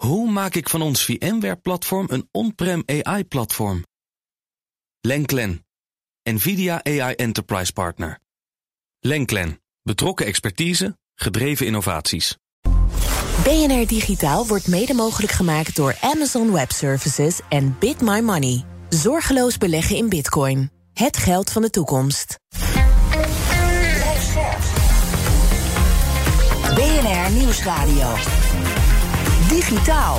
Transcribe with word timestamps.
Hoe 0.00 0.30
maak 0.30 0.54
ik 0.54 0.68
van 0.68 0.82
ons 0.82 1.04
VMware-platform 1.04 2.06
een 2.10 2.28
on-prem 2.30 2.82
AI-platform? 2.86 3.84
Lenklen, 5.00 5.66
NVIDIA 6.22 6.84
AI 6.84 7.14
Enterprise 7.14 7.72
Partner. 7.72 8.18
Lenklen, 9.00 9.60
betrokken 9.82 10.26
expertise, 10.26 10.98
gedreven 11.14 11.66
innovaties. 11.66 12.36
BNR 13.44 13.86
Digitaal 13.86 14.46
wordt 14.46 14.68
mede 14.68 14.94
mogelijk 14.94 15.32
gemaakt 15.32 15.76
door 15.76 15.96
Amazon 16.00 16.52
Web 16.52 16.70
Services 16.70 17.40
en 17.48 17.76
BitMyMoney. 17.78 18.64
Zorgeloos 18.88 19.58
beleggen 19.58 19.96
in 19.96 20.08
bitcoin. 20.08 20.70
Het 20.92 21.16
geld 21.16 21.50
van 21.50 21.62
de 21.62 21.70
toekomst. 21.70 22.38
BNR 26.74 27.30
Nieuwsradio. 27.32 28.39
Digitaal. 29.50 30.18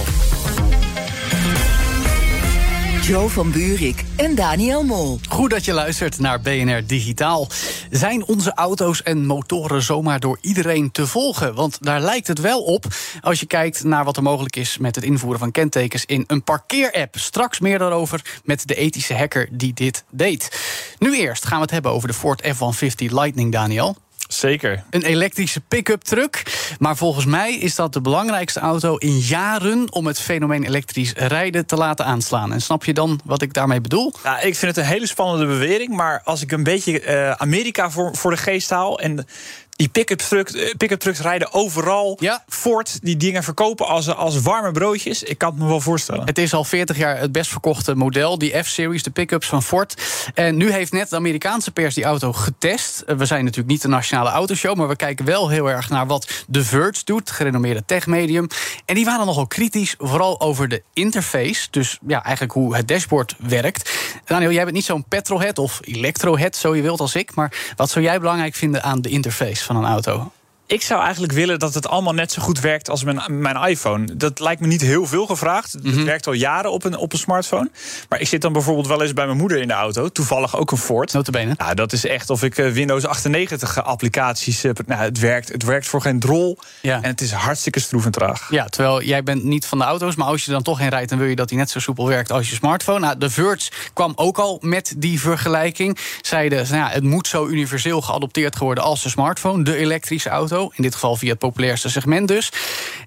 Joe 3.01 3.29
van 3.29 3.51
Buurik 3.51 4.03
en 4.15 4.35
Daniel 4.35 4.83
Mol. 4.83 5.19
Goed 5.29 5.49
dat 5.49 5.65
je 5.65 5.73
luistert 5.73 6.19
naar 6.19 6.41
BNR 6.41 6.85
Digitaal. 6.87 7.47
Zijn 7.89 8.25
onze 8.25 8.53
auto's 8.53 9.03
en 9.03 9.25
motoren 9.25 9.81
zomaar 9.81 10.19
door 10.19 10.37
iedereen 10.41 10.91
te 10.91 11.07
volgen? 11.07 11.55
Want 11.55 11.77
daar 11.83 12.01
lijkt 12.01 12.27
het 12.27 12.39
wel 12.39 12.63
op 12.63 12.85
als 13.21 13.39
je 13.39 13.45
kijkt 13.45 13.83
naar 13.83 14.03
wat 14.03 14.17
er 14.17 14.23
mogelijk 14.23 14.55
is 14.55 14.77
met 14.77 14.95
het 14.95 15.03
invoeren 15.03 15.39
van 15.39 15.51
kentekens 15.51 16.05
in 16.05 16.23
een 16.27 16.43
parkeerapp. 16.43 17.15
Straks 17.17 17.59
meer 17.59 17.79
daarover 17.79 18.39
met 18.43 18.67
de 18.67 18.75
ethische 18.75 19.15
hacker 19.15 19.47
die 19.51 19.73
dit 19.73 20.03
deed. 20.09 20.59
Nu 20.99 21.17
eerst 21.17 21.45
gaan 21.45 21.57
we 21.57 21.63
het 21.63 21.71
hebben 21.71 21.91
over 21.91 22.07
de 22.07 22.13
Ford 22.13 22.47
F-150 22.47 23.05
Lightning, 23.11 23.51
Daniel. 23.51 23.95
Zeker. 24.33 24.83
Een 24.89 25.03
elektrische 25.03 25.61
pick-up 25.61 26.01
truck. 26.01 26.43
Maar 26.79 26.97
volgens 26.97 27.25
mij 27.25 27.53
is 27.53 27.75
dat 27.75 27.93
de 27.93 28.01
belangrijkste 28.01 28.59
auto 28.59 28.95
in 28.95 29.17
jaren 29.17 29.91
om 29.91 30.07
het 30.07 30.19
fenomeen 30.19 30.63
elektrisch 30.63 31.13
rijden 31.13 31.65
te 31.65 31.75
laten 31.75 32.05
aanslaan. 32.05 32.53
En 32.53 32.61
snap 32.61 32.85
je 32.85 32.93
dan 32.93 33.19
wat 33.25 33.41
ik 33.41 33.53
daarmee 33.53 33.81
bedoel? 33.81 34.13
Ja, 34.23 34.39
ik 34.39 34.55
vind 34.55 34.75
het 34.75 34.85
een 34.85 34.91
hele 34.91 35.07
spannende 35.07 35.45
bewering. 35.45 35.95
Maar 35.95 36.21
als 36.23 36.41
ik 36.41 36.51
een 36.51 36.63
beetje 36.63 37.05
uh, 37.05 37.31
Amerika 37.31 37.89
voor, 37.89 38.15
voor 38.15 38.31
de 38.31 38.37
geest 38.37 38.69
haal. 38.69 38.99
En 38.99 39.25
die 39.75 39.89
pick-up 39.89 40.19
trucks, 40.19 40.53
pick 40.77 40.99
trucks 40.99 41.19
rijden 41.19 41.53
overal. 41.53 42.17
Ja. 42.19 42.43
Ford, 42.47 42.99
die 43.01 43.17
dingen 43.17 43.43
verkopen 43.43 43.87
als, 43.87 44.15
als 44.15 44.41
warme 44.41 44.71
broodjes. 44.71 45.23
Ik 45.23 45.37
kan 45.37 45.49
het 45.49 45.59
me 45.59 45.67
wel 45.67 45.81
voorstellen. 45.81 46.25
Het 46.25 46.37
is 46.37 46.53
al 46.53 46.63
40 46.63 46.97
jaar 46.97 47.19
het 47.19 47.31
best 47.31 47.51
verkochte 47.51 47.95
model, 47.95 48.37
die 48.37 48.63
F-Series, 48.63 49.03
de 49.03 49.09
pick-ups 49.09 49.47
van 49.47 49.63
Ford. 49.63 50.01
En 50.33 50.57
nu 50.57 50.71
heeft 50.71 50.91
net 50.91 51.09
de 51.09 51.15
Amerikaanse 51.15 51.71
pers 51.71 51.95
die 51.95 52.03
auto 52.03 52.33
getest. 52.33 52.99
Eh, 53.01 53.15
we 53.15 53.25
zijn 53.25 53.43
natuurlijk 53.43 53.71
niet 53.71 53.81
de 53.81 53.87
nationale 53.87 54.29
autoshow, 54.29 54.77
maar 54.77 54.87
we 54.87 54.95
kijken 54.95 55.25
wel 55.25 55.49
heel 55.49 55.69
erg 55.69 55.89
naar 55.89 56.07
wat 56.07 56.45
The 56.51 56.63
Verge 56.63 57.01
doet, 57.03 57.31
gerenommeerde 57.31 57.83
techmedium. 57.85 58.47
En 58.85 58.95
die 58.95 59.05
waren 59.05 59.25
nogal 59.25 59.47
kritisch, 59.47 59.95
vooral 59.97 60.41
over 60.41 60.67
de 60.67 60.83
interface. 60.93 61.67
Dus 61.71 61.97
ja, 62.07 62.23
eigenlijk 62.23 62.53
hoe 62.53 62.75
het 62.75 62.87
dashboard 62.87 63.35
werkt. 63.39 63.91
Daniel, 64.25 64.51
jij 64.51 64.63
bent 64.63 64.75
niet 64.75 64.85
zo'n 64.85 65.05
petrolhead 65.07 65.57
of 65.57 65.79
electrohead, 65.81 66.55
zo 66.55 66.75
je 66.75 66.81
wilt 66.81 66.99
als 66.99 67.15
ik. 67.15 67.35
Maar 67.35 67.73
wat 67.75 67.89
zou 67.89 68.05
jij 68.05 68.19
belangrijk 68.19 68.55
vinden 68.55 68.83
aan 68.83 69.01
de 69.01 69.09
interface? 69.09 69.60
Van 69.63 69.75
een 69.75 69.85
auto? 69.85 70.31
Ik 70.71 70.81
zou 70.81 71.01
eigenlijk 71.01 71.33
willen 71.33 71.59
dat 71.59 71.73
het 71.73 71.87
allemaal 71.87 72.13
net 72.13 72.31
zo 72.31 72.41
goed 72.41 72.59
werkt 72.59 72.89
als 72.89 73.03
mijn, 73.03 73.21
mijn 73.27 73.55
iPhone. 73.55 74.15
Dat 74.15 74.39
lijkt 74.39 74.61
me 74.61 74.67
niet 74.67 74.81
heel 74.81 75.05
veel 75.05 75.25
gevraagd. 75.25 75.71
Het 75.71 75.83
mhm. 75.83 76.03
werkt 76.03 76.27
al 76.27 76.33
jaren 76.33 76.71
op 76.71 76.83
een, 76.83 76.97
op 76.97 77.13
een 77.13 77.19
smartphone. 77.19 77.71
Maar 78.09 78.19
ik 78.19 78.27
zit 78.27 78.41
dan 78.41 78.53
bijvoorbeeld 78.53 78.87
wel 78.87 79.01
eens 79.01 79.13
bij 79.13 79.25
mijn 79.25 79.37
moeder 79.37 79.57
in 79.57 79.67
de 79.67 79.73
auto. 79.73 80.09
Toevallig 80.09 80.57
ook 80.57 80.71
een 80.71 80.77
Ford. 80.77 81.13
Notabene. 81.13 81.53
Nou, 81.57 81.75
dat 81.75 81.93
is 81.93 82.05
echt 82.05 82.29
of 82.29 82.43
ik 82.43 82.57
eh, 82.57 82.71
Windows 82.71 83.05
98 83.05 83.83
applicaties... 83.83 84.61
heb. 84.61 84.87
nou, 84.87 85.01
het 85.01 85.19
werkt, 85.19 85.51
het 85.51 85.63
werkt 85.63 85.87
voor 85.87 86.01
geen 86.01 86.19
drol. 86.19 86.57
Ja. 86.81 86.95
En 86.95 87.09
het 87.09 87.21
is 87.21 87.31
hartstikke 87.31 87.79
stroef 87.79 88.05
en 88.05 88.11
traag. 88.11 88.47
Ja, 88.51 88.65
terwijl 88.65 89.01
jij 89.03 89.23
bent 89.23 89.43
niet 89.43 89.65
van 89.65 89.77
de 89.77 89.83
auto's... 89.83 90.15
maar 90.15 90.27
als 90.27 90.45
je 90.45 90.51
dan 90.51 90.63
toch 90.63 90.79
in 90.79 90.87
rijdt... 90.87 91.09
dan 91.09 91.19
wil 91.19 91.27
je 91.27 91.35
dat 91.35 91.49
die 91.49 91.57
net 91.57 91.69
zo 91.69 91.79
soepel 91.79 92.07
werkt 92.07 92.31
als 92.31 92.49
je 92.49 92.55
smartphone. 92.55 92.99
Nou, 92.99 93.17
de 93.17 93.29
Verge 93.29 93.71
kwam 93.93 94.13
ook 94.15 94.37
al 94.37 94.57
met 94.61 94.93
die 94.97 95.19
vergelijking. 95.19 95.97
Zeiden, 96.21 96.57
nou 96.57 96.75
ja, 96.75 96.89
het 96.89 97.03
moet 97.03 97.27
zo 97.27 97.47
universeel 97.47 98.01
geadopteerd 98.01 98.57
worden 98.57 98.83
als 98.83 99.03
de 99.03 99.09
smartphone. 99.09 99.63
De 99.63 99.75
elektrische 99.75 100.29
auto. 100.29 100.60
In 100.69 100.83
dit 100.83 100.93
geval 100.93 101.15
via 101.15 101.29
het 101.29 101.39
populairste 101.39 101.89
segment 101.89 102.27
dus. 102.27 102.51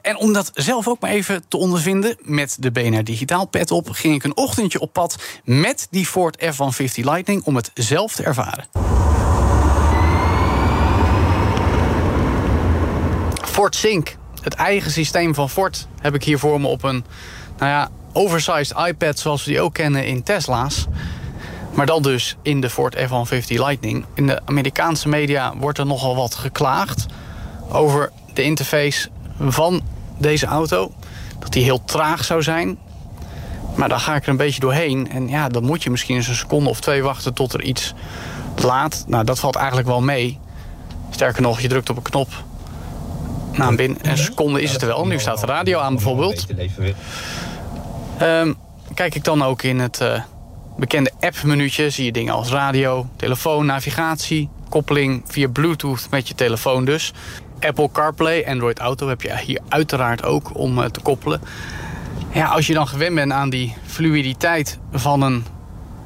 En 0.02 0.16
om 0.16 0.32
dat 0.32 0.50
zelf 0.54 0.88
ook 0.88 1.00
maar 1.00 1.10
even 1.10 1.44
te 1.48 1.56
ondervinden 1.56 2.16
met 2.20 2.56
de 2.60 2.70
BNR 2.70 3.04
Digitaal 3.04 3.46
pet 3.46 3.70
op, 3.70 3.90
ging 3.90 4.14
ik 4.14 4.24
een 4.24 4.36
ochtendje 4.36 4.80
op 4.80 4.92
pad 4.92 5.16
met 5.44 5.86
die 5.90 6.06
Ford 6.06 6.44
F-150 6.52 6.94
Lightning 6.94 7.42
om 7.44 7.56
het 7.56 7.70
zelf 7.74 8.14
te 8.14 8.22
ervaren. 8.22 8.64
Ford 13.44 13.76
Sync, 13.76 14.16
het 14.40 14.54
eigen 14.54 14.90
systeem 14.90 15.34
van 15.34 15.50
Ford, 15.50 15.86
heb 16.00 16.14
ik 16.14 16.24
hier 16.24 16.38
voor 16.38 16.60
me 16.60 16.66
op 16.66 16.82
een 16.82 17.04
nou 17.58 17.70
ja, 17.70 17.90
oversized 18.12 18.78
iPad 18.86 19.18
zoals 19.18 19.44
we 19.44 19.50
die 19.50 19.60
ook 19.60 19.74
kennen 19.74 20.06
in 20.06 20.22
Tesla's. 20.22 20.86
Maar 21.74 21.86
dan 21.86 22.02
dus 22.02 22.36
in 22.42 22.60
de 22.60 22.70
Ford 22.70 22.96
F-150 22.96 23.46
Lightning. 23.46 24.04
In 24.14 24.26
de 24.26 24.40
Amerikaanse 24.44 25.08
media 25.08 25.56
wordt 25.56 25.78
er 25.78 25.86
nogal 25.86 26.16
wat 26.16 26.34
geklaagd 26.34 27.06
over 27.74 28.12
de 28.32 28.42
interface 28.42 29.08
van 29.40 29.82
deze 30.18 30.46
auto. 30.46 30.92
Dat 31.38 31.52
die 31.52 31.64
heel 31.64 31.84
traag 31.84 32.24
zou 32.24 32.42
zijn. 32.42 32.78
Maar 33.76 33.88
dan 33.88 34.00
ga 34.00 34.14
ik 34.14 34.22
er 34.22 34.28
een 34.28 34.36
beetje 34.36 34.60
doorheen. 34.60 35.10
En 35.10 35.28
ja, 35.28 35.48
dan 35.48 35.64
moet 35.64 35.82
je 35.82 35.90
misschien 35.90 36.16
eens 36.16 36.28
een 36.28 36.34
seconde 36.34 36.70
of 36.70 36.80
twee 36.80 37.02
wachten 37.02 37.34
tot 37.34 37.52
er 37.52 37.62
iets 37.62 37.94
laat. 38.62 39.04
Nou, 39.06 39.24
dat 39.24 39.38
valt 39.38 39.56
eigenlijk 39.56 39.86
wel 39.86 40.02
mee. 40.02 40.38
Sterker 41.10 41.42
nog, 41.42 41.60
je 41.60 41.68
drukt 41.68 41.90
op 41.90 41.96
een 41.96 42.02
knop. 42.02 42.28
Nou, 43.52 43.76
binnen 43.76 43.98
een 44.02 44.18
seconde 44.18 44.62
is 44.62 44.72
het 44.72 44.82
er 44.82 44.88
wel. 44.88 45.06
Nu 45.06 45.18
staat 45.18 45.40
de 45.40 45.46
radio 45.46 45.78
aan 45.78 45.94
bijvoorbeeld. 45.94 46.46
Um, 48.22 48.56
kijk 48.94 49.14
ik 49.14 49.24
dan 49.24 49.42
ook 49.42 49.62
in 49.62 49.78
het 49.78 50.00
uh, 50.00 50.22
bekende 50.76 51.10
app-menuutje... 51.20 51.90
zie 51.90 52.04
je 52.04 52.12
dingen 52.12 52.34
als 52.34 52.50
radio, 52.50 53.06
telefoon, 53.16 53.66
navigatie... 53.66 54.48
koppeling 54.68 55.22
via 55.26 55.48
Bluetooth 55.48 56.06
met 56.10 56.28
je 56.28 56.34
telefoon 56.34 56.84
dus. 56.84 57.12
Apple 57.60 57.88
CarPlay, 57.92 58.46
Android 58.46 58.78
Auto 58.78 59.08
heb 59.08 59.22
je 59.22 59.38
hier 59.38 59.60
uiteraard 59.68 60.24
ook 60.24 60.58
om 60.58 60.82
eh, 60.82 60.84
te 60.84 61.00
koppelen. 61.00 61.40
Ja, 62.32 62.46
als 62.46 62.66
je 62.66 62.74
dan 62.74 62.88
gewend 62.88 63.14
bent 63.14 63.32
aan 63.32 63.50
die 63.50 63.74
fluiditeit 63.86 64.78
van 64.92 65.22
een 65.22 65.44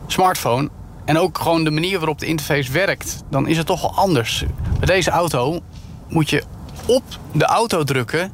smartphone... 0.07 0.69
en 1.05 1.19
ook 1.19 1.39
gewoon 1.39 1.65
de 1.65 1.71
manier 1.71 1.99
waarop 1.99 2.19
de 2.19 2.27
interface 2.27 2.73
werkt... 2.73 3.25
dan 3.31 3.47
is 3.47 3.57
het 3.57 3.67
toch 3.67 3.81
wel 3.81 3.95
anders. 3.95 4.45
Bij 4.79 4.87
deze 4.87 5.11
auto 5.11 5.61
moet 6.09 6.31
je 6.31 6.43
op 6.87 7.03
de 7.33 7.45
auto 7.45 7.85
drukken... 7.85 8.33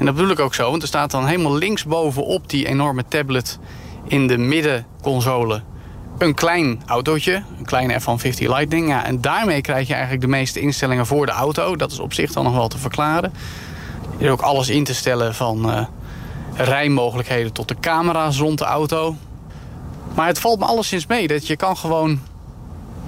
En 0.00 0.06
dat 0.06 0.14
bedoel 0.14 0.30
ik 0.30 0.40
ook 0.40 0.54
zo, 0.54 0.70
want 0.70 0.82
er 0.82 0.88
staat 0.88 1.10
dan 1.10 1.26
helemaal 1.26 1.56
linksbovenop 1.56 2.48
die 2.48 2.66
enorme 2.66 3.04
tablet 3.08 3.58
in 4.06 4.26
de 4.26 4.38
middenconsole 4.38 5.62
een 6.22 6.34
klein 6.34 6.82
autootje, 6.86 7.42
een 7.58 7.64
kleine 7.64 8.00
F-150 8.00 8.38
Lightning. 8.38 8.88
Ja, 8.88 9.04
en 9.04 9.20
daarmee 9.20 9.60
krijg 9.60 9.86
je 9.86 9.92
eigenlijk 9.92 10.22
de 10.22 10.28
meeste 10.28 10.60
instellingen 10.60 11.06
voor 11.06 11.26
de 11.26 11.32
auto. 11.32 11.76
Dat 11.76 11.92
is 11.92 11.98
op 11.98 12.12
zich 12.12 12.32
dan 12.32 12.44
nog 12.44 12.54
wel 12.54 12.68
te 12.68 12.78
verklaren. 12.78 13.32
Er 14.18 14.24
is 14.24 14.30
ook 14.30 14.40
alles 14.40 14.68
in 14.68 14.84
te 14.84 14.94
stellen 14.94 15.34
van 15.34 15.70
uh, 15.70 15.84
rijmogelijkheden 16.54 17.52
tot 17.52 17.68
de 17.68 17.76
camera's 17.80 18.38
rond 18.38 18.58
de 18.58 18.64
auto. 18.64 19.16
Maar 20.14 20.26
het 20.26 20.38
valt 20.38 20.58
me 20.58 20.64
alleszins 20.64 21.06
mee 21.06 21.28
dat 21.28 21.46
je 21.46 21.56
kan 21.56 21.76
gewoon 21.76 22.20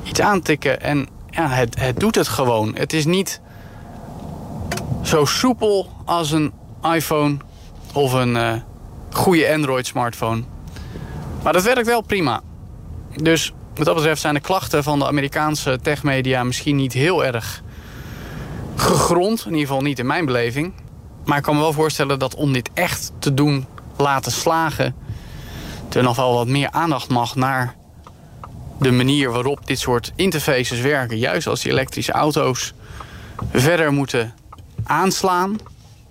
iets 0.03 0.21
aantikken 0.21 0.81
en 0.81 1.09
ja, 1.31 1.49
het, 1.49 1.81
het 1.81 2.01
doet 2.01 2.15
het 2.15 2.29
gewoon. 2.29 2.75
Het 2.75 2.93
is 2.93 3.05
niet 3.05 3.41
zo 5.03 5.25
soepel 5.25 5.93
als 6.05 6.31
een 6.31 6.53
iPhone 6.95 7.37
of 7.93 8.13
een 8.13 8.35
uh, 8.35 8.53
goede 9.11 9.53
Android 9.53 9.87
smartphone. 9.87 10.43
Maar 11.43 11.53
dat 11.53 11.63
werkt 11.63 11.87
wel 11.87 12.01
prima. 12.01 12.41
Dus 13.17 13.53
wat 13.75 13.87
dat 13.87 13.95
betreft 13.95 14.21
zijn 14.21 14.35
de 14.35 14.41
klachten 14.41 14.83
van 14.83 14.99
de 14.99 15.07
Amerikaanse 15.07 15.79
techmedia 15.83 16.45
misschien 16.45 16.77
niet 16.77 16.93
heel 16.93 17.25
erg 17.25 17.63
gegrond. 18.77 19.41
In 19.41 19.53
ieder 19.53 19.67
geval 19.67 19.83
niet 19.83 19.99
in 19.99 20.07
mijn 20.07 20.25
beleving. 20.25 20.73
Maar 21.25 21.37
ik 21.37 21.43
kan 21.43 21.55
me 21.55 21.61
wel 21.61 21.73
voorstellen 21.73 22.19
dat 22.19 22.35
om 22.35 22.53
dit 22.53 22.71
echt 22.75 23.13
te 23.19 23.35
doen 23.35 23.67
laten 23.97 24.33
slagen... 24.33 24.95
er 25.93 26.03
nog 26.03 26.17
wel 26.17 26.35
wat 26.35 26.47
meer 26.47 26.71
aandacht 26.71 27.09
mag 27.09 27.37
naar 27.37 27.75
de 28.79 28.93
manier 28.93 29.31
waarop 29.31 29.67
dit 29.67 29.79
soort 29.79 30.13
interfaces 30.17 30.81
werken. 30.81 31.19
Juist 31.19 31.47
als 31.47 31.63
die 31.63 31.73
elektrische 31.73 32.13
auto's 32.13 32.73
verder 33.53 33.93
moeten 33.93 34.35
aanslaan. 34.85 35.57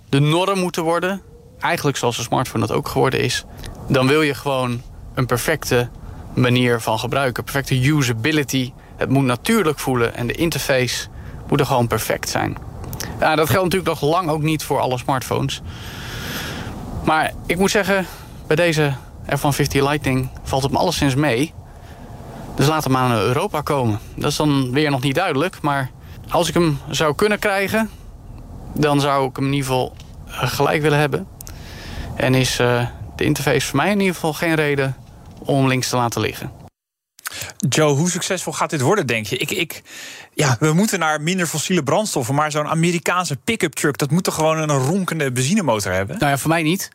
De 0.08 0.20
norm 0.20 0.58
moeten 0.58 0.82
worden. 0.82 1.22
Eigenlijk 1.60 1.96
zoals 1.96 2.16
de 2.16 2.22
smartphone 2.22 2.66
dat 2.66 2.76
ook 2.76 2.88
geworden 2.88 3.20
is. 3.20 3.44
Dan 3.88 4.06
wil 4.06 4.22
je 4.22 4.34
gewoon 4.34 4.82
een 5.14 5.26
perfecte 5.26 5.88
manier 6.34 6.80
van 6.80 6.98
gebruiken. 6.98 7.44
Perfecte 7.44 7.86
usability. 7.86 8.72
Het 8.96 9.08
moet 9.08 9.24
natuurlijk 9.24 9.78
voelen 9.78 10.14
en 10.14 10.26
de 10.26 10.32
interface 10.32 11.06
moet 11.48 11.60
er 11.60 11.66
gewoon 11.66 11.86
perfect 11.86 12.28
zijn. 12.28 12.56
Ja, 13.20 13.36
dat 13.36 13.50
geldt 13.50 13.64
natuurlijk 13.64 14.00
nog 14.00 14.10
lang 14.10 14.28
ook 14.28 14.42
niet 14.42 14.62
voor 14.64 14.80
alle 14.80 14.98
smartphones. 14.98 15.62
Maar 17.04 17.32
ik 17.46 17.58
moet 17.58 17.70
zeggen, 17.70 18.06
bij 18.46 18.56
deze 18.56 18.92
F-150 19.36 19.66
Lightning 19.72 20.28
valt 20.42 20.62
het 20.62 20.72
me 20.72 20.78
alleszins 20.78 21.14
mee. 21.14 21.52
Dus 22.54 22.66
laat 22.66 22.84
hem 22.84 22.92
naar 22.92 23.22
Europa 23.22 23.60
komen. 23.60 23.98
Dat 24.16 24.30
is 24.30 24.36
dan 24.36 24.72
weer 24.72 24.90
nog 24.90 25.02
niet 25.02 25.14
duidelijk. 25.14 25.60
Maar 25.60 25.90
als 26.28 26.48
ik 26.48 26.54
hem 26.54 26.78
zou 26.90 27.14
kunnen 27.14 27.38
krijgen... 27.38 27.90
dan 28.74 29.00
zou 29.00 29.28
ik 29.28 29.36
hem 29.36 29.44
in 29.44 29.52
ieder 29.52 29.66
geval 29.66 29.96
gelijk 30.28 30.82
willen 30.82 30.98
hebben. 30.98 31.26
En 32.16 32.34
is 32.34 32.56
de 33.16 33.24
interface 33.24 33.66
voor 33.66 33.76
mij 33.76 33.90
in 33.90 34.00
ieder 34.00 34.14
geval 34.14 34.32
geen 34.32 34.54
reden 34.54 34.96
om 35.44 35.68
links 35.68 35.88
te 35.88 35.96
laten 35.96 36.20
liggen. 36.20 36.61
Joe, 37.68 37.96
hoe 37.96 38.10
succesvol 38.10 38.52
gaat 38.52 38.70
dit 38.70 38.80
worden, 38.80 39.06
denk 39.06 39.26
je? 39.26 39.36
Ik, 39.36 39.50
ik, 39.50 39.82
ja, 40.34 40.56
we 40.60 40.72
moeten 40.72 40.98
naar 40.98 41.20
minder 41.20 41.46
fossiele 41.46 41.82
brandstoffen. 41.82 42.34
Maar 42.34 42.50
zo'n 42.50 42.68
Amerikaanse 42.68 43.36
pick-up 43.36 43.72
truck, 43.74 43.98
dat 43.98 44.10
moet 44.10 44.24
toch 44.24 44.34
gewoon 44.34 44.58
een 44.58 44.78
ronkende 44.78 45.32
benzinemotor 45.32 45.92
hebben? 45.92 46.18
Nou 46.18 46.30
ja, 46.30 46.38
voor 46.38 46.48
mij 46.48 46.62
niet. 46.62 46.88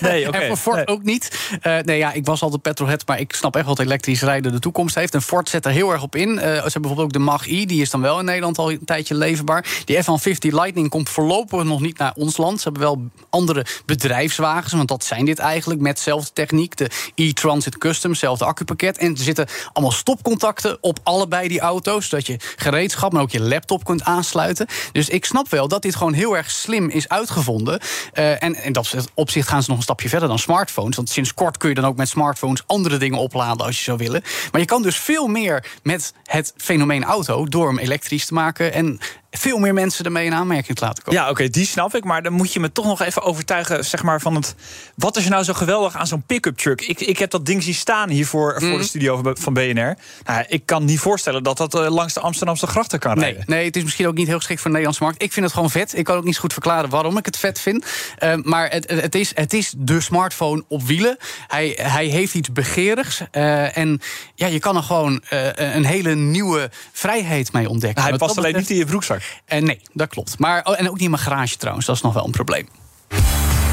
Nee, 0.00 0.28
oké. 0.28 0.36
en 0.38 0.46
voor 0.46 0.56
Ford 0.56 0.88
ook 0.88 1.02
niet. 1.02 1.48
Uh, 1.62 1.78
nee, 1.78 1.98
ja, 1.98 2.12
ik 2.12 2.24
was 2.24 2.42
altijd 2.42 2.62
petrolhead, 2.62 3.06
maar 3.06 3.20
ik 3.20 3.32
snap 3.32 3.56
echt 3.56 3.66
wat 3.66 3.78
elektrisch 3.78 4.22
rijden 4.22 4.52
de 4.52 4.58
toekomst 4.58 4.94
heeft. 4.94 5.14
En 5.14 5.22
Ford 5.22 5.48
zet 5.48 5.64
er 5.64 5.70
heel 5.70 5.92
erg 5.92 6.02
op 6.02 6.16
in. 6.16 6.28
Uh, 6.28 6.38
ze 6.38 6.44
hebben 6.44 6.62
bijvoorbeeld 6.72 7.00
ook 7.00 7.12
de 7.12 7.18
Mach-E, 7.18 7.64
die 7.64 7.80
is 7.80 7.90
dan 7.90 8.00
wel 8.00 8.18
in 8.18 8.24
Nederland 8.24 8.58
al 8.58 8.70
een 8.70 8.84
tijdje 8.84 9.14
leverbaar. 9.14 9.66
Die 9.84 10.02
F-150 10.02 10.38
Lightning 10.38 10.88
komt 10.88 11.08
voorlopig 11.08 11.64
nog 11.64 11.80
niet 11.80 11.98
naar 11.98 12.12
ons 12.14 12.36
land. 12.36 12.60
Ze 12.60 12.68
hebben 12.68 12.82
wel 12.82 13.02
andere 13.30 13.66
bedrijfswagens, 13.86 14.72
want 14.72 14.88
dat 14.88 15.04
zijn 15.04 15.24
dit 15.24 15.38
eigenlijk, 15.38 15.80
met 15.80 15.96
dezelfde 15.96 16.30
techniek. 16.32 16.76
De 16.76 16.90
e-Transit 17.14 17.78
Custom, 17.78 18.10
hetzelfde 18.10 18.44
accupakket. 18.44 18.98
En 18.98 19.10
er 19.10 19.18
zitten 19.22 19.46
allemaal 19.72 19.92
stopcontacten 20.08 20.78
op 20.80 20.98
allebei 21.02 21.48
die 21.48 21.60
auto's, 21.60 22.08
zodat 22.08 22.26
je 22.26 22.36
gereedschap, 22.56 23.12
maar 23.12 23.22
ook 23.22 23.30
je 23.30 23.40
laptop 23.40 23.84
kunt 23.84 24.02
aansluiten. 24.02 24.66
Dus 24.92 25.08
ik 25.08 25.24
snap 25.24 25.48
wel 25.48 25.68
dat 25.68 25.82
dit 25.82 25.96
gewoon 25.96 26.12
heel 26.12 26.36
erg 26.36 26.50
slim 26.50 26.88
is 26.88 27.08
uitgevonden. 27.08 27.80
Uh, 28.14 28.42
en 28.42 28.64
in 28.64 28.72
dat 28.72 28.94
opzicht 29.14 29.48
gaan 29.48 29.62
ze 29.62 29.68
nog 29.68 29.78
een 29.78 29.84
stapje 29.84 30.08
verder 30.08 30.28
dan 30.28 30.38
smartphones. 30.38 30.96
Want 30.96 31.08
sinds 31.08 31.34
kort 31.34 31.56
kun 31.56 31.68
je 31.68 31.74
dan 31.74 31.84
ook 31.86 31.96
met 31.96 32.08
smartphones 32.08 32.62
andere 32.66 32.96
dingen 32.96 33.18
opladen 33.18 33.66
als 33.66 33.76
je 33.76 33.82
zou 33.82 33.98
willen. 33.98 34.22
Maar 34.52 34.60
je 34.60 34.66
kan 34.66 34.82
dus 34.82 34.96
veel 34.96 35.26
meer 35.26 35.66
met 35.82 36.12
het 36.24 36.52
fenomeen 36.56 37.04
auto 37.04 37.46
door 37.46 37.68
hem 37.68 37.78
elektrisch 37.78 38.26
te 38.26 38.34
maken. 38.34 38.72
En 38.72 39.00
veel 39.30 39.58
meer 39.58 39.74
mensen 39.74 40.04
ermee 40.04 40.26
in 40.26 40.34
aanmerking 40.34 40.76
te 40.76 40.84
laten 40.84 41.04
komen. 41.04 41.20
Ja, 41.20 41.30
oké, 41.30 41.48
die 41.48 41.66
snap 41.66 41.94
ik. 41.94 42.04
Maar 42.04 42.22
dan 42.22 42.32
moet 42.32 42.52
je 42.52 42.60
me 42.60 42.72
toch 42.72 42.84
nog 42.84 43.00
even 43.02 43.22
overtuigen, 43.22 43.84
zeg 43.84 44.02
maar, 44.02 44.20
van 44.20 44.34
het. 44.34 44.54
Wat 44.94 45.16
is 45.16 45.24
er 45.24 45.30
nou 45.30 45.44
zo 45.44 45.52
geweldig 45.52 45.96
aan 45.96 46.06
zo'n 46.06 46.22
pick-up 46.26 46.56
truck? 46.56 46.80
Ik, 46.80 47.00
ik 47.00 47.18
heb 47.18 47.30
dat 47.30 47.46
ding 47.46 47.62
zien 47.62 47.74
staan 47.74 48.08
hier 48.08 48.26
voor, 48.26 48.52
voor 48.52 48.60
de 48.68 48.74
Mhm. 48.74 48.82
studio 48.82 49.22
van 49.34 49.52
BNR. 49.52 49.96
Nou, 50.24 50.44
ik 50.48 50.66
kan 50.66 50.84
niet 50.84 50.98
voorstellen 50.98 51.42
dat 51.42 51.56
dat 51.56 51.74
eh, 51.74 51.88
langs 51.90 52.14
de 52.14 52.20
Amsterdamse 52.20 52.66
grachten 52.66 52.98
kan 52.98 53.14
Nee, 53.16 53.24
rijden. 53.24 53.44
nee, 53.46 53.64
het 53.64 53.76
is 53.76 53.82
misschien 53.82 54.06
ook 54.06 54.14
niet 54.14 54.26
heel 54.26 54.36
geschikt 54.36 54.60
voor 54.60 54.70
de 54.70 54.76
Nederlandse 54.76 55.04
markt. 55.04 55.22
Ik 55.22 55.32
vind 55.32 55.44
het 55.44 55.54
gewoon 55.54 55.70
vet. 55.70 55.96
Ik 55.98 56.04
kan 56.04 56.16
ook 56.16 56.24
niet 56.24 56.34
zo 56.34 56.40
goed 56.40 56.52
verklaren 56.52 56.90
waarom 56.90 57.16
ik 57.18 57.24
het 57.26 57.36
vet 57.36 57.60
vind. 57.60 57.84
Uh, 58.24 58.34
maar 58.42 58.70
het, 58.70 58.90
het, 58.90 59.14
is, 59.14 59.30
het 59.34 59.52
is 59.52 59.74
de 59.76 60.00
smartphone 60.00 60.64
op 60.68 60.82
wielen. 60.82 61.16
Hij, 61.46 61.78
hij 61.82 62.06
heeft 62.06 62.34
iets 62.34 62.52
begerigs. 62.52 63.20
Uh, 63.32 63.76
en 63.76 64.00
ja, 64.34 64.46
je 64.46 64.58
kan 64.58 64.76
er 64.76 64.82
gewoon 64.82 65.22
uh, 65.32 65.46
een 65.54 65.84
hele 65.84 66.14
nieuwe 66.14 66.70
vrijheid 66.92 67.52
mee 67.52 67.68
ontdekken. 67.68 68.02
Hij 68.02 68.16
past 68.16 68.22
alleen 68.36 68.42
betreft- 68.52 68.68
niet 68.68 68.78
in 68.78 68.84
je 68.84 68.90
broekzak. 68.90 69.17
Eh, 69.44 69.62
nee, 69.62 69.80
dat 69.92 70.08
klopt. 70.08 70.38
Maar, 70.38 70.64
oh, 70.64 70.78
en 70.80 70.88
ook 70.88 70.94
niet 70.94 71.02
in 71.02 71.10
mijn 71.10 71.22
garage 71.22 71.56
trouwens. 71.56 71.86
Dat 71.86 71.96
is 71.96 72.02
nog 72.02 72.14
wel 72.14 72.24
een 72.24 72.30
probleem. 72.30 72.68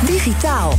Digitaal. 0.06 0.78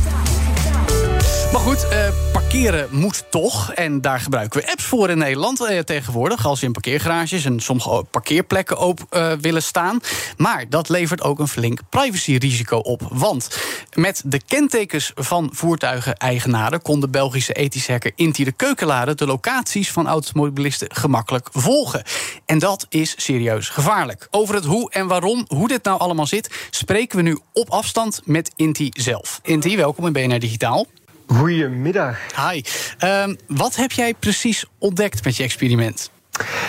Maar 1.51 1.61
goed, 1.61 1.87
eh, 1.87 2.09
parkeren 2.49 2.87
moet 2.91 3.23
toch. 3.29 3.73
En 3.73 4.01
daar 4.01 4.19
gebruiken 4.19 4.61
we 4.61 4.71
apps 4.71 4.83
voor 4.83 5.09
in 5.09 5.17
Nederland 5.17 5.65
eh, 5.65 5.79
tegenwoordig. 5.79 6.45
Als 6.45 6.59
je 6.59 6.65
in 6.65 6.71
parkeergarages 6.71 7.45
en 7.45 7.59
sommige 7.59 8.05
parkeerplekken 8.11 8.77
open 8.77 9.05
eh, 9.09 9.31
willen 9.41 9.63
staan. 9.63 9.99
Maar 10.37 10.69
dat 10.69 10.89
levert 10.89 11.21
ook 11.21 11.39
een 11.39 11.47
flink 11.47 11.79
privacyrisico 11.89 12.77
op. 12.77 13.07
Want 13.11 13.57
met 13.93 14.21
de 14.25 14.41
kentekens 14.47 15.11
van 15.15 15.49
voertuigen-eigenaren... 15.53 16.81
kon 16.81 16.99
de 16.99 17.09
Belgische 17.09 17.53
ethische 17.53 17.91
hacker 17.91 18.11
Inti 18.15 18.43
de 18.43 18.51
Keukenlade... 18.51 19.15
de 19.15 19.25
locaties 19.25 19.91
van 19.91 20.07
automobilisten 20.07 20.95
gemakkelijk 20.95 21.49
volgen. 21.51 22.03
En 22.45 22.59
dat 22.59 22.85
is 22.89 23.13
serieus 23.17 23.69
gevaarlijk. 23.69 24.27
Over 24.31 24.55
het 24.55 24.65
hoe 24.65 24.91
en 24.91 25.07
waarom, 25.07 25.45
hoe 25.47 25.67
dit 25.67 25.83
nou 25.83 25.99
allemaal 25.99 26.27
zit... 26.27 26.67
spreken 26.69 27.17
we 27.17 27.23
nu 27.23 27.39
op 27.53 27.69
afstand 27.69 28.21
met 28.25 28.51
Inti 28.55 28.89
zelf. 28.93 29.39
Inti, 29.43 29.77
welkom 29.77 30.05
in 30.05 30.13
BNR 30.13 30.39
Digitaal. 30.39 30.87
Goedemiddag. 31.27 32.17
Hi. 32.49 32.61
Ehm, 32.97 33.35
wat 33.47 33.75
heb 33.75 33.91
jij 33.91 34.13
precies 34.13 34.65
ontdekt 34.77 35.23
met 35.23 35.35
je 35.35 35.43
experiment? 35.43 36.11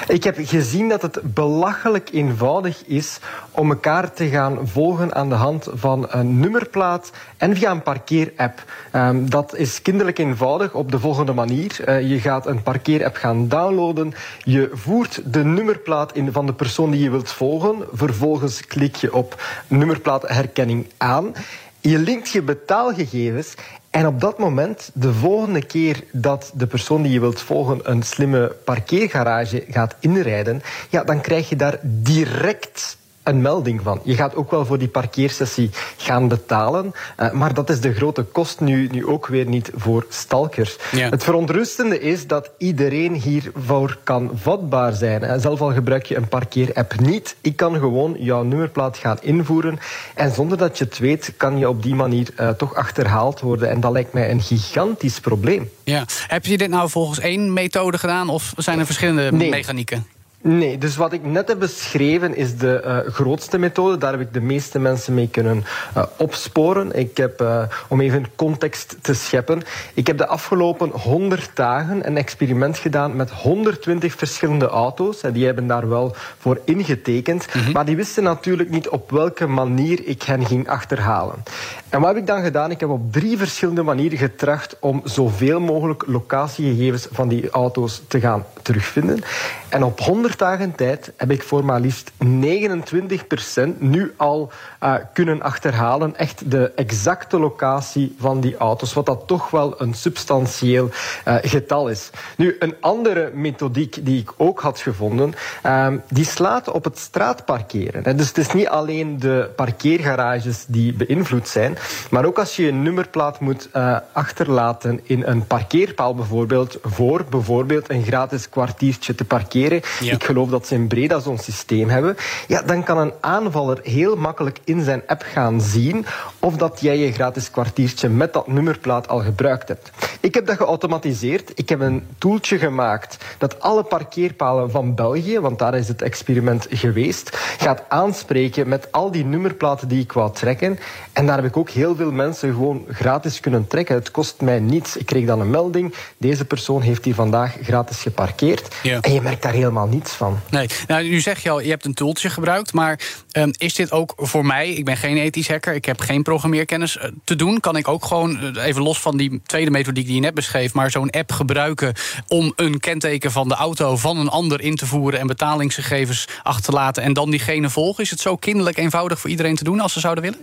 Ik 0.09 0.25
heb 0.25 0.37
gezien 0.41 0.89
dat 0.89 1.03
het 1.03 1.35
belachelijk 1.35 2.09
eenvoudig 2.13 2.85
is 2.87 3.19
om 3.51 3.71
elkaar 3.71 4.13
te 4.13 4.29
gaan 4.29 4.69
volgen 4.69 5.15
aan 5.15 5.29
de 5.29 5.35
hand 5.35 5.69
van 5.73 6.07
een 6.11 6.41
nummerplaat 6.41 7.11
en 7.37 7.57
via 7.57 7.71
een 7.71 7.83
parkeerapp. 7.83 8.65
Um, 8.93 9.31
dat 9.31 9.55
is 9.55 9.83
kinderlijk 9.83 10.19
eenvoudig 10.19 10.75
op 10.75 10.91
de 10.91 10.99
volgende 10.99 11.33
manier. 11.33 11.89
Uh, 11.89 12.11
je 12.11 12.21
gaat 12.21 12.47
een 12.47 12.63
parkeerapp 12.63 13.17
gaan 13.17 13.49
downloaden. 13.49 14.15
Je 14.45 14.71
voert 14.73 15.21
de 15.33 15.45
nummerplaat 15.45 16.15
in 16.15 16.33
van 16.33 16.47
de 16.47 16.55
persoon 16.55 16.91
die 16.91 17.03
je 17.03 17.11
wilt 17.11 17.31
volgen. 17.33 17.77
Vervolgens 17.93 18.67
klik 18.67 18.97
je 18.97 19.15
op 19.15 19.43
nummerplaatherkenning 19.67 20.87
aan. 20.97 21.35
Je 21.81 21.99
linkt 21.99 22.31
je 22.31 22.43
betaalgegevens 22.43 23.55
en 23.91 24.07
op 24.07 24.21
dat 24.21 24.39
moment, 24.39 24.91
de 24.95 25.13
volgende 25.13 25.65
keer 25.65 26.05
dat 26.13 26.53
de 26.55 26.67
persoon 26.67 27.03
die 27.03 27.13
je 27.13 27.21
wilt 27.21 27.41
volgen 27.41 27.81
een 27.83 28.03
slimme 28.03 28.57
parkeergarage 28.65 29.65
gaat 29.71 29.95
inrijden, 30.01 30.63
ja, 30.89 31.05
dan 31.05 31.21
krijg 31.21 31.49
je 31.49 31.57
daar 31.57 31.79
direct 31.83 32.97
een 33.29 33.41
melding 33.41 33.81
van. 33.83 34.01
Je 34.05 34.15
gaat 34.15 34.35
ook 34.35 34.51
wel 34.51 34.65
voor 34.67 34.79
die 34.79 34.89
parkeersessie 34.89 35.71
gaan 35.97 36.29
betalen, 36.29 36.93
uh, 37.21 37.33
maar 37.33 37.55
dat 37.55 37.71
is 37.71 37.81
de 37.81 37.95
grote 37.95 38.23
kost 38.23 38.61
nu, 38.61 38.89
nu 38.93 39.07
ook 39.07 39.27
weer 39.27 39.47
niet 39.47 39.71
voor 39.77 40.07
stalkers. 40.09 40.77
Ja. 40.93 41.09
Het 41.09 41.25
verontrustende 41.25 42.01
is 42.01 42.27
dat 42.27 42.51
iedereen 42.59 43.15
hiervoor 43.15 43.99
kan 44.05 44.31
vatbaar 44.35 44.93
zijn. 44.93 45.41
Zelf 45.41 45.61
al 45.61 45.73
gebruik 45.73 46.07
je 46.07 46.17
een 46.17 46.29
parkeerapp 46.29 47.01
niet. 47.01 47.37
Ik 47.41 47.57
kan 47.57 47.75
gewoon 47.79 48.17
jouw 48.19 48.43
nummerplaat 48.43 48.97
gaan 48.97 49.19
invoeren 49.21 49.79
en 50.15 50.33
zonder 50.33 50.59
dat 50.59 50.79
je 50.79 50.85
het 50.85 50.99
weet, 50.99 51.33
kan 51.37 51.59
je 51.59 51.69
op 51.69 51.83
die 51.83 51.95
manier 51.95 52.29
uh, 52.41 52.49
toch 52.49 52.75
achterhaald 52.75 53.41
worden. 53.41 53.71
En 53.71 53.81
dat 53.81 53.93
lijkt 53.93 54.13
mij 54.13 54.31
een 54.31 54.41
gigantisch 54.41 55.21
probleem. 55.21 55.71
Ja. 55.85 56.05
Heb 56.27 56.47
je 56.47 56.59
dit 56.59 56.71
nou 56.71 56.91
volgens 56.91 57.19
één 57.19 57.53
methode 57.53 57.99
gedaan 57.99 58.29
of 58.29 58.53
zijn 58.57 58.79
er 58.79 58.87
verschillende 58.87 59.33
Nee. 59.33 59.51
mechanieken? 59.51 60.07
Nee, 60.49 60.79
dus 60.79 60.97
wat 60.97 61.13
ik 61.13 61.25
net 61.25 61.49
heb 61.49 61.59
beschreven 61.59 62.37
is 62.37 62.57
de 62.57 62.83
uh, 62.85 63.13
grootste 63.13 63.59
methode. 63.59 63.99
Daar 63.99 64.13
heb 64.13 64.21
ik 64.21 64.33
de 64.33 64.41
meeste 64.41 64.79
mensen 64.79 65.15
mee 65.15 65.29
kunnen 65.29 65.65
uh, 65.97 66.03
opsporen. 66.17 66.99
Ik 66.99 67.17
heb, 67.17 67.41
uh, 67.41 67.63
om 67.89 68.01
even 68.01 68.27
context 68.37 68.97
te 69.01 69.15
scheppen, 69.15 69.63
ik 69.95 70.07
heb 70.07 70.19
de 70.19 70.27
afgelopen 70.27 70.91
100 70.91 71.51
dagen 71.55 72.07
een 72.07 72.17
experiment 72.17 72.79
gedaan 72.79 73.17
met 73.17 73.31
120 73.31 74.15
verschillende 74.15 74.67
auto's. 74.67 75.21
En 75.21 75.33
die 75.33 75.45
hebben 75.45 75.67
daar 75.67 75.89
wel 75.89 76.15
voor 76.39 76.61
ingetekend. 76.65 77.47
Mm 77.55 77.63
-hmm. 77.63 77.73
Maar 77.73 77.85
die 77.85 77.97
wisten 77.97 78.23
natuurlijk 78.23 78.71
niet 78.71 78.89
op 78.89 79.11
welke 79.11 79.47
manier 79.47 80.07
ik 80.07 80.23
hen 80.23 80.47
ging 80.47 80.69
achterhalen. 80.69 81.45
En 81.89 82.01
wat 82.01 82.09
heb 82.09 82.19
ik 82.19 82.27
dan 82.27 82.43
gedaan? 82.43 82.71
Ik 82.71 82.81
heb 82.81 82.89
op 82.89 83.13
drie 83.13 83.39
verschillende 83.39 83.83
manieren 83.83 84.19
getracht 84.19 84.77
om 84.81 85.01
zoveel 85.05 85.61
mogelijk 85.61 86.05
locatiegegevens 86.07 87.09
van 87.13 87.29
die 87.29 87.51
auto's 87.51 88.03
te 88.09 88.21
gaan 88.21 88.45
terugvinden. 88.63 89.23
En 89.69 89.85
op 89.85 90.01
100 90.01 90.39
dagen 90.39 90.75
tijd 90.75 91.13
heb 91.17 91.31
ik 91.31 91.43
voor 91.43 91.65
maar 91.65 91.81
liefst 91.81 92.13
29% 92.25 93.79
nu 93.79 94.15
al 94.17 94.51
uh, 94.83 94.95
kunnen 95.13 95.43
achterhalen. 95.43 96.17
Echt 96.17 96.51
de 96.51 96.73
exacte 96.77 97.39
locatie 97.39 98.17
van 98.19 98.41
die 98.41 98.57
auto's. 98.57 98.93
Wat 98.93 99.07
dat 99.07 99.23
toch 99.27 99.51
wel 99.51 99.81
een 99.81 99.95
substantieel 99.95 100.91
uh, 101.29 101.35
getal 101.43 101.89
is. 101.89 102.11
Nu, 102.37 102.57
een 102.59 102.75
andere 102.81 103.31
methodiek 103.35 104.05
die 104.05 104.21
ik 104.21 104.33
ook 104.37 104.61
had 104.61 104.79
gevonden, 104.79 105.35
uh, 105.67 105.87
die 106.09 106.25
slaat 106.25 106.71
op 106.71 106.85
het 106.85 106.99
straatparkeren. 106.99 108.17
Dus 108.17 108.29
het 108.29 108.39
is 108.39 108.53
niet 108.53 108.69
alleen 108.69 109.19
de 109.19 109.51
parkeergarages 109.57 110.65
die 110.69 110.93
beïnvloed 110.93 111.49
zijn, 111.49 111.79
maar 112.11 112.25
ook 112.25 112.39
als 112.39 112.57
je 112.57 112.69
een 112.69 112.83
nummerplaat 112.83 113.41
moet 113.41 113.69
uh, 113.77 113.97
achterlaten 114.13 115.01
in 115.03 115.23
een 115.25 115.47
parkeerpaal 115.47 116.15
bijvoorbeeld, 116.15 116.79
voor 116.83 117.25
bijvoorbeeld 117.31 117.91
een 117.91 118.05
gratis 118.05 118.49
kwartiertje 118.49 119.15
te 119.15 119.25
parkeren. 119.25 119.57
Ja. 119.59 120.13
Ik 120.13 120.25
geloof 120.25 120.49
dat 120.49 120.67
ze 120.67 120.75
in 120.75 120.87
Breda 120.87 121.19
zo'n 121.19 121.39
systeem 121.39 121.89
hebben. 121.89 122.17
Ja, 122.47 122.63
dan 122.63 122.83
kan 122.83 122.99
een 122.99 123.13
aanvaller 123.21 123.81
heel 123.83 124.17
makkelijk 124.17 124.59
in 124.65 124.83
zijn 124.83 125.03
app 125.07 125.23
gaan 125.33 125.61
zien 125.61 126.07
of 126.39 126.57
dat 126.57 126.81
jij 126.81 126.99
je 126.99 127.13
gratis 127.13 127.51
kwartiertje 127.51 128.09
met 128.09 128.33
dat 128.33 128.47
nummerplaat 128.47 129.09
al 129.09 129.21
gebruikt 129.21 129.69
hebt. 129.69 129.91
Ik 130.21 130.35
heb 130.35 130.47
dat 130.47 130.57
geautomatiseerd. 130.57 131.53
Ik 131.55 131.69
heb 131.69 131.81
een 131.81 132.07
toeltje 132.19 132.59
gemaakt 132.59 133.17
dat 133.39 133.61
alle 133.61 133.83
parkeerpalen 133.83 134.71
van 134.71 134.95
België, 134.95 135.41
want 135.41 135.59
daar 135.59 135.75
is 135.75 135.89
het 135.89 136.03
experiment 136.03 136.67
geweest, 136.71 137.37
gaat 137.59 137.83
aanspreken 137.89 138.69
met 138.69 138.93
al 138.93 139.11
die 139.11 139.25
nummerplaten 139.25 139.89
die 139.89 140.03
ik 140.03 140.13
wou 140.13 140.33
trekken. 140.33 140.79
En 141.13 141.27
daar 141.27 141.37
heb 141.37 141.45
ik 141.45 141.57
ook 141.57 141.71
heel 141.71 141.97
veel 141.97 142.13
mensen 142.13 142.53
gewoon 142.53 142.85
gratis 142.89 143.41
kunnen 143.41 143.67
trekken. 143.67 143.95
Het 143.95 144.11
kost 144.11 144.41
mij 144.41 144.61
niets. 144.61 144.97
Ik 144.97 145.07
kreeg 145.07 145.27
dan 145.27 145.41
een 145.41 145.51
melding. 145.51 145.95
Deze 146.17 146.45
persoon 146.45 146.83
heeft 146.83 147.05
hier 147.05 147.15
vandaag 147.15 147.57
gratis 147.63 148.03
geparkeerd. 148.03 148.75
Ja. 148.83 149.01
En 149.01 149.13
je 149.13 149.21
merkt 149.21 149.45
helemaal 149.51 149.87
niets 149.87 150.13
van. 150.13 150.39
Nee, 150.51 150.69
nou, 150.87 151.09
nu 151.09 151.21
zeg 151.21 151.43
je 151.43 151.51
al, 151.51 151.61
je 151.61 151.71
hebt 151.71 151.85
een 151.85 151.95
tooltje 151.95 152.31
gebruikt. 152.31 152.73
Maar 152.73 153.01
um, 153.33 153.51
is 153.57 153.75
dit 153.75 153.93
ook 153.93 154.13
voor 154.17 154.47
mij, 154.47 154.71
ik 154.71 154.85
ben 154.85 154.97
geen 154.97 155.17
ethisch 155.17 155.49
hacker, 155.49 155.75
ik 155.75 155.85
heb 155.85 156.01
geen 156.01 156.23
programmeerkennis, 156.23 156.97
uh, 156.97 157.05
te 157.25 157.37
doen? 157.37 157.61
Kan 157.61 157.77
ik 157.77 157.89
ook 157.89 158.05
gewoon, 158.05 158.55
uh, 158.57 158.65
even 158.65 158.83
los 158.83 159.01
van 159.01 159.17
die 159.17 159.41
tweede 159.47 159.71
methodiek 159.71 160.07
die 160.07 160.15
je 160.15 160.21
net 160.21 160.35
beschreef, 160.35 160.75
maar 160.75 160.91
zo'n 160.91 161.11
app 161.11 161.33
gebruiken 161.33 161.95
om 162.29 162.53
een 162.57 162.81
kenteken 162.81 163.33
van 163.33 163.49
de 163.49 163.55
auto 163.55 163.97
van 163.97 164.19
een 164.19 164.29
ander 164.29 164.61
in 164.61 164.77
te 164.77 164.87
voeren 164.87 165.21
en 165.21 165.27
betalingsgegevens 165.27 166.29
achter 166.43 166.65
te 166.65 166.73
laten 166.73 167.03
en 167.03 167.13
dan 167.13 167.31
diegene 167.31 167.71
volgen? 167.71 168.05
Is 168.05 168.11
het 168.11 168.21
zo 168.21 168.37
kinderlijk 168.37 168.77
eenvoudig 168.77 169.21
voor 169.21 169.31
iedereen 169.31 169.57
te 169.57 169.65
doen 169.65 169.81
als 169.81 169.93
ze 169.93 170.01
zouden 170.01 170.25
willen? 170.25 170.41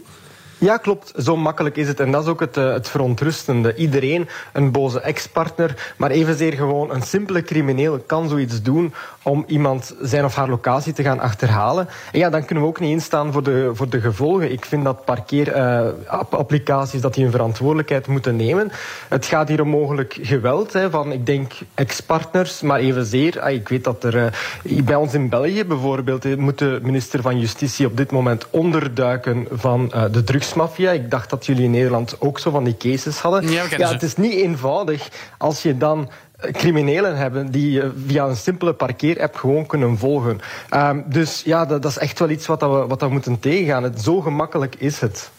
Ja, 0.57 0.77
klopt. 0.77 1.13
Zo 1.17 1.37
makkelijk 1.37 1.77
is 1.77 1.87
het. 1.87 1.99
En 1.99 2.11
dat 2.11 2.23
is 2.23 2.29
ook 2.29 2.39
het, 2.39 2.57
uh, 2.57 2.73
het 2.73 2.89
verontrustende. 2.89 3.75
Iedereen, 3.75 4.27
een 4.53 4.71
boze 4.71 4.99
ex-partner, 4.99 5.93
maar 5.97 6.11
evenzeer 6.11 6.53
gewoon 6.53 6.91
een 6.91 7.01
simpele 7.01 7.41
crimineel 7.41 7.99
kan 8.05 8.29
zoiets 8.29 8.61
doen 8.61 8.93
om 9.23 9.43
iemand 9.47 9.95
zijn 10.01 10.25
of 10.25 10.35
haar 10.35 10.49
locatie 10.49 10.93
te 10.93 11.03
gaan 11.03 11.19
achterhalen. 11.19 11.87
En 12.11 12.19
ja, 12.19 12.29
dan 12.29 12.45
kunnen 12.45 12.63
we 12.63 12.69
ook 12.69 12.79
niet 12.79 12.91
instaan 12.91 13.31
voor 13.31 13.43
de, 13.43 13.71
voor 13.73 13.89
de 13.89 13.99
gevolgen. 14.01 14.51
Ik 14.51 14.65
vind 14.65 14.83
dat 14.83 15.05
parkeerapplicaties 15.05 16.95
uh, 16.95 17.01
dat 17.01 17.13
die 17.13 17.25
een 17.25 17.31
verantwoordelijkheid 17.31 18.07
moeten 18.07 18.35
nemen. 18.35 18.71
Het 19.07 19.25
gaat 19.25 19.47
hier 19.47 19.61
om 19.61 19.69
mogelijk 19.69 20.17
geweld 20.21 20.73
hè, 20.73 20.89
van, 20.89 21.11
ik 21.11 21.25
denk, 21.25 21.53
ex-partners, 21.73 22.61
maar 22.61 22.79
evenzeer. 22.79 23.41
Ah, 23.41 23.51
ik 23.51 23.69
weet 23.69 23.83
dat 23.83 24.03
er 24.03 24.15
uh, 24.63 24.81
bij 24.83 24.95
ons 24.95 25.13
in 25.13 25.29
België 25.29 25.65
bijvoorbeeld 25.65 26.21
de 26.21 26.79
minister 26.81 27.21
van 27.21 27.39
Justitie 27.39 27.85
op 27.85 27.97
dit 27.97 28.11
moment 28.11 28.45
onderduiken 28.49 29.47
van 29.51 29.91
de 30.11 30.23
drugsmafia. 30.45 30.91
Ik 30.91 31.11
dacht 31.11 31.29
dat 31.29 31.45
jullie 31.45 31.63
in 31.63 31.71
Nederland 31.71 32.21
ook 32.21 32.39
zo 32.39 32.51
van 32.51 32.63
die 32.63 32.77
cases 32.77 33.17
hadden. 33.17 33.51
Ja, 33.51 33.63
ja 33.77 33.91
het 33.91 34.03
is 34.03 34.15
niet 34.15 34.33
eenvoudig 34.33 35.09
als 35.37 35.61
je 35.61 35.77
dan 35.77 36.09
criminelen 36.51 37.17
hebben 37.17 37.51
die 37.51 37.81
via 38.07 38.25
een 38.25 38.35
simpele 38.35 38.73
parkeerapp 38.73 39.35
gewoon 39.35 39.65
kunnen 39.65 39.97
volgen. 39.97 40.39
Um, 40.73 41.03
dus 41.07 41.41
ja, 41.45 41.65
dat, 41.65 41.81
dat, 41.81 41.91
is 41.91 41.97
echt 41.97 42.19
wel 42.19 42.29
iets 42.29 42.45
wat, 42.45 42.61
we, 42.61 42.67
wat 42.67 43.01
we 43.01 43.07
moeten 43.07 43.39
tegengaan. 43.39 43.83
Het, 43.83 44.01
zo 44.01 44.21
gemakkelijk 44.21 44.75
is 44.75 44.99
het. 44.99 45.29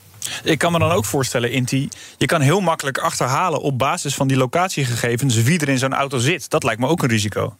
Ik 0.43 0.59
kan 0.59 0.73
me 0.73 0.79
dan 0.79 0.91
ook 0.91 1.05
voorstellen, 1.05 1.51
Inti, 1.51 1.89
je 2.17 2.27
kan 2.27 2.41
heel 2.41 2.61
makkelijk 2.61 2.99
achterhalen 2.99 3.61
op 3.61 3.79
basis 3.79 4.15
van 4.15 4.29
die 4.29 4.37
locatiegegevens 4.37 5.43
wie 5.43 5.61
er 5.61 5.69
in 5.69 5.79
zo'n 5.79 5.95
auto 5.95 6.19
zit. 6.19 6.51
Dat 6.51 6.65
lijkt 6.65 6.81
me 6.81 6.87
ook 6.87 7.03
een 7.03 7.09
risico. 7.09 7.57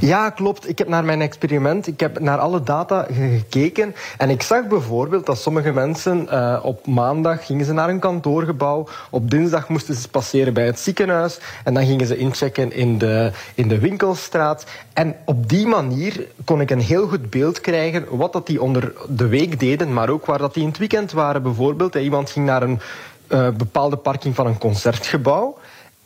Ja, 0.00 0.30
klopt. 0.30 0.68
Ik 0.68 0.78
heb 0.78 0.88
naar 0.88 1.04
mijn 1.04 1.20
experiment, 1.20 1.86
ik 1.86 2.00
heb 2.00 2.20
naar 2.20 2.38
alle 2.38 2.62
data 2.62 3.06
gekeken. 3.12 3.94
En 4.18 4.30
ik 4.30 4.42
zag 4.42 4.66
bijvoorbeeld 4.66 5.26
dat 5.26 5.38
sommige 5.38 5.72
mensen 5.72 6.26
uh, 6.32 6.58
op 6.62 6.86
maandag 6.86 7.46
gingen 7.46 7.64
ze 7.64 7.72
naar 7.72 7.88
een 7.88 7.98
kantoorgebouw. 7.98 8.88
Op 9.10 9.30
dinsdag 9.30 9.68
moesten 9.68 9.94
ze 9.94 10.08
passeren 10.08 10.54
bij 10.54 10.66
het 10.66 10.78
ziekenhuis. 10.78 11.38
En 11.64 11.74
dan 11.74 11.86
gingen 11.86 12.06
ze 12.06 12.16
inchecken 12.16 12.72
in 12.72 12.98
de, 12.98 13.32
in 13.54 13.68
de 13.68 13.78
winkelstraat. 13.78 14.64
En 14.92 15.16
op 15.24 15.48
die 15.48 15.66
manier 15.66 16.26
kon 16.44 16.60
ik 16.60 16.70
een 16.70 16.80
heel 16.80 17.08
goed 17.08 17.30
beeld 17.30 17.60
krijgen 17.60 18.04
wat 18.16 18.32
dat 18.32 18.46
die 18.46 18.62
onder 18.62 18.92
de 19.08 19.26
week 19.26 19.60
deden, 19.60 19.92
maar 19.92 20.08
ook 20.08 20.26
waar 20.26 20.38
dat 20.38 20.54
die 20.54 20.62
in 20.62 20.68
het 20.68 20.78
weekend 20.78 21.12
waren. 21.12 21.42
Bijvoorbeeld, 21.42 21.94
iemand 21.94 22.30
ging 22.30 22.46
naar 22.46 22.62
een 22.62 22.80
uh, 23.28 23.48
bepaalde 23.48 23.96
parking 23.96 24.34
van 24.34 24.46
een 24.46 24.58
concertgebouw. 24.58 25.58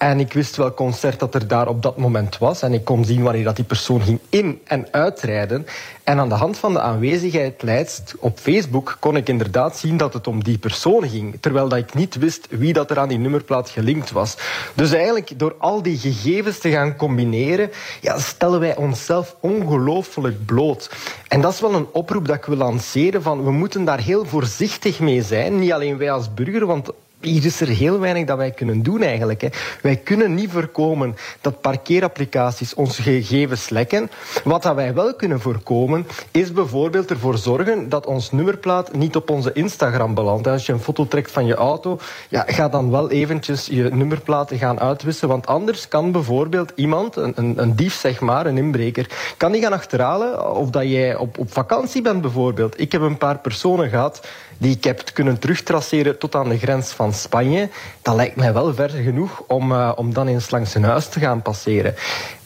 En 0.04 0.20
ik 0.20 0.32
wist 0.32 0.56
welk 0.56 0.76
concert 0.76 1.20
dat 1.20 1.34
er 1.34 1.48
daar 1.48 1.68
op 1.68 1.82
dat 1.82 1.96
moment 1.96 2.38
was. 2.38 2.62
En 2.62 2.72
ik 2.72 2.84
kon 2.84 3.04
zien 3.04 3.22
wanneer 3.22 3.44
dat 3.44 3.56
die 3.56 3.64
persoon 3.64 4.00
ging 4.00 4.18
in- 4.28 4.60
en 4.64 4.88
uitrijden. 4.90 5.66
En 6.02 6.18
aan 6.18 6.28
de 6.28 6.34
hand 6.34 6.58
van 6.58 6.72
de 6.72 6.80
aanwezigheidslijst 6.80 8.14
op 8.18 8.38
Facebook 8.38 8.96
kon 9.00 9.16
ik 9.16 9.28
inderdaad 9.28 9.76
zien 9.76 9.96
dat 9.96 10.12
het 10.12 10.26
om 10.26 10.44
die 10.44 10.58
persoon 10.58 11.08
ging. 11.08 11.36
Terwijl 11.40 11.68
dat 11.68 11.78
ik 11.78 11.94
niet 11.94 12.16
wist 12.16 12.46
wie 12.50 12.72
dat 12.72 12.90
er 12.90 12.98
aan 12.98 13.08
die 13.08 13.18
nummerplaat 13.18 13.70
gelinkt 13.70 14.10
was. 14.10 14.36
Dus 14.74 14.92
eigenlijk 14.92 15.38
door 15.38 15.54
al 15.58 15.82
die 15.82 15.98
gegevens 15.98 16.58
te 16.58 16.70
gaan 16.70 16.96
combineren, 16.96 17.70
ja, 18.00 18.18
stellen 18.18 18.60
wij 18.60 18.76
onszelf 18.76 19.36
ongelooflijk 19.40 20.44
bloot. 20.44 20.90
En 21.28 21.40
dat 21.40 21.52
is 21.52 21.60
wel 21.60 21.74
een 21.74 21.88
oproep 21.92 22.26
dat 22.26 22.36
ik 22.36 22.44
wil 22.44 22.56
lanceren. 22.56 23.22
Van 23.22 23.44
we 23.44 23.50
moeten 23.50 23.84
daar 23.84 24.00
heel 24.00 24.24
voorzichtig 24.24 25.00
mee 25.00 25.22
zijn. 25.22 25.58
Niet 25.58 25.72
alleen 25.72 25.98
wij 25.98 26.10
als 26.10 26.34
burger, 26.34 26.66
want 26.66 26.90
hier 27.24 27.44
is 27.44 27.60
er 27.60 27.68
heel 27.68 27.98
weinig 27.98 28.26
dat 28.26 28.36
wij 28.36 28.50
kunnen 28.50 28.82
doen 28.82 29.02
eigenlijk. 29.02 29.40
Hè. 29.40 29.48
Wij 29.82 29.96
kunnen 29.96 30.34
niet 30.34 30.50
voorkomen 30.50 31.16
dat 31.40 31.60
parkeerapplicaties 31.60 32.74
onze 32.74 33.02
gegevens 33.02 33.68
lekken. 33.68 34.10
Wat 34.44 34.62
dat 34.62 34.74
wij 34.74 34.94
wel 34.94 35.14
kunnen 35.14 35.40
voorkomen, 35.40 36.06
is 36.30 36.52
bijvoorbeeld 36.52 37.10
ervoor 37.10 37.38
zorgen 37.38 37.88
dat 37.88 38.06
ons 38.06 38.32
nummerplaat 38.32 38.92
niet 38.92 39.16
op 39.16 39.30
onze 39.30 39.52
Instagram 39.52 40.14
belandt. 40.14 40.46
Als 40.46 40.66
je 40.66 40.72
een 40.72 40.80
foto 40.80 41.06
trekt 41.06 41.30
van 41.30 41.46
je 41.46 41.54
auto, 41.54 41.98
ja, 42.28 42.44
ga 42.46 42.68
dan 42.68 42.90
wel 42.90 43.10
eventjes 43.10 43.66
je 43.66 43.82
nummerplaten 43.82 44.58
gaan 44.58 44.80
uitwissen. 44.80 45.28
Want 45.28 45.46
anders 45.46 45.88
kan 45.88 46.12
bijvoorbeeld 46.12 46.72
iemand, 46.74 47.16
een, 47.16 47.52
een, 47.56 47.76
dief 47.76 47.94
zeg 47.94 48.20
maar, 48.20 48.46
een 48.46 48.58
inbreker, 48.58 49.06
kan 49.36 49.52
die 49.52 49.62
gaan 49.62 49.72
achterhalen 49.72 50.56
of 50.56 50.70
dat 50.70 50.82
jij 50.82 51.16
op, 51.16 51.38
op 51.38 51.52
vakantie 51.52 52.02
bent 52.02 52.20
bijvoorbeeld. 52.20 52.80
Ik 52.80 52.92
heb 52.92 53.00
een 53.00 53.18
paar 53.18 53.38
personen 53.38 53.88
gehad 53.88 54.26
die 54.58 54.76
ik 54.76 54.84
heb 54.84 55.02
kunnen 55.12 55.38
terugtraceren 55.38 56.18
tot 56.18 56.34
aan 56.34 56.48
de 56.48 56.58
grens 56.58 56.90
van 56.90 57.12
Spanje. 57.12 57.68
Dat 58.02 58.14
lijkt 58.14 58.36
mij 58.36 58.52
wel 58.52 58.74
ver 58.74 58.90
genoeg 58.90 59.42
om, 59.46 59.72
uh, 59.72 59.92
om 59.96 60.12
dan 60.14 60.26
eens 60.26 60.50
langs 60.50 60.70
zijn 60.70 60.84
huis 60.84 61.08
te 61.08 61.20
gaan 61.20 61.42
passeren. 61.42 61.94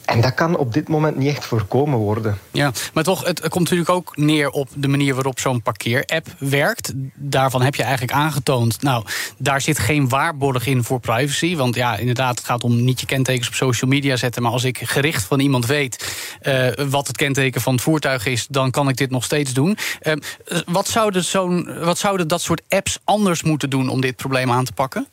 En 0.09 0.21
dat 0.21 0.33
kan 0.33 0.57
op 0.57 0.73
dit 0.73 0.87
moment 0.87 1.17
niet 1.17 1.27
echt 1.27 1.45
voorkomen 1.45 1.99
worden. 1.99 2.37
Ja, 2.51 2.71
maar 2.93 3.03
toch, 3.03 3.25
het 3.25 3.39
komt 3.39 3.63
natuurlijk 3.63 3.89
ook 3.89 4.17
neer 4.17 4.49
op 4.49 4.69
de 4.75 4.87
manier 4.87 5.13
waarop 5.13 5.39
zo'n 5.39 5.61
parkeerapp 5.61 6.27
werkt. 6.39 6.93
Daarvan 7.15 7.61
heb 7.61 7.75
je 7.75 7.83
eigenlijk 7.83 8.13
aangetoond, 8.13 8.81
nou, 8.81 9.05
daar 9.37 9.61
zit 9.61 9.79
geen 9.79 10.09
waarborg 10.09 10.67
in 10.67 10.83
voor 10.83 10.99
privacy. 10.99 11.55
Want 11.55 11.75
ja, 11.75 11.97
inderdaad, 11.97 12.37
het 12.37 12.45
gaat 12.45 12.63
om 12.63 12.83
niet 12.83 12.99
je 12.99 13.05
kentekens 13.05 13.47
op 13.47 13.53
social 13.53 13.89
media 13.89 14.15
zetten. 14.15 14.41
Maar 14.41 14.51
als 14.51 14.63
ik 14.63 14.77
gericht 14.77 15.23
van 15.23 15.39
iemand 15.39 15.65
weet 15.65 16.15
uh, 16.41 16.67
wat 16.89 17.07
het 17.07 17.17
kenteken 17.17 17.61
van 17.61 17.73
het 17.73 17.81
voertuig 17.81 18.25
is, 18.25 18.47
dan 18.49 18.71
kan 18.71 18.89
ik 18.89 18.97
dit 18.97 19.11
nog 19.11 19.23
steeds 19.23 19.53
doen. 19.53 19.77
Uh, 20.01 20.13
wat, 20.65 20.87
zouden 20.87 21.23
zo'n, 21.23 21.79
wat 21.83 21.97
zouden 21.97 22.27
dat 22.27 22.41
soort 22.41 22.61
apps 22.69 22.99
anders 23.03 23.43
moeten 23.43 23.69
doen 23.69 23.89
om 23.89 24.01
dit 24.01 24.15
probleem 24.15 24.51
aan 24.51 24.65
te 24.65 24.73
pakken? 24.73 25.07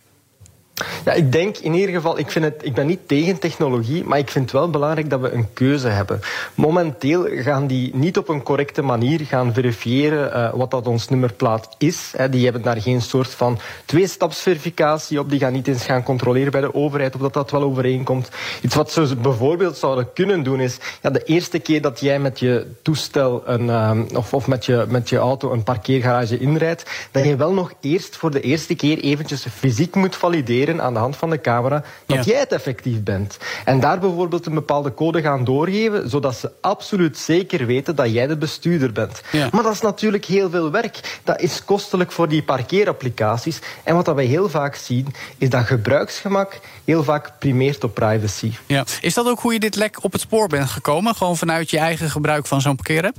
Ja, 1.04 1.12
ik 1.12 1.32
denk 1.32 1.56
in 1.56 1.74
ieder 1.74 1.94
geval, 1.94 2.18
ik, 2.18 2.30
vind 2.30 2.44
het, 2.44 2.54
ik 2.62 2.74
ben 2.74 2.86
niet 2.86 3.08
tegen 3.08 3.38
technologie, 3.38 4.04
maar 4.04 4.18
ik 4.18 4.30
vind 4.30 4.44
het 4.44 4.52
wel 4.52 4.70
belangrijk 4.70 5.10
dat 5.10 5.20
we 5.20 5.30
een 5.32 5.52
keuze 5.52 5.88
hebben. 5.88 6.20
Momenteel 6.54 7.26
gaan 7.30 7.66
die 7.66 7.94
niet 7.94 8.18
op 8.18 8.28
een 8.28 8.42
correcte 8.42 8.82
manier 8.82 9.20
gaan 9.20 9.54
verifiëren 9.54 10.36
uh, 10.36 10.54
wat 10.54 10.70
dat 10.70 10.86
ons 10.86 11.08
nummerplaat 11.08 11.68
is. 11.78 12.12
Die 12.30 12.44
hebben 12.44 12.62
daar 12.62 12.80
geen 12.80 13.02
soort 13.02 13.28
van 13.28 13.58
tweestapsverificatie 13.84 15.18
op. 15.18 15.30
Die 15.30 15.38
gaan 15.38 15.52
niet 15.52 15.68
eens 15.68 15.84
gaan 15.84 16.02
controleren 16.02 16.52
bij 16.52 16.60
de 16.60 16.74
overheid 16.74 17.14
of 17.14 17.20
dat 17.20 17.34
dat 17.34 17.50
wel 17.50 17.62
overeenkomt. 17.62 18.28
Iets 18.62 18.74
wat 18.74 18.92
ze 18.92 19.16
bijvoorbeeld 19.16 19.76
zouden 19.76 20.12
kunnen 20.12 20.42
doen 20.42 20.60
is, 20.60 20.78
ja, 21.02 21.10
de 21.10 21.22
eerste 21.24 21.58
keer 21.58 21.80
dat 21.82 22.00
jij 22.00 22.18
met 22.18 22.38
je 22.38 22.66
toestel 22.82 23.42
een, 23.46 23.68
um, 23.68 24.06
of, 24.14 24.34
of 24.34 24.46
met, 24.46 24.66
je, 24.66 24.84
met 24.88 25.08
je 25.08 25.16
auto 25.16 25.52
een 25.52 25.62
parkeergarage 25.62 26.38
inrijdt, 26.38 27.08
dat 27.10 27.24
je 27.24 27.36
wel 27.36 27.52
nog 27.52 27.72
eerst 27.80 28.16
voor 28.16 28.30
de 28.30 28.40
eerste 28.40 28.74
keer 28.74 28.98
eventjes 28.98 29.46
fysiek 29.54 29.94
moet 29.94 30.16
valideren 30.16 30.65
aan 30.74 30.92
de 30.92 30.98
hand 30.98 31.16
van 31.16 31.30
de 31.30 31.40
camera 31.40 31.82
dat 32.06 32.24
ja. 32.24 32.32
jij 32.32 32.40
het 32.40 32.52
effectief 32.52 33.02
bent. 33.02 33.38
En 33.64 33.80
daar 33.80 33.98
bijvoorbeeld 33.98 34.46
een 34.46 34.54
bepaalde 34.54 34.94
code 34.94 35.22
gaan 35.22 35.44
doorgeven, 35.44 36.10
zodat 36.10 36.36
ze 36.36 36.50
absoluut 36.60 37.18
zeker 37.18 37.66
weten 37.66 37.96
dat 37.96 38.12
jij 38.12 38.26
de 38.26 38.36
bestuurder 38.36 38.92
bent. 38.92 39.20
Ja. 39.32 39.48
Maar 39.52 39.62
dat 39.62 39.72
is 39.72 39.80
natuurlijk 39.80 40.24
heel 40.24 40.50
veel 40.50 40.70
werk. 40.70 41.20
Dat 41.24 41.40
is 41.40 41.64
kostelijk 41.64 42.12
voor 42.12 42.28
die 42.28 42.42
parkeerapplicaties. 42.42 43.58
En 43.82 43.94
wat 43.94 44.04
dat 44.04 44.14
wij 44.14 44.24
heel 44.24 44.48
vaak 44.48 44.74
zien, 44.74 45.14
is 45.38 45.50
dat 45.50 45.64
gebruiksgemak 45.64 46.60
heel 46.84 47.04
vaak 47.04 47.38
primeert 47.38 47.84
op 47.84 47.94
privacy. 47.94 48.52
Ja. 48.66 48.84
Is 49.00 49.14
dat 49.14 49.26
ook 49.26 49.40
hoe 49.40 49.52
je 49.52 49.60
dit 49.60 49.76
lek 49.76 50.04
op 50.04 50.12
het 50.12 50.20
spoor 50.20 50.48
bent 50.48 50.68
gekomen? 50.68 51.14
Gewoon 51.14 51.36
vanuit 51.36 51.70
je 51.70 51.78
eigen 51.78 52.10
gebruik 52.10 52.46
van 52.46 52.60
zo'n 52.60 52.76
parkeerapp? 52.76 53.16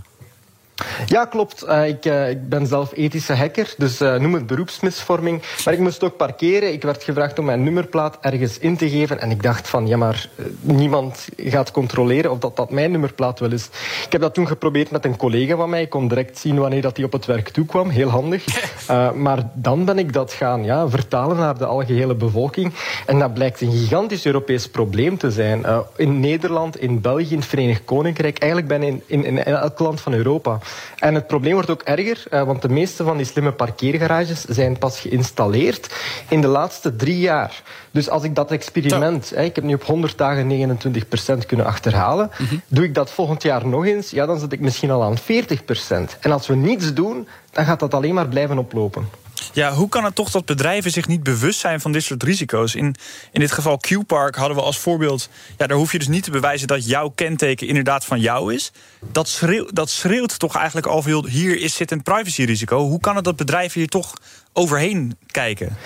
Ja, 1.06 1.26
klopt. 1.26 1.66
Uh, 1.68 1.88
ik, 1.88 2.06
uh, 2.06 2.30
ik, 2.30 2.50
ben 2.50 2.68
zelf 2.68 2.92
ethische 2.94 3.34
hacker, 3.34 3.74
dus 3.78 4.02
uh, 4.02 4.16
noem 4.16 4.34
het 4.34 4.48
beroepsmisvorming. 4.48 5.42
Maar 5.66 5.74
ik 5.74 5.80
moest 5.80 6.04
ook 6.04 6.18
parkeren. 6.18 6.74
Ik 6.74 6.84
werd 6.84 7.04
gevraagd 7.04 7.40
om 7.40 7.46
mijn 7.46 7.64
nummerplaat 7.64 8.18
ergens 8.22 8.60
in 8.60 8.78
te 8.78 8.90
geven. 8.90 9.22
En 9.22 9.32
ik 9.32 9.44
dacht 9.44 9.68
van, 9.68 9.88
ja, 9.88 9.98
maar 9.98 10.30
niemand 10.60 11.28
gaat 11.38 11.72
controleren 11.72 12.32
of 12.32 12.40
dat, 12.40 12.56
dat 12.56 12.72
mijn 12.72 12.92
nummerplaat 12.92 13.40
wel 13.40 13.52
is. 13.52 13.70
Ik 14.06 14.12
heb 14.12 14.22
dat 14.22 14.34
toen 14.34 14.48
geprobeerd 14.48 14.92
met 14.92 15.06
een 15.06 15.18
collega 15.18 15.56
van 15.56 15.70
mij. 15.70 15.82
Ik 15.82 15.90
kon 15.90 16.08
direct 16.08 16.38
zien 16.38 16.60
wanneer 16.60 16.82
dat 16.82 16.98
hij 16.98 17.06
op 17.06 17.12
het 17.12 17.26
werk 17.26 17.50
toekwam. 17.50 17.90
Heel 17.90 18.10
handig. 18.10 18.46
maar 19.26 19.50
dan 19.54 19.86
ben 19.86 20.00
ik 20.00 20.14
dat 20.14 20.34
gaan 20.34 20.64
ja, 20.64 20.90
vertalen 20.90 21.38
naar 21.38 21.58
de 21.58 21.66
algehele 21.66 22.16
bevolking. 22.16 22.74
En 23.06 23.20
dat 23.20 23.34
blijkt 23.34 23.62
een 23.62 23.72
gigantisch 23.72 24.26
Europees 24.26 24.70
probleem 24.70 25.18
te 25.18 25.32
zijn. 25.32 25.66
in 25.96 26.20
Nederland, 26.20 26.82
in 26.82 27.02
België, 27.02 27.32
in 27.32 27.38
het 27.40 27.48
Verenigd 27.48 27.82
Koninkrijk. 27.86 28.38
Eigenlijk 28.38 28.70
bijna 28.70 28.86
in, 28.86 29.04
in, 29.06 29.26
in 29.26 29.44
elk 29.44 29.80
land 29.80 30.02
van 30.02 30.14
Europa. 30.14 30.60
En 30.98 31.16
het 31.16 31.28
probleem 31.28 31.54
wordt 31.54 31.70
ook 31.70 31.82
erger, 31.82 32.24
uh, 32.32 32.44
want 32.44 32.62
de 32.62 32.70
meeste 32.70 33.04
van 33.04 33.18
die 33.18 33.26
slimme 33.26 33.52
parkeergarages 33.52 34.46
zijn 34.46 34.78
pas 34.78 35.00
geïnstalleerd 35.00 35.96
in 36.30 36.42
de 36.42 36.48
laatste 36.48 36.96
drie 36.96 37.20
jaar. 37.20 37.62
Dus 37.92 38.10
als 38.10 38.24
ik 38.24 38.36
dat 38.36 38.52
experiment, 38.52 39.30
hè, 39.30 39.44
ik 39.44 39.56
heb 39.56 39.64
nu 39.64 39.74
op 39.74 39.84
100 39.84 40.18
dagen 40.18 40.48
29% 40.48 41.46
kunnen 41.46 41.66
achterhalen, 41.66 42.32
mm 42.38 42.48
-hmm. 42.48 42.62
doe 42.68 42.84
ik 42.84 42.94
dat 42.94 43.12
volgend 43.12 43.44
jaar 43.44 43.68
nog 43.68 43.86
eens, 43.86 44.10
ja, 44.10 44.26
dan 44.26 44.40
zit 44.40 44.52
ik 44.52 44.60
misschien 44.60 44.92
al 44.92 45.04
aan 45.04 45.18
40%. 45.18 46.20
En 46.20 46.32
als 46.32 46.48
we 46.48 46.56
niets 46.56 46.94
doen, 46.94 47.28
dan 47.52 47.66
gaat 47.66 47.80
dat 47.80 47.94
alleen 47.94 48.14
maar 48.14 48.28
blijven 48.28 48.58
oplopen. 48.58 49.10
Ja, 49.54 49.74
hoe 49.74 49.90
kan 49.90 50.04
het 50.04 50.16
toch 50.16 50.32
dat 50.32 50.46
bedrijven 50.46 50.92
zich 50.92 51.08
niet 51.08 51.24
bewust 51.24 51.60
zijn 51.60 51.82
van 51.82 51.92
dit 51.92 52.04
soort 52.04 52.24
risico's? 52.24 52.76
In, 52.76 52.96
in 53.32 53.40
dit 53.40 53.52
geval 53.52 53.78
Q-Park 53.78 54.36
hadden 54.36 54.58
we 54.58 54.64
als 54.64 54.80
voorbeeld... 54.80 55.30
Ja, 55.58 55.68
daar 55.68 55.78
hoef 55.78 55.92
je 55.92 55.98
dus 55.98 56.08
niet 56.08 56.24
te 56.24 56.32
bewijzen 56.32 56.68
dat 56.68 56.88
jouw 56.88 57.10
kenteken 57.10 57.68
inderdaad 57.68 58.06
van 58.06 58.20
jou 58.20 58.54
is. 58.54 58.72
Dat, 59.12 59.28
schreeuw, 59.28 59.68
dat 59.74 59.90
schreeuwt 59.90 60.40
toch 60.40 60.56
eigenlijk 60.56 60.88
al 60.88 61.02
veel... 61.02 61.26
hier 61.26 61.62
is, 61.62 61.76
zit 61.76 61.92
een 61.92 62.04
privacyrisico. 62.04 62.80
Hoe 62.80 63.00
kan 63.00 63.16
het 63.16 63.26
dat 63.26 63.36
bedrijven 63.36 63.80
hier 63.80 63.90
toch 63.90 64.14
overheen 64.54 65.18
kijken? 65.32 65.78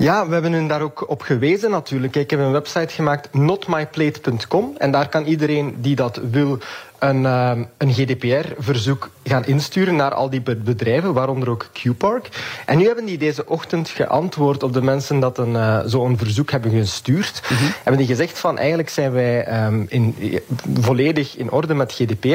Ja, 0.00 0.26
we 0.26 0.32
hebben 0.32 0.52
hun 0.52 0.68
daar 0.68 0.80
ook 0.80 1.10
op 1.10 1.22
gewezen 1.22 1.70
natuurlijk. 1.70 2.16
Ik 2.16 2.30
heb 2.30 2.40
een 2.40 2.52
website 2.52 2.94
gemaakt, 2.94 3.34
notmyplate.com. 3.34 4.74
En 4.78 4.90
daar 4.90 5.08
kan 5.08 5.24
iedereen 5.24 5.74
die 5.78 5.96
dat 5.96 6.20
wil 6.30 6.58
een, 7.00 7.26
ehm, 7.26 7.64
een 7.76 7.92
GDPR-verzoek 7.92 9.10
gaan 9.24 9.44
insturen 9.44 9.96
naar 9.96 10.14
al 10.14 10.30
die 10.30 10.40
bedrijven, 10.40 11.12
waaronder 11.12 11.50
ook 11.50 11.66
QPark. 11.72 12.28
En 12.66 12.78
nu 12.78 12.86
hebben 12.86 13.04
die 13.04 13.18
deze 13.18 13.46
ochtend 13.46 13.88
geantwoord 13.88 14.62
op 14.62 14.72
de 14.72 14.82
mensen 14.82 15.20
dat 15.20 15.38
een, 15.38 15.52
uh, 15.52 15.80
zo'n 15.84 16.18
verzoek 16.18 16.50
hebben 16.50 16.70
gestuurd. 16.70 17.40
Mhm. 17.42 17.64
Hebben 17.74 17.96
die 17.96 18.06
gezegd 18.06 18.38
van 18.38 18.58
eigenlijk 18.58 18.88
zijn 18.88 19.12
wij 19.12 19.64
um, 19.64 19.86
in, 19.88 20.14
volledig 20.80 21.36
in 21.36 21.50
orde 21.50 21.74
met 21.74 21.92
GDPR. 21.92 22.26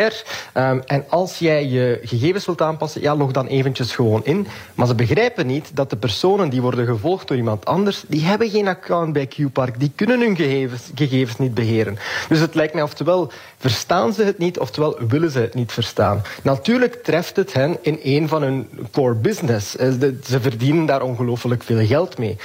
Um, 0.59 0.81
en 0.85 1.05
als 1.09 1.39
jij 1.39 1.67
je 1.67 1.99
gegevens 2.03 2.45
wilt 2.45 2.61
aanpassen, 2.61 3.01
ja, 3.01 3.15
log 3.15 3.31
dan 3.31 3.47
eventjes 3.47 3.95
gewoon 3.95 4.21
in. 4.23 4.47
Maar 4.75 4.87
ze 4.87 4.95
begrijpen 4.95 5.47
niet 5.47 5.71
dat 5.73 5.89
de 5.89 5.97
personen 5.97 6.49
die 6.49 6.61
worden 6.61 6.85
gevolgd 6.85 7.27
door 7.27 7.37
iemand 7.37 7.65
anders, 7.65 8.03
die 8.07 8.25
hebben 8.25 8.49
geen 8.49 8.67
account 8.67 9.13
bij 9.13 9.27
QPark. 9.27 9.79
Die 9.79 9.91
kunnen 9.95 10.19
hun 10.19 10.35
gegevens, 10.35 10.81
gegevens 10.95 11.37
niet 11.37 11.53
beheren. 11.53 11.97
Dus 12.29 12.39
het 12.39 12.55
lijkt 12.55 12.73
mij 12.73 12.83
oftewel 12.83 13.31
verstaan 13.57 14.13
ze 14.13 14.23
het 14.23 14.37
niet, 14.37 14.54
oftewel 14.59 14.97
willen 15.07 15.31
ze 15.31 15.39
het 15.39 15.53
niet 15.53 15.71
verstaan. 15.71 16.21
Natuurlijk 16.43 17.03
treft 17.03 17.35
het 17.35 17.53
hen 17.53 17.77
in 17.81 17.99
een 18.03 18.27
van 18.27 18.41
hun 18.41 18.69
core 18.91 19.15
business. 19.15 19.75
Eh, 19.75 19.91
ze 20.23 20.41
verdienen 20.41 20.85
daar 20.85 21.01
ongelooflijk 21.01 21.63
veel 21.63 21.85
geld 21.85 22.17
mee. 22.17 22.37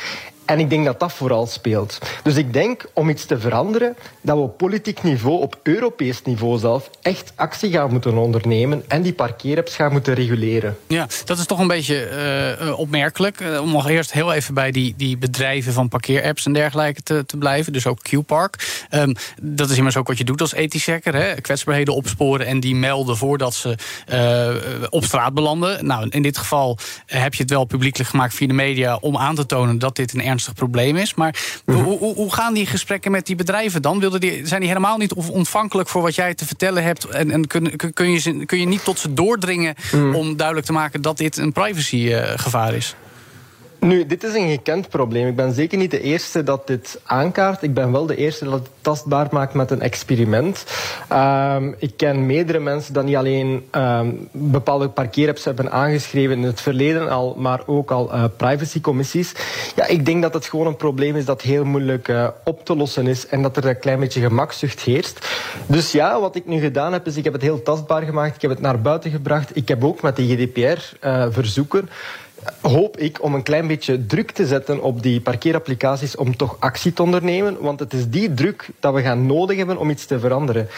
En 0.50 0.58
ik 0.58 0.70
denk 0.70 0.84
dat 0.84 1.00
dat 1.00 1.12
vooral 1.12 1.46
speelt. 1.46 1.98
Dus 2.22 2.36
ik 2.36 2.52
denk 2.52 2.84
om 2.92 3.08
iets 3.08 3.24
te 3.24 3.40
veranderen, 3.40 3.96
dat 4.20 4.36
we 4.36 4.42
op 4.42 4.58
politiek 4.58 5.02
niveau, 5.02 5.40
op 5.40 5.58
Europees 5.62 6.22
niveau 6.22 6.58
zelf, 6.58 6.90
echt 7.02 7.32
actie 7.34 7.70
gaan 7.70 7.90
moeten 7.90 8.16
ondernemen 8.16 8.82
en 8.88 9.02
die 9.02 9.12
parkeerapps 9.12 9.74
gaan 9.76 9.92
moeten 9.92 10.14
reguleren. 10.14 10.76
Ja, 10.86 11.06
dat 11.24 11.38
is 11.38 11.46
toch 11.46 11.58
een 11.58 11.66
beetje 11.66 12.58
uh, 12.68 12.78
opmerkelijk. 12.78 13.40
Uh, 13.40 13.60
om 13.60 13.70
nog 13.70 13.88
eerst 13.88 14.12
heel 14.12 14.32
even 14.32 14.54
bij 14.54 14.70
die, 14.70 14.94
die 14.96 15.18
bedrijven 15.18 15.72
van 15.72 15.88
parkeerapps 15.88 16.46
en 16.46 16.52
dergelijke 16.52 17.02
te, 17.02 17.26
te 17.26 17.36
blijven. 17.36 17.72
Dus 17.72 17.86
ook 17.86 18.02
Qpark. 18.02 18.86
Um, 18.90 19.14
dat 19.42 19.70
is 19.70 19.76
immers 19.76 19.96
ook 19.96 20.08
wat 20.08 20.18
je 20.18 20.24
doet 20.24 20.40
als 20.40 20.54
ethisch 20.54 20.86
hè? 20.86 21.34
kwetsbaarheden 21.40 21.94
opsporen 21.94 22.46
en 22.46 22.60
die 22.60 22.74
melden 22.74 23.16
voordat 23.16 23.54
ze 23.54 23.74
op 24.90 25.04
straat 25.04 25.34
belanden. 25.34 25.86
Nou, 25.86 26.08
in 26.08 26.22
dit 26.22 26.38
geval 26.38 26.78
heb 27.06 27.34
je 27.34 27.42
het 27.42 27.50
wel 27.50 27.64
publiekelijk 27.64 28.10
gemaakt 28.10 28.34
via 28.34 28.46
de 28.46 28.52
media 28.52 28.96
om 29.00 29.16
aan 29.16 29.34
te 29.34 29.46
tonen 29.46 29.78
dat 29.78 29.96
dit 29.96 30.12
een 30.12 30.22
ernstig 30.22 30.38
probleem 30.54 30.96
is. 30.96 31.14
Maar 31.14 31.60
mhm. 31.64 31.78
hoe, 31.78 31.98
hoe, 31.98 32.14
hoe, 32.14 32.34
gaan 32.34 32.54
die 32.54 32.66
gesprekken 32.66 33.10
met 33.10 33.26
die 33.26 33.36
bedrijven 33.36 33.82
dan? 33.82 34.00
Wilden 34.00 34.20
die, 34.20 34.46
zijn 34.46 34.60
die 34.60 34.68
helemaal 34.68 34.98
niet 34.98 35.12
ontvankelijk 35.12 35.88
voor 35.88 36.02
wat 36.02 36.14
jij 36.14 36.34
te 36.34 36.46
vertellen 36.46 36.82
hebt? 36.82 37.04
En, 37.04 37.30
en 37.30 37.46
kun, 37.46 37.76
kun, 37.94 38.10
je, 38.10 38.44
kun 38.46 38.60
je 38.60 38.66
niet 38.66 38.84
tot 38.84 38.98
ze 38.98 39.14
doordringen 39.14 39.74
mhm. 39.92 40.14
om 40.14 40.36
duidelijk 40.36 40.66
te 40.66 40.72
maken 40.72 41.02
dat 41.02 41.16
dit 41.16 41.36
een 41.36 41.52
privacygevaar 41.52 42.74
is? 42.74 42.94
Nu, 43.80 44.06
dit 44.06 44.24
is 44.24 44.34
een 44.34 44.50
gekend 44.50 44.88
probleem. 44.88 45.26
Ik 45.26 45.36
ben 45.36 45.52
zeker 45.52 45.78
niet 45.78 45.90
de 45.90 46.00
eerste 46.00 46.42
dat 46.42 46.66
dit 46.66 47.00
aankaart. 47.04 47.62
Ik 47.62 47.74
ben 47.74 47.92
wel 47.92 48.06
de 48.06 48.16
eerste 48.16 48.44
dat 48.44 48.52
het 48.52 48.68
tastbaar 48.80 49.28
maakt 49.30 49.54
met 49.54 49.70
een 49.70 49.80
experiment. 49.80 50.64
Um, 51.12 51.74
ik 51.78 51.92
ken 51.96 52.26
meerdere 52.26 52.58
mensen 52.58 52.92
die 52.92 53.02
niet 53.02 53.16
alleen 53.16 53.68
um, 53.72 54.28
bepaalde 54.32 54.88
parkeerapps 54.88 55.44
hebben 55.44 55.72
aangeschreven 55.72 56.36
in 56.36 56.42
het 56.42 56.60
verleden 56.60 57.08
al, 57.08 57.34
maar 57.38 57.62
ook 57.66 57.90
al 57.90 58.14
uh, 58.14 58.24
privacycommissies. 58.36 59.32
Ja, 59.76 59.86
ik 59.86 60.06
denk 60.06 60.22
dat 60.22 60.34
het 60.34 60.46
gewoon 60.46 60.66
een 60.66 60.76
probleem 60.76 61.16
is 61.16 61.24
dat 61.24 61.42
heel 61.42 61.64
moeilijk 61.64 62.08
uh, 62.08 62.28
op 62.44 62.64
te 62.64 62.76
lossen 62.76 63.06
is 63.06 63.26
en 63.26 63.42
dat 63.42 63.56
er 63.56 63.66
een 63.66 63.78
klein 63.78 64.00
beetje 64.00 64.20
gemakzucht 64.20 64.80
heerst. 64.80 65.28
Dus 65.66 65.92
ja, 65.92 66.20
wat 66.20 66.36
ik 66.36 66.46
nu 66.46 66.60
gedaan 66.60 66.92
heb, 66.92 67.06
is 67.06 67.16
ik 67.16 67.24
heb 67.24 67.32
het 67.32 67.42
heel 67.42 67.62
tastbaar 67.62 68.02
gemaakt. 68.02 68.34
Ik 68.34 68.42
heb 68.42 68.50
het 68.50 68.60
naar 68.60 68.80
buiten 68.80 69.10
gebracht. 69.10 69.56
Ik 69.56 69.68
heb 69.68 69.84
ook 69.84 70.02
met 70.02 70.16
de 70.16 70.26
GDPR-verzoeken 70.26 71.82
uh, 71.82 71.90
hoop 72.60 72.96
ik 72.96 73.22
om 73.22 73.34
een 73.34 73.42
klein 73.42 73.66
beetje 73.66 74.06
druk 74.06 74.30
te 74.30 74.46
zetten 74.46 74.82
op 74.82 75.02
die 75.02 75.20
parkeerapplicaties 75.20 76.16
om 76.16 76.36
toch 76.36 76.56
actie 76.58 76.92
te 76.92 77.02
ondernemen. 77.02 77.56
Want 77.60 77.80
het 77.80 77.92
is 77.92 78.08
die 78.08 78.34
druk 78.34 78.68
dat 78.80 78.94
we 78.94 79.02
gaan 79.02 79.26
nodig 79.26 79.56
hebben 79.56 79.78
om 79.78 79.90
iets 79.90 80.06
te 80.06 80.18
veranderen. 80.18 80.68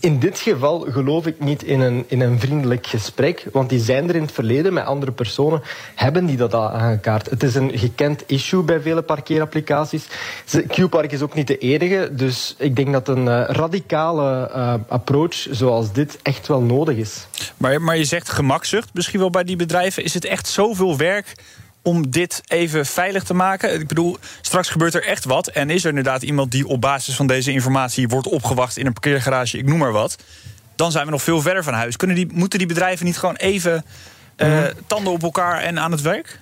In 0.00 0.18
dit 0.18 0.38
geval 0.38 0.80
geloof 0.80 1.26
ik 1.26 1.40
niet 1.40 1.62
in 1.62 1.80
een, 1.80 2.04
in 2.08 2.20
een 2.20 2.40
vriendelijk 2.40 2.86
gesprek, 2.86 3.46
want 3.52 3.68
die 3.68 3.80
zijn 3.80 4.08
er 4.08 4.14
in 4.14 4.22
het 4.22 4.32
verleden 4.32 4.72
met 4.72 4.84
andere 4.84 5.12
personen, 5.12 5.62
hebben 5.94 6.26
die 6.26 6.36
dat 6.36 6.54
al 6.54 6.70
aangekaart. 6.70 7.30
Het 7.30 7.42
is 7.42 7.54
een 7.54 7.78
gekend 7.78 8.22
issue 8.26 8.62
bij 8.62 8.80
vele 8.80 9.02
parkeerapplicaties. 9.02 10.06
Q-Park 10.68 11.12
is 11.12 11.22
ook 11.22 11.34
niet 11.34 11.46
de 11.46 11.58
enige, 11.58 12.10
dus 12.12 12.54
ik 12.58 12.76
denk 12.76 12.92
dat 12.92 13.08
een 13.08 13.26
uh, 13.26 13.44
radicale 13.46 14.50
uh, 14.54 14.74
approach 14.88 15.46
zoals 15.50 15.92
dit 15.92 16.18
echt 16.22 16.46
wel 16.46 16.60
nodig 16.60 16.96
is. 16.96 17.26
Maar, 17.56 17.82
maar 17.82 17.96
je 17.96 18.04
zegt 18.04 18.28
gemakzucht, 18.28 18.88
misschien 18.92 19.20
wel 19.20 19.30
bij 19.30 19.44
die 19.44 19.56
bedrijven. 19.56 20.04
Is 20.04 20.14
het 20.14 20.24
echt 20.24 20.46
zoveel 20.46 20.96
werk 20.96 21.34
om 21.88 22.10
dit 22.10 22.42
even 22.46 22.86
veilig 22.86 23.22
te 23.22 23.34
maken? 23.34 23.80
Ik 23.80 23.86
bedoel, 23.86 24.16
straks 24.40 24.68
gebeurt 24.68 24.94
er 24.94 25.04
echt 25.04 25.24
wat. 25.24 25.46
En 25.46 25.70
is 25.70 25.82
er 25.82 25.88
inderdaad 25.88 26.22
iemand 26.22 26.50
die 26.50 26.66
op 26.66 26.80
basis 26.80 27.16
van 27.16 27.26
deze 27.26 27.52
informatie 27.52 28.08
wordt 28.08 28.28
opgewacht 28.28 28.76
in 28.76 28.86
een 28.86 28.92
parkeergarage, 28.92 29.58
ik 29.58 29.66
noem 29.66 29.78
maar 29.78 29.92
wat. 29.92 30.16
Dan 30.76 30.90
zijn 30.90 31.04
we 31.04 31.10
nog 31.10 31.22
veel 31.22 31.40
verder 31.40 31.64
van 31.64 31.74
huis. 31.74 31.96
Kunnen 31.96 32.16
die, 32.16 32.28
moeten 32.32 32.58
die 32.58 32.68
bedrijven 32.68 33.06
niet 33.06 33.18
gewoon 33.18 33.36
even 33.36 33.84
uh, 34.36 34.64
tanden 34.86 35.12
op 35.12 35.22
elkaar 35.22 35.60
en 35.60 35.78
aan 35.78 35.92
het 35.92 36.02
werk? 36.02 36.40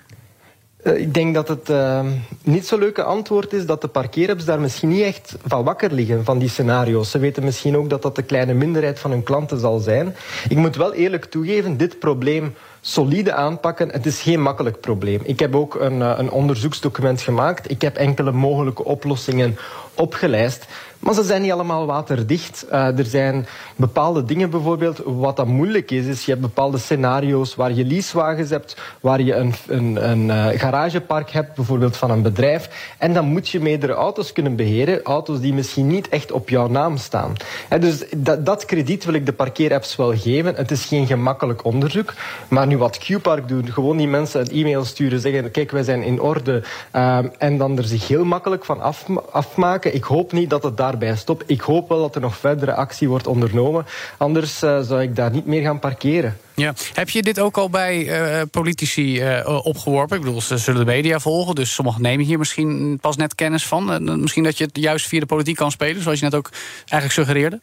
Eh, 0.83 1.01
ik 1.01 1.15
denk 1.15 1.35
dat 1.35 1.49
het 1.49 1.71
uh, 1.71 2.07
niet 2.43 2.67
zo 2.67 2.79
leuke 2.79 3.03
antwoord 3.03 3.53
is 3.53 3.67
dat 3.67 3.81
de 3.81 3.89
parkeerapps 3.89 4.45
daar 4.45 4.61
misschien 4.61 4.89
niet 4.89 5.03
echt 5.03 5.37
van 5.47 5.65
wakker 5.65 5.93
liggen, 5.93 6.25
van 6.25 6.39
die 6.39 6.49
scenario's. 6.49 7.11
Ze 7.11 7.19
weten 7.19 7.45
misschien 7.45 7.77
ook 7.77 7.91
dat 7.91 8.03
dat 8.03 8.17
de 8.17 8.23
kleine 8.23 8.55
minderheid 8.55 8.99
van 8.99 9.11
hun 9.11 9.23
klanten 9.23 9.61
zal 9.61 9.79
zijn. 9.79 10.15
Ik 10.49 10.57
moet 10.57 10.77
wel 10.77 10.95
eerlijk 10.95 11.25
toegeven, 11.25 11.77
dit 11.77 11.99
probleem 11.99 12.55
solide 12.87 13.33
aanpakken. 13.33 13.91
Het 13.91 14.07
is 14.07 14.23
geen 14.23 14.43
makkelijk 14.43 14.81
probleem. 14.81 15.21
Ik 15.23 15.39
heb 15.39 15.55
ook 15.55 15.75
een, 15.75 16.03
eh, 16.03 16.13
een 16.17 16.31
onderzoeksdocument 16.31 17.21
gemaakt. 17.21 17.71
Ik 17.71 17.81
heb 17.81 17.97
enkele 17.97 18.33
mogelijke 18.33 18.85
oplossingen 18.85 19.59
opgelijst. 19.95 20.67
Maar 20.99 21.15
ze 21.15 21.25
zijn 21.25 21.43
niet 21.43 21.53
allemaal 21.53 21.87
waterdicht. 21.87 22.67
Uh, 22.73 22.99
er 22.99 23.05
zijn 23.05 23.47
bepaalde 23.77 24.25
dingen 24.25 24.51
bijvoorbeeld. 24.51 25.01
Wat 25.05 25.37
dat 25.37 25.47
moeilijk 25.47 25.91
is, 25.91 26.07
is 26.07 26.25
je 26.25 26.31
hebt 26.31 26.43
bepaalde 26.43 26.79
scenario's 26.79 27.55
waar 27.55 27.73
je 27.73 27.85
leasewagens 27.85 28.51
hebt, 28.51 28.77
waar 29.01 29.21
je 29.21 29.35
een, 29.35 29.55
een, 29.67 30.11
een 30.11 30.25
uh, 30.25 30.47
garagepark 30.61 31.31
hebt, 31.31 31.55
bijvoorbeeld 31.55 31.97
van 31.97 32.11
een 32.11 32.23
bedrijf. 32.23 32.95
En 32.99 33.13
dan 33.13 33.25
moet 33.25 33.49
je 33.49 33.61
meerdere 33.61 33.93
auto's 33.93 34.33
kunnen 34.33 34.57
beheren. 34.57 35.03
Auto's 35.03 35.41
die 35.41 35.55
misschien 35.55 35.87
niet 35.87 36.09
echt 36.09 36.33
op 36.33 36.49
jouw 36.49 36.69
naam 36.69 36.97
staan. 36.97 37.33
En 37.69 37.81
dus 37.81 38.05
dat, 38.17 38.47
dat 38.47 38.65
krediet 38.65 39.05
wil 39.05 39.15
ik 39.15 39.27
de 39.27 39.33
parkeerapps 39.33 39.97
wel 39.97 40.17
geven. 40.17 40.55
Het 40.55 40.71
is 40.71 40.85
geen 40.85 41.07
gemakkelijk 41.07 41.65
onderzoek. 41.65 42.15
Maar 42.49 42.67
nu 42.67 42.76
wat 42.77 42.99
Q-Park 42.99 43.49
doet, 43.49 43.71
gewoon 43.71 43.97
die 43.97 44.09
mensen 44.09 44.41
een 44.41 44.51
e-mail 44.51 44.85
sturen, 44.85 45.21
zeggen 45.21 45.51
kijk, 45.51 45.71
wij 45.71 45.83
zijn 45.83 46.03
in 46.03 46.21
orde. 46.21 46.63
Uh, 46.93 47.19
en 47.39 47.59
dan 47.59 47.79
er 47.79 47.85
zich 47.85 48.09
heel 48.09 48.25
makkelijk 48.25 48.65
van 48.65 48.81
af, 48.81 49.07
afmaken. 49.31 49.95
Ik 49.95 50.05
hoop 50.05 50.33
niet 50.33 50.51
dat 50.51 50.63
het 50.63 50.77
daar 50.77 50.87
daarbij 50.87 51.17
stop. 51.17 51.43
Ik 51.47 51.61
hoop 51.61 51.89
wel 51.89 52.01
dat 52.01 52.15
er 52.15 52.21
nog 52.21 52.37
verdere 52.37 52.75
actie 52.75 53.09
wordt 53.09 53.27
ondernomen. 53.27 53.87
Anders 54.17 54.63
uh, 54.63 54.81
zou 54.81 55.03
ik 55.03 55.17
daar 55.17 55.31
niet 55.31 55.47
meer 55.47 55.63
gaan 55.63 55.79
parkeren. 55.79 56.39
Ja. 56.55 56.75
Heb 56.95 57.11
je 57.11 57.23
dit 57.23 57.41
ook 57.41 57.57
al 57.57 57.71
bij 57.71 57.97
uh, 58.05 58.43
politici 58.51 59.37
uh, 59.39 59.61
opgeworpen? 59.63 60.17
Ik 60.17 60.23
bedoel, 60.23 60.41
ze 60.41 60.59
zullen 60.59 60.81
de 60.81 60.93
media 60.93 61.19
volgen, 61.19 61.55
dus 61.55 61.75
sommigen 61.75 62.03
nemen 62.03 62.25
hier 62.25 62.39
misschien 62.39 62.99
pas 63.01 63.17
net 63.17 63.35
kennis 63.35 63.67
van. 63.67 64.21
misschien 64.21 64.45
dat 64.45 64.59
je 64.59 64.65
het 64.65 64.79
juist 64.79 65.07
via 65.07 65.21
de 65.21 65.27
politiek 65.27 65.57
kan 65.57 65.71
spelen, 65.71 66.03
zoals 66.03 66.19
je 66.19 66.25
net 66.25 66.35
ook 66.35 66.51
eigenlijk 66.79 67.13
suggereerde? 67.13 67.61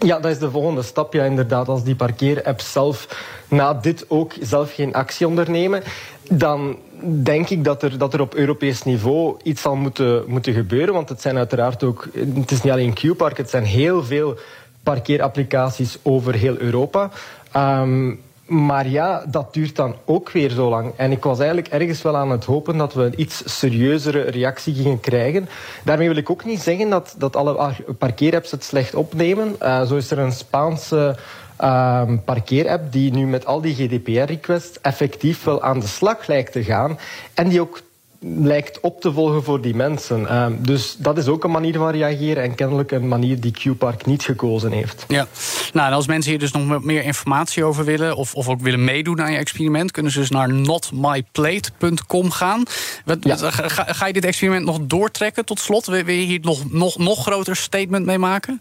Ja, 0.00 0.20
dat 0.20 0.30
is 0.30 0.38
de 0.38 0.50
volgende 0.50 0.82
stap. 0.82 1.12
Ja, 1.12 1.24
inderdaad, 1.24 1.68
als 1.68 1.84
die 1.84 1.94
parkeerapp 1.94 2.60
zelf 2.60 3.08
na 3.48 3.74
dit 3.74 4.04
ook 4.08 4.32
zelf 4.40 4.74
geen 4.74 4.94
actie 4.94 5.26
ondernemen, 5.26 5.82
dan 6.30 6.78
denk 7.22 7.48
ik 7.48 7.64
dat 7.64 7.82
er, 7.82 7.98
dat 7.98 8.14
er 8.14 8.20
op 8.20 8.34
Europees 8.34 8.82
niveau 8.82 9.36
iets 9.42 9.62
zal 9.62 9.76
moeten, 9.76 10.24
moeten 10.26 10.52
gebeuren. 10.52 10.94
Want 10.94 11.08
het 11.08 11.20
zijn 11.20 11.36
uiteraard 11.36 11.82
ook, 11.82 12.08
het 12.34 12.50
is 12.50 12.62
niet 12.62 12.72
alleen 12.72 12.94
Q-Park, 12.94 13.36
het 13.36 13.50
zijn 13.50 13.64
heel 13.64 14.04
veel 14.04 14.38
parkeerapplicaties 14.82 15.98
over 16.02 16.34
heel 16.34 16.58
Europa. 16.58 17.10
Um, 17.56 18.20
maar 18.50 18.88
ja, 18.88 19.24
dat 19.26 19.54
duurt 19.54 19.76
dan 19.76 19.94
ook 20.04 20.30
weer 20.30 20.50
zo 20.50 20.68
lang. 20.68 20.92
En 20.96 21.12
ik 21.12 21.22
was 21.22 21.38
eigenlijk 21.38 21.68
ergens 21.68 22.02
wel 22.02 22.16
aan 22.16 22.30
het 22.30 22.44
hopen 22.44 22.76
dat 22.76 22.94
we 22.94 23.02
een 23.02 23.20
iets 23.20 23.58
serieuzere 23.58 24.20
reactie 24.20 24.74
gingen 24.74 25.00
krijgen. 25.00 25.48
Daarmee 25.84 26.08
wil 26.08 26.16
ik 26.16 26.30
ook 26.30 26.44
niet 26.44 26.60
zeggen 26.60 26.90
dat, 26.90 27.14
dat 27.18 27.36
alle 27.36 27.74
parkeerapps 27.98 28.50
het 28.50 28.64
slecht 28.64 28.94
opnemen. 28.94 29.56
Uh, 29.62 29.82
zo 29.82 29.96
is 29.96 30.10
er 30.10 30.18
een 30.18 30.32
Spaanse 30.32 31.16
uh, 31.60 32.02
parkeerapp 32.24 32.92
die 32.92 33.12
nu 33.12 33.26
met 33.26 33.46
al 33.46 33.60
die 33.60 33.74
GDPR-requests 33.74 34.80
effectief 34.80 35.44
wel 35.44 35.62
aan 35.62 35.80
de 35.80 35.86
slag 35.86 36.26
lijkt 36.26 36.52
te 36.52 36.64
gaan. 36.64 36.98
En 37.34 37.48
die 37.48 37.60
ook 37.60 37.80
lijkt 38.20 38.80
op 38.80 39.00
te 39.00 39.12
volgen 39.12 39.44
voor 39.44 39.60
die 39.60 39.74
mensen. 39.74 40.20
Uh, 40.20 40.46
dus 40.58 40.96
dat 40.98 41.18
is 41.18 41.26
ook 41.26 41.44
een 41.44 41.50
manier 41.50 41.76
van 41.78 41.90
reageren 41.90 42.42
en 42.42 42.54
kennelijk 42.54 42.90
een 42.90 43.08
manier 43.08 43.40
die 43.40 43.52
Q-Park 43.52 44.06
niet 44.06 44.22
gekozen 44.22 44.72
heeft. 44.72 45.04
Ja, 45.08 45.26
nou 45.72 45.88
en 45.88 45.94
als 45.94 46.06
mensen 46.06 46.30
hier 46.30 46.40
dus 46.40 46.52
nog 46.52 46.84
meer 46.84 47.02
informatie 47.02 47.64
over 47.64 47.84
willen 47.84 48.16
of, 48.16 48.34
of 48.34 48.48
ook 48.48 48.60
willen 48.60 48.84
meedoen 48.84 49.22
aan 49.22 49.32
je 49.32 49.38
experiment, 49.38 49.90
kunnen 49.90 50.12
ze 50.12 50.18
dus 50.18 50.30
naar 50.30 50.52
notmyplate.com 50.52 52.30
gaan. 52.30 52.62
Wat, 53.04 53.18
ga, 53.22 53.68
ga, 53.86 54.06
je 54.06 54.12
dit 54.12 54.24
experiment 54.24 54.64
nog 54.64 54.78
doortrekken 54.82 55.44
tot 55.44 55.60
slot? 55.60 55.86
Wil, 55.86 56.02
wil 56.02 56.14
je 56.14 56.26
hier 56.26 56.40
nog, 56.42 56.72
nog, 56.72 56.98
nog 56.98 57.22
groter 57.22 57.56
statement 57.56 58.06
mee 58.06 58.18
maken? 58.18 58.60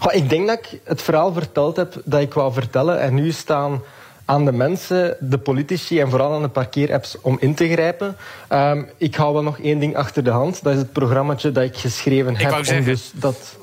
Goh, 0.00 0.14
ik 0.14 0.28
denk 0.28 0.46
dat 0.46 0.58
ik 0.58 0.80
het 0.84 1.02
verhaal 1.02 1.32
verteld 1.32 1.76
heb 1.76 2.00
dat 2.04 2.20
ik 2.20 2.34
wou 2.34 2.52
vertellen 2.52 3.00
en 3.00 3.14
nu 3.14 3.32
staan 3.32 3.82
aan 4.28 4.44
de 4.44 4.52
mensen, 4.52 5.16
de 5.20 5.38
politici 5.38 6.00
en 6.00 6.10
vooral 6.10 6.32
aan 6.32 6.42
de 6.42 6.48
parkeerapps 6.48 7.16
om 7.20 7.36
in 7.40 7.54
te 7.54 7.68
grijpen. 7.68 8.16
Um, 8.52 8.88
ik 8.96 9.14
hou 9.14 9.32
wel 9.32 9.42
nog 9.42 9.58
één 9.58 9.78
ding 9.78 9.96
achter 9.96 10.24
de 10.24 10.30
hand. 10.30 10.62
Dat 10.62 10.72
is 10.72 10.78
het 10.78 10.92
programmaatje 10.92 11.52
dat 11.52 11.64
ik 11.64 11.76
geschreven 11.76 12.32
ik 12.32 12.40
heb. 12.40 12.78
Om 12.78 12.84
dus 12.84 13.10
dat 13.14 13.56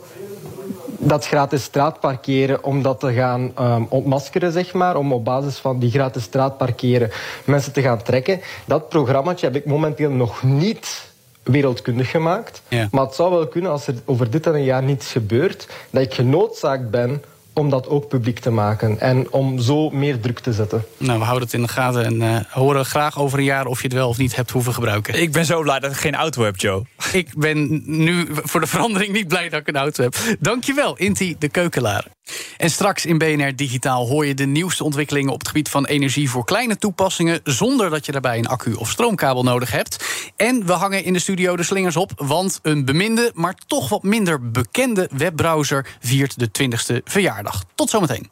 dat 0.98 1.28
gratis 1.28 1.64
straatparkeren, 1.64 2.64
om 2.64 2.82
dat 2.82 3.00
te 3.00 3.14
gaan 3.14 3.52
um, 3.60 3.86
ontmaskeren, 3.90 4.52
zeg 4.52 4.74
maar, 4.74 4.96
om 4.96 5.14
op 5.14 5.26
basis 5.26 5.58
van 5.58 5.80
die 5.80 5.92
gratis 5.92 6.24
straatparkeren 6.24 7.12
mensen 7.44 7.74
te 7.74 7.82
gaan 7.82 8.04
trekken. 8.04 8.42
Dat 8.66 8.90
programmaatje 8.90 9.46
heb 9.46 9.56
ik 9.56 9.66
momenteel 9.66 10.12
nog 10.12 10.44
niet 10.44 11.14
wereldkundig 11.44 12.12
gemaakt. 12.12 12.62
Maar 12.92 13.06
het 13.06 13.16
zou 13.16 13.32
wel 13.32 13.48
kunnen, 13.48 13.72
als 13.72 13.88
er 13.88 13.96
over 14.06 14.30
dit 14.30 14.46
en 14.48 14.54
een 14.54 14.64
jaar 14.64 14.84
niets 14.84 15.12
gebeurt, 15.12 15.68
dat 15.90 16.02
ik 16.02 16.14
genoodzaakt 16.14 16.90
ben 16.90 17.24
om 17.56 17.70
dat 17.70 17.88
ook 17.88 18.08
publiek 18.08 18.40
te 18.40 18.50
maken 18.50 19.00
en 19.00 19.32
om 19.32 19.60
zo 19.60 19.90
meer 19.90 20.20
druk 20.20 20.40
te 20.40 20.54
zetten. 20.54 20.86
Nou, 20.98 21.20
we 21.20 21.26
houden 21.26 21.44
het 21.48 21.54
in 21.58 21.62
de 21.62 21.68
gaten 21.68 22.06
en 22.06 22.22
uh, 22.22 22.38
horen 22.50 22.86
graag 22.86 23.20
over 23.20 23.38
een 23.38 23.44
jaar 23.44 23.66
of 23.66 23.78
je 23.82 23.88
het 23.88 23.96
wel 23.96 24.10
of 24.10 24.18
niet 24.18 24.36
hebt 24.36 24.52
hoeven 24.52 24.74
gebruiken. 24.74 25.22
Ik 25.22 25.32
ben 25.32 25.46
zo 25.46 25.62
blij 25.62 25.80
dat 25.80 25.92
ik 25.92 25.98
geen 25.98 26.16
auto 26.16 26.44
heb, 26.44 26.58
Joe. 26.58 26.84
Ik 27.12 27.38
ben 27.38 27.82
nu 27.86 28.28
voor 28.30 28.60
de 28.60 28.68
verandering 28.68 29.14
niet 29.14 29.28
blij 29.28 29.50
dat 29.50 29.60
ik 29.60 29.68
een 29.68 29.78
auto 29.78 30.04
heb. 30.04 30.16
Dankjewel, 30.40 30.98
Inti 30.98 31.36
de 31.40 31.50
Keukelaar. 31.50 32.15
En 32.58 32.70
straks 32.70 33.06
in 33.06 33.18
BNR 33.18 33.56
Digitaal 33.56 34.08
hoor 34.08 34.26
je 34.26 34.34
de 34.34 34.46
nieuwste 34.46 34.84
ontwikkelingen 34.84 35.34
op 35.34 35.40
het 35.40 35.48
gebied 35.48 35.70
van 35.70 35.86
energie 35.86 36.30
voor 36.30 36.46
kleine 36.46 36.78
toepassingen, 36.78 37.40
zonder 37.44 37.90
dat 37.90 38.06
je 38.06 38.12
daarbij 38.12 38.38
een 38.38 38.48
accu 38.48 38.74
of 38.74 38.90
stroomkabel 38.90 39.44
nodig 39.44 39.72
hebt. 39.72 40.06
En 40.36 40.66
we 40.66 40.72
hangen 40.72 41.04
in 41.04 41.14
de 41.14 41.20
studio 41.20 41.56
de 41.56 41.64
slingers 41.64 41.96
op, 41.96 42.12
want 42.16 42.60
een 42.62 42.86
beminde, 42.86 43.32
maar 43.34 43.56
toch 43.68 43.90
wat 43.90 44.04
minder 44.04 44.52
bekende 44.52 45.10
webbrowser 45.18 45.98
viert 46.00 46.40
de 46.40 46.50
20ste 46.62 47.04
verjaardag. 47.04 47.64
Tot 47.76 47.90
zometeen. 47.90 48.30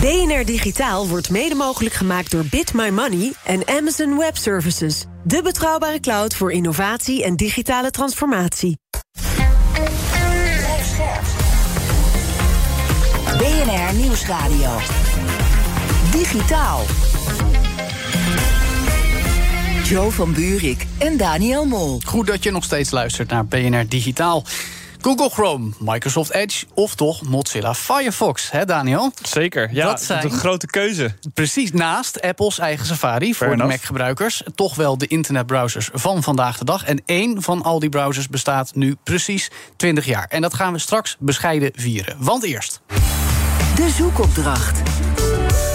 BNR 0.00 0.44
Digitaal 0.44 1.08
wordt 1.08 1.30
mede 1.30 1.54
mogelijk 1.54 1.94
gemaakt 1.94 2.30
door 2.30 2.44
Bit 2.50 2.74
My 2.74 2.88
Money 2.88 3.32
en 3.44 3.68
Amazon 3.68 4.18
Web 4.18 4.36
Services. 4.36 5.04
De 5.24 5.42
betrouwbare 5.42 6.00
cloud 6.00 6.34
voor 6.34 6.52
innovatie 6.52 7.24
en 7.24 7.36
digitale 7.36 7.90
transformatie. 7.90 8.78
BNR 13.38 13.94
Nieuwsradio. 13.94 14.70
Digitaal. 16.10 16.80
Joe 19.84 20.10
van 20.10 20.32
Buurik 20.32 20.86
en 20.98 21.16
Daniel 21.16 21.66
Mol. 21.66 22.00
Goed 22.04 22.26
dat 22.26 22.42
je 22.42 22.50
nog 22.50 22.64
steeds 22.64 22.90
luistert 22.90 23.30
naar 23.30 23.46
BNR 23.46 23.88
Digitaal. 23.88 24.44
Google 25.00 25.28
Chrome, 25.28 25.70
Microsoft 25.78 26.30
Edge 26.30 26.66
of 26.74 26.94
toch 26.94 27.22
Mozilla 27.22 27.74
Firefox, 27.74 28.50
hè 28.50 28.64
Daniel? 28.64 29.12
Zeker, 29.22 29.68
ja, 29.72 29.86
dat 29.86 30.00
is 30.00 30.08
een 30.08 30.30
grote 30.30 30.66
keuze. 30.66 31.14
Precies, 31.34 31.72
naast 31.72 32.22
Apples 32.22 32.58
eigen 32.58 32.86
Safari 32.86 33.34
voor 33.34 33.56
de 33.56 33.64
Mac-gebruikers... 33.64 34.42
toch 34.54 34.74
wel 34.74 34.98
de 34.98 35.06
internetbrowsers 35.06 35.90
van 35.92 36.22
vandaag 36.22 36.58
de 36.58 36.64
dag. 36.64 36.84
En 36.84 37.02
één 37.04 37.42
van 37.42 37.62
al 37.62 37.78
die 37.78 37.88
browsers 37.88 38.28
bestaat 38.28 38.74
nu 38.74 38.96
precies 39.02 39.50
20 39.76 40.06
jaar. 40.06 40.26
En 40.28 40.42
dat 40.42 40.54
gaan 40.54 40.72
we 40.72 40.78
straks 40.78 41.16
bescheiden 41.18 41.70
vieren. 41.74 42.16
Want 42.18 42.44
eerst... 42.44 42.80
De 43.78 43.90
zoekopdracht. 43.90 44.82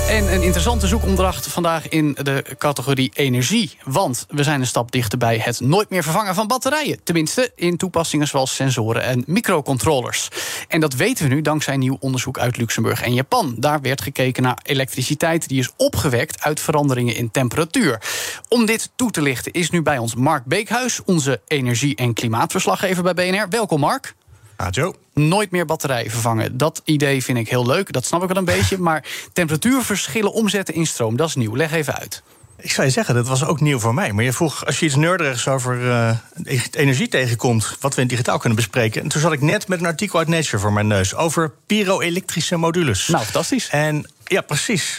En 0.10 0.34
een 0.34 0.42
interessante 0.42 0.88
zoekopdracht 0.88 1.48
vandaag 1.48 1.90
in 1.90 2.18
de 2.22 2.46
categorie 2.58 3.12
energie. 3.14 3.78
Want 3.84 4.26
we 4.30 4.44
zijn 4.44 4.60
een 4.60 4.68
stap 4.68 4.92
dichterbij 4.92 5.38
het 5.38 5.60
nooit 5.60 5.90
meer 5.90 6.04
vervangen 6.04 6.36
van 6.36 6.48
batterijen. 6.48 7.04
Tenminste, 7.04 7.52
in 7.56 7.78
toepassingen 7.78 8.28
zoals 8.28 8.56
sensoren 8.56 9.04
en 9.04 9.24
microcontrollers. 9.28 10.28
En 10.68 10.80
dat 10.80 10.94
weten 10.94 11.28
we 11.28 11.34
nu 11.34 11.42
dankzij 11.42 11.78
nieuw 11.78 11.98
onderzoek 12.00 12.40
uit 12.40 12.58
Luxemburg 12.58 13.02
en 13.02 13.14
Japan. 13.14 13.56
Daar 13.58 13.82
werd 13.82 14.02
gekeken 14.02 14.44
naar 14.44 14.60
elektriciteit 14.64 15.48
die 15.48 15.60
is 15.60 15.72
opgewekt 15.78 16.42
uit 16.42 16.60
veranderingen 16.60 17.16
in 17.16 17.32
temperatuur. 17.32 18.02
Om 18.50 18.66
dit 18.66 18.92
toe 18.96 19.12
te 19.12 19.22
lichten 19.22 19.52
is 19.52 19.70
nu 19.70 19.82
bij 19.82 19.98
ons 19.98 20.16
Mark 20.16 20.46
Beekhuis, 20.46 21.04
onze 21.06 21.42
energie- 21.48 21.96
en 21.96 22.14
klimaatverslaggever 22.14 23.04
bij 23.04 23.14
BNR. 23.14 23.50
Welkom, 23.50 23.80
Mark. 23.80 24.16
Joe. 24.70 24.96
Nooit 25.14 25.52
meer 25.52 25.66
batterij 25.66 26.10
vervangen. 26.10 26.58
Dat 26.58 26.82
idee 26.84 27.24
vind 27.24 27.38
ik 27.38 27.50
heel 27.50 27.66
leuk, 27.66 27.92
dat 27.92 28.06
snap 28.06 28.22
ik 28.22 28.28
wel 28.28 28.38
een 28.38 28.46
beetje. 28.46 28.78
Maar 28.78 29.06
temperatuurverschillen 29.34 30.34
omzetten 30.34 30.74
in 30.74 30.88
stroom, 30.88 31.16
dat 31.16 31.28
is 31.28 31.36
nieuw. 31.36 31.56
Leg 31.56 31.72
even 31.72 32.00
uit. 32.00 32.24
Ik 32.64 32.72
zou 32.72 32.88
je 32.88 32.94
zeggen, 32.94 33.16
dat 33.16 33.28
was 33.28 33.46
ook 33.46 33.60
nieuw 33.60 33.80
voor 33.80 33.94
mij. 33.94 34.12
Maar 34.14 34.24
je 34.24 34.34
vroeg, 34.34 34.66
als 34.66 34.80
je 34.80 34.86
iets 34.86 34.96
neurderigs 34.96 35.48
over 35.48 35.82
uh, 35.82 36.12
energie 36.72 37.08
tegenkomt... 37.08 37.78
wat 37.80 37.96
we 37.96 38.02
in 38.02 38.08
digitaal 38.08 38.38
kunnen 38.38 38.58
bespreken. 38.58 39.02
En 39.02 39.08
toen 39.08 39.22
zat 39.22 39.32
ik 39.32 39.42
net 39.42 39.68
met 39.68 39.80
een 39.80 39.86
artikel 39.86 40.20
uit 40.20 40.28
Nature 40.28 40.60
voor 40.60 40.74
mijn 40.74 40.88
neus... 40.88 41.16
over 41.16 41.52
pyro-elektrische 41.66 42.56
modules. 42.56 43.08
Nou, 43.08 43.24
fantastisch. 43.24 43.70
En 43.70 44.12
ja, 44.26 44.42
precies. 44.42 44.98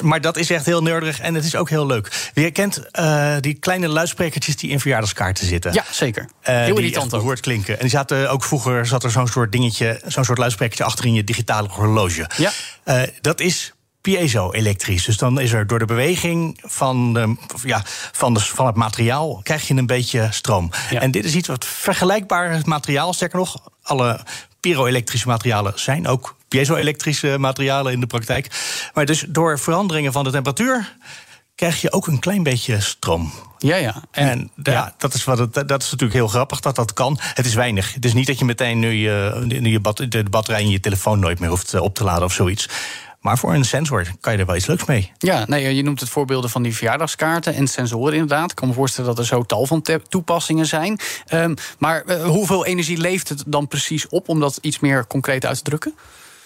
maar 0.00 0.20
dat 0.20 0.36
is 0.36 0.50
echt 0.50 0.66
heel 0.66 0.82
nerdig 0.82 1.20
en 1.20 1.34
het 1.34 1.44
is 1.44 1.56
ook 1.56 1.68
heel 1.68 1.86
leuk. 1.86 2.30
Je 2.34 2.50
kent 2.50 2.82
uh, 2.92 3.34
die 3.40 3.54
kleine 3.54 3.88
luidsprekertjes 3.88 4.56
die 4.56 4.70
in 4.70 4.80
verjaardagskaarten 4.80 5.46
zitten. 5.46 5.72
Ja, 5.72 5.84
zeker. 5.90 6.22
Uh, 6.22 6.56
heel 6.56 6.78
irritant 6.78 7.10
die 7.10 7.20
hoort 7.20 7.40
klinken. 7.40 7.74
En 7.74 7.80
die 7.80 7.90
zaten 7.90 8.30
ook 8.30 8.44
vroeger 8.44 8.86
zat 8.86 9.04
er 9.04 9.10
zo'n 9.10 9.28
soort 9.28 9.52
dingetje, 9.52 10.00
zo'n 10.06 10.24
soort 10.24 10.38
luidsprekertje 10.38 10.84
achter 10.84 11.04
in 11.04 11.14
je 11.14 11.24
digitale 11.24 11.68
horloge. 11.68 12.30
Ja. 12.36 12.52
Uh, 12.84 13.02
dat 13.20 13.40
is 13.40 13.72
piezo-elektrisch. 14.00 15.04
Dus 15.04 15.16
dan 15.16 15.40
is 15.40 15.52
er 15.52 15.66
door 15.66 15.78
de 15.78 15.84
beweging 15.84 16.58
van, 16.62 17.12
de, 17.12 17.36
ja, 17.62 17.82
van, 18.12 18.34
de, 18.34 18.40
van 18.40 18.66
het 18.66 18.74
materiaal... 18.76 19.40
krijg 19.42 19.68
je 19.68 19.74
een 19.74 19.86
beetje 19.86 20.28
stroom. 20.30 20.70
Ja. 20.90 21.00
En 21.00 21.10
dit 21.10 21.24
is 21.24 21.34
iets 21.34 21.48
wat 21.48 21.64
vergelijkbaar 21.64 22.60
materiaal. 22.64 23.12
Sterker 23.12 23.38
nog, 23.38 23.70
alle 23.82 24.20
pyro-elektrische 24.60 25.28
materialen 25.28 25.72
zijn 25.76 26.06
ook 26.06 26.36
piezo-elektrische 26.56 27.38
materialen 27.38 27.92
in 27.92 28.00
de 28.00 28.06
praktijk. 28.06 28.48
Maar 28.94 29.04
dus 29.04 29.24
door 29.28 29.58
veranderingen 29.58 30.12
van 30.12 30.24
de 30.24 30.30
temperatuur 30.30 30.96
krijg 31.54 31.80
je 31.80 31.92
ook 31.92 32.06
een 32.06 32.18
klein 32.18 32.42
beetje 32.42 32.80
stroom. 32.80 33.32
Ja, 33.58 33.76
ja. 33.76 34.02
En, 34.10 34.50
ja, 34.62 34.94
Dat, 34.98 35.14
is 35.14 35.24
wat 35.24 35.38
het, 35.38 35.54
dat 35.54 35.82
is 35.82 35.90
natuurlijk 35.90 36.12
heel 36.12 36.28
grappig 36.28 36.60
dat 36.60 36.76
dat 36.76 36.92
kan. 36.92 37.18
Het 37.20 37.46
is 37.46 37.54
weinig. 37.54 37.94
Het 37.94 38.04
is 38.04 38.12
niet 38.12 38.26
dat 38.26 38.38
je 38.38 38.44
meteen 38.44 38.78
nu 38.78 38.90
je, 38.90 39.44
nu 39.46 39.70
je 39.70 39.80
bat, 39.80 40.06
de 40.08 40.24
batterij 40.30 40.62
in 40.62 40.70
je 40.70 40.80
telefoon 40.80 41.18
nooit 41.18 41.40
meer 41.40 41.48
hoeft 41.48 41.74
eh, 41.74 41.82
op 41.82 41.94
te 41.94 42.04
laden 42.04 42.24
of 42.24 42.32
zoiets. 42.32 42.68
Maar 43.20 43.38
voor 43.38 43.54
een 43.54 43.64
sensor 43.64 44.06
kan 44.20 44.32
je 44.32 44.38
er 44.38 44.46
wel 44.46 44.56
iets 44.56 44.66
leuks 44.66 44.84
mee. 44.84 45.12
Ja, 45.18 45.44
nee, 45.46 45.74
je 45.74 45.82
noemt 45.82 46.00
het 46.00 46.08
voorbeelden 46.08 46.50
van 46.50 46.62
die 46.62 46.74
verjaardagskaarten 46.76 47.54
en 47.54 47.66
sensoren 47.66 48.12
inderdaad. 48.12 48.50
Ik 48.50 48.56
kan 48.56 48.68
me 48.68 48.74
voorstellen 48.74 49.10
dat 49.10 49.18
er 49.18 49.26
zo 49.26 49.42
tal 49.42 49.66
van 49.66 49.82
toepassingen 50.08 50.66
zijn. 50.66 51.00
Um, 51.32 51.54
maar 51.78 52.04
uh, 52.06 52.24
hoeveel 52.24 52.66
energie 52.66 52.98
leeft 52.98 53.28
het 53.28 53.44
dan 53.46 53.68
precies 53.68 54.08
op 54.08 54.28
om 54.28 54.40
dat 54.40 54.58
iets 54.60 54.78
meer 54.78 55.06
concreet 55.06 55.46
uit 55.46 55.56
te 55.56 55.62
drukken? 55.62 55.94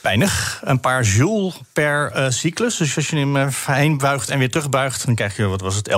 Weinig. 0.01 0.61
Een 0.65 0.81
paar 0.81 1.03
joule 1.03 1.53
per 1.73 2.13
uh, 2.17 2.27
cyclus. 2.29 2.77
Dus 2.77 2.97
als 2.97 3.09
je 3.09 3.17
hem 3.17 3.37
uh, 3.37 3.47
heen 3.67 3.99
buigt 3.99 4.31
en 4.31 4.39
weer 4.39 4.51
terugbuigt, 4.51 5.07
dan 5.07 5.15
krijg 5.15 5.37
je, 5.37 5.47
wat 5.47 5.61
was 5.61 5.75
het, 5.75 5.91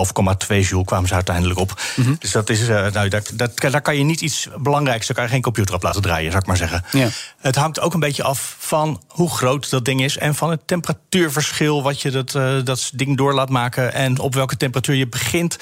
11,2 0.50 0.56
joule 0.56 0.84
kwamen 0.84 1.08
ze 1.08 1.14
uiteindelijk 1.14 1.58
op. 1.58 1.82
Mm 1.96 2.04
-hmm. 2.04 2.16
Dus 2.18 2.30
dat 2.30 2.50
is, 2.50 2.68
uh, 2.68 2.86
nou, 2.90 3.08
dat, 3.08 3.30
dat, 3.34 3.60
daar 3.60 3.82
kan 3.82 3.96
je 3.96 4.04
niet 4.04 4.20
iets 4.20 4.48
belangrijks, 4.58 5.06
daar 5.06 5.16
kan 5.16 5.24
je 5.24 5.30
geen 5.30 5.42
computer 5.42 5.74
op 5.74 5.82
laten 5.82 6.02
draaien, 6.02 6.30
zou 6.30 6.42
ik 6.42 6.48
maar 6.48 6.56
zeggen. 6.56 6.84
Ja. 6.92 7.08
Het 7.40 7.56
hangt 7.56 7.80
ook 7.80 7.94
een 7.94 8.00
beetje 8.00 8.22
af 8.22 8.56
van 8.58 9.02
hoe 9.08 9.30
groot 9.30 9.70
dat 9.70 9.84
ding 9.84 10.02
is 10.02 10.16
en 10.16 10.34
van 10.34 10.50
het 10.50 10.60
temperatuurverschil 10.66 11.82
wat 11.82 12.00
je 12.00 12.10
dat, 12.10 12.30
dat 12.64 12.90
ding 12.94 13.16
door 13.16 13.34
laat 13.34 13.48
maken 13.48 13.92
en 13.92 14.18
op 14.18 14.34
welke 14.34 14.56
temperatuur 14.56 14.94
je 14.94 15.08
begint. 15.08 15.58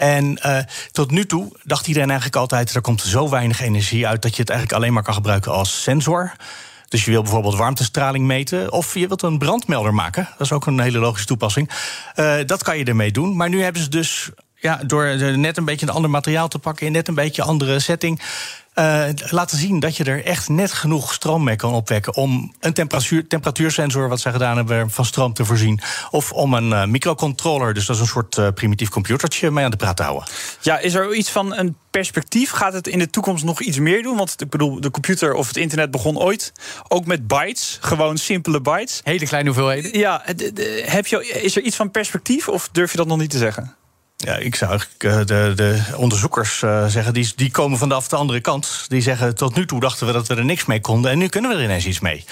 En 0.00 0.38
uh, 0.46 0.58
tot 0.92 1.10
nu 1.10 1.26
toe 1.26 1.52
dacht 1.64 1.86
iedereen 1.86 2.08
eigenlijk 2.08 2.40
altijd: 2.40 2.74
er 2.74 2.80
komt 2.80 3.02
zo 3.02 3.28
weinig 3.28 3.60
energie 3.60 4.06
uit 4.06 4.22
dat 4.22 4.34
je 4.34 4.40
het 4.40 4.50
eigenlijk 4.50 4.80
alleen 4.80 4.92
maar 4.92 5.02
kan 5.02 5.14
gebruiken 5.14 5.52
als 5.52 5.82
sensor. 5.82 6.32
Dus 6.90 7.04
je 7.04 7.10
wil 7.10 7.22
bijvoorbeeld 7.22 7.56
warmtestraling 7.56 8.26
meten. 8.26 8.72
Of 8.72 8.94
je 8.94 9.06
wilt 9.06 9.22
een 9.22 9.38
brandmelder 9.38 9.94
maken. 9.94 10.28
Dat 10.30 10.46
is 10.46 10.52
ook 10.52 10.66
een 10.66 10.80
hele 10.80 10.98
logische 10.98 11.26
toepassing. 11.26 11.70
Uh, 12.16 12.34
dat 12.46 12.62
kan 12.62 12.78
je 12.78 12.84
ermee 12.84 13.10
doen. 13.10 13.36
Maar 13.36 13.48
nu 13.48 13.62
hebben 13.62 13.82
ze 13.82 13.88
dus 13.88 14.30
ja, 14.54 14.80
door 14.86 15.16
net 15.38 15.56
een 15.56 15.64
beetje 15.64 15.86
een 15.86 15.92
ander 15.92 16.10
materiaal 16.10 16.48
te 16.48 16.58
pakken, 16.58 16.86
in 16.86 16.92
net 16.92 17.08
een 17.08 17.14
beetje 17.14 17.42
andere 17.42 17.78
setting. 17.78 18.20
Uh, 18.80 19.04
laten 19.30 19.58
zien 19.58 19.80
dat 19.80 19.96
je 19.96 20.04
er 20.04 20.24
echt 20.24 20.48
net 20.48 20.72
genoeg 20.72 21.12
stroom 21.12 21.44
mee 21.44 21.56
kan 21.56 21.72
opwekken 21.72 22.14
om 22.14 22.54
een 22.60 22.72
temperatuur, 22.72 23.26
temperatuursensor, 23.26 24.08
wat 24.08 24.20
ze 24.20 24.30
gedaan 24.30 24.56
hebben, 24.56 24.90
van 24.90 25.04
stroom 25.04 25.32
te 25.32 25.44
voorzien. 25.44 25.80
Of 26.10 26.32
om 26.32 26.54
een 26.54 26.70
uh, 26.70 26.84
microcontroller, 26.84 27.74
dus 27.74 27.86
dat 27.86 27.96
is 27.96 28.02
een 28.02 28.08
soort 28.08 28.36
uh, 28.36 28.48
primitief 28.54 28.88
computertje, 28.88 29.50
mee 29.50 29.64
aan 29.64 29.70
de 29.70 29.76
praat 29.76 29.96
te 29.96 30.02
houden. 30.02 30.28
Ja, 30.60 30.78
is 30.78 30.94
er 30.94 31.14
iets 31.14 31.30
van 31.30 31.54
een 31.54 31.76
perspectief? 31.90 32.50
Gaat 32.50 32.72
het 32.72 32.88
in 32.88 32.98
de 32.98 33.10
toekomst 33.10 33.44
nog 33.44 33.60
iets 33.60 33.78
meer 33.78 34.02
doen? 34.02 34.16
Want 34.16 34.40
ik 34.40 34.50
bedoel, 34.50 34.80
de 34.80 34.90
computer 34.90 35.34
of 35.34 35.46
het 35.46 35.56
internet 35.56 35.90
begon 35.90 36.18
ooit 36.18 36.52
ook 36.88 37.06
met 37.06 37.26
bytes, 37.26 37.78
gewoon 37.80 38.16
simpele 38.16 38.60
bytes. 38.60 39.00
Hele 39.04 39.26
kleine 39.26 39.48
hoeveelheden. 39.48 39.98
Ja, 39.98 40.22
heb 40.84 41.06
je, 41.06 41.26
is 41.42 41.56
er 41.56 41.62
iets 41.62 41.76
van 41.76 41.90
perspectief 41.90 42.48
of 42.48 42.68
durf 42.72 42.90
je 42.90 42.96
dat 42.96 43.06
nog 43.06 43.18
niet 43.18 43.30
te 43.30 43.38
zeggen? 43.38 43.74
Ja, 44.22 44.36
ik 44.36 44.54
zou 44.54 44.70
eigenlijk 44.70 45.04
uh, 45.04 45.18
de, 45.18 45.52
de, 45.54 45.82
onderzoekers 45.96 46.62
uh, 46.62 46.86
zeggen, 46.86 47.14
die, 47.14 47.32
die 47.36 47.50
komen 47.50 47.78
vanaf 47.78 48.08
de 48.08 48.16
andere 48.16 48.40
kant. 48.40 48.84
Die 48.88 49.02
zeggen, 49.02 49.34
tot 49.34 49.54
nu 49.54 49.66
toe 49.66 49.80
dachten 49.80 50.06
we 50.06 50.12
dat 50.12 50.28
we 50.28 50.34
er 50.34 50.44
niks 50.44 50.64
mee 50.64 50.80
konden... 50.80 51.10
en 51.10 51.18
nu 51.18 51.28
kunnen 51.28 51.50
we 51.50 51.56
er 51.56 51.62
ineens 51.62 51.86
iets 51.86 52.00
mee. 52.00 52.24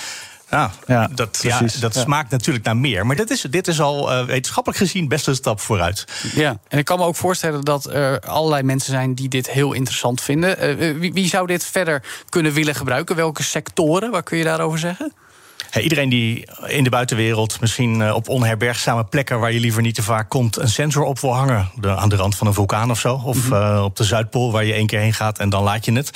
Nou, 0.51 0.71
ja, 0.87 1.09
dat, 1.15 1.39
ja, 1.43 1.61
dat 1.81 1.95
ja. 1.95 2.01
smaakt 2.01 2.31
natuurlijk 2.31 2.65
naar 2.65 2.77
meer. 2.77 3.07
Maar 3.07 3.17
dit 3.17 3.31
is, 3.31 3.41
dit 3.41 3.69
is 3.69 3.81
al 3.81 4.13
uh, 4.13 4.25
wetenschappelijk 4.25 4.81
gezien 4.81 5.09
best 5.09 5.27
een 5.27 5.35
stap 5.35 5.61
vooruit. 5.61 6.05
Ja, 6.35 6.59
en 6.69 6.79
ik 6.79 6.85
kan 6.85 6.99
me 6.99 7.05
ook 7.05 7.17
voorstellen 7.17 7.65
dat 7.65 7.85
er 7.85 8.21
allerlei 8.21 8.63
mensen 8.63 8.93
zijn 8.93 9.15
die 9.15 9.29
dit 9.29 9.51
heel 9.51 9.73
interessant 9.73 10.21
vinden. 10.21 10.77
Wie, 10.99 11.13
wie 11.13 11.29
zou 11.29 11.47
dit 11.47 11.65
verder 11.65 12.03
kunnen 12.29 12.53
willen 12.53 12.75
gebruiken? 12.75 13.17
Welke 13.17 13.43
sectoren? 13.43 14.11
Wat 14.11 14.25
kun 14.25 14.39
je 14.39 14.45
daarover 14.45 14.79
zeggen? 14.79 15.13
Hey, 15.71 15.83
iedereen 15.83 16.09
die 16.09 16.49
in 16.67 16.85
de 16.85 16.91
buitenwereld, 16.91 17.61
misschien 17.61 18.01
uh, 18.01 18.15
op 18.15 18.29
onherbergzame 18.29 19.05
plekken 19.05 19.41
waar 19.41 19.53
je 19.53 19.61
liever 19.61 19.83
niet 19.83 19.95
te 19.95 20.03
vaak 20.03 20.29
komt, 20.29 20.57
een 20.57 20.69
sensor 20.69 21.03
op 21.03 21.21
wil 21.21 21.35
hangen. 21.35 21.71
De, 21.81 21.97
aan 21.97 22.09
de 22.09 22.17
rand 22.17 22.37
van 22.37 22.47
een 22.47 22.55
vulkaan 22.55 22.91
of 22.91 22.99
zo. 22.99 23.21
Of 23.25 23.37
mm 23.37 23.53
-hmm. 23.53 23.77
uh, 23.77 23.85
op 23.85 23.97
de 23.97 24.05
Zuidpool 24.05 24.53
waar 24.53 24.65
je 24.65 24.73
één 24.73 24.87
keer 24.87 25.01
heen 25.01 25.15
gaat 25.15 25.39
en 25.39 25.49
dan 25.49 25.63
laat 25.63 25.85
je 25.85 25.93
het. 25.93 26.11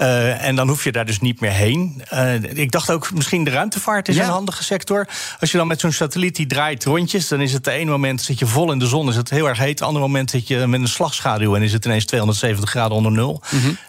Uh, 0.00 0.44
en 0.44 0.56
dan 0.56 0.68
hoef 0.68 0.84
je 0.84 0.92
daar 0.92 1.06
dus 1.06 1.20
niet 1.20 1.40
meer 1.40 1.50
heen. 1.50 2.02
Uh, 2.14 2.34
ik 2.42 2.70
dacht 2.70 2.90
ook, 2.90 3.12
misschien 3.12 3.44
de 3.44 3.50
ruimtevaart 3.50 4.08
is 4.08 4.16
Ja. 4.16 4.24
een 4.24 4.30
handige 4.30 4.64
sector. 4.64 5.08
Als 5.40 5.50
je 5.50 5.56
dan 5.58 5.66
met 5.66 5.80
zo'n 5.80 5.92
satelliet 5.92 6.36
die 6.36 6.46
draait 6.46 6.84
rondjes... 6.84 7.28
dan 7.28 7.40
is 7.40 7.52
het 7.52 7.64
de 7.64 7.70
ene 7.70 7.90
moment 7.90 8.22
zit 8.22 8.38
je 8.38 8.46
vol 8.46 8.72
in 8.72 8.78
de 8.78 8.86
zon, 8.86 9.08
is 9.08 9.16
het 9.16 9.30
heel 9.30 9.48
erg 9.48 9.58
heet. 9.58 9.68
Het 9.78 9.82
andere 9.82 10.04
moment 10.04 10.30
zit 10.30 10.48
je 10.48 10.66
met 10.66 10.80
een 10.80 10.88
slagschaduw... 10.88 11.54
en 11.56 11.62
is 11.62 11.72
het 11.72 11.84
ineens 11.84 12.04
270 12.04 12.70
graden 12.70 12.96
onder 12.96 13.12
nul. 13.12 13.42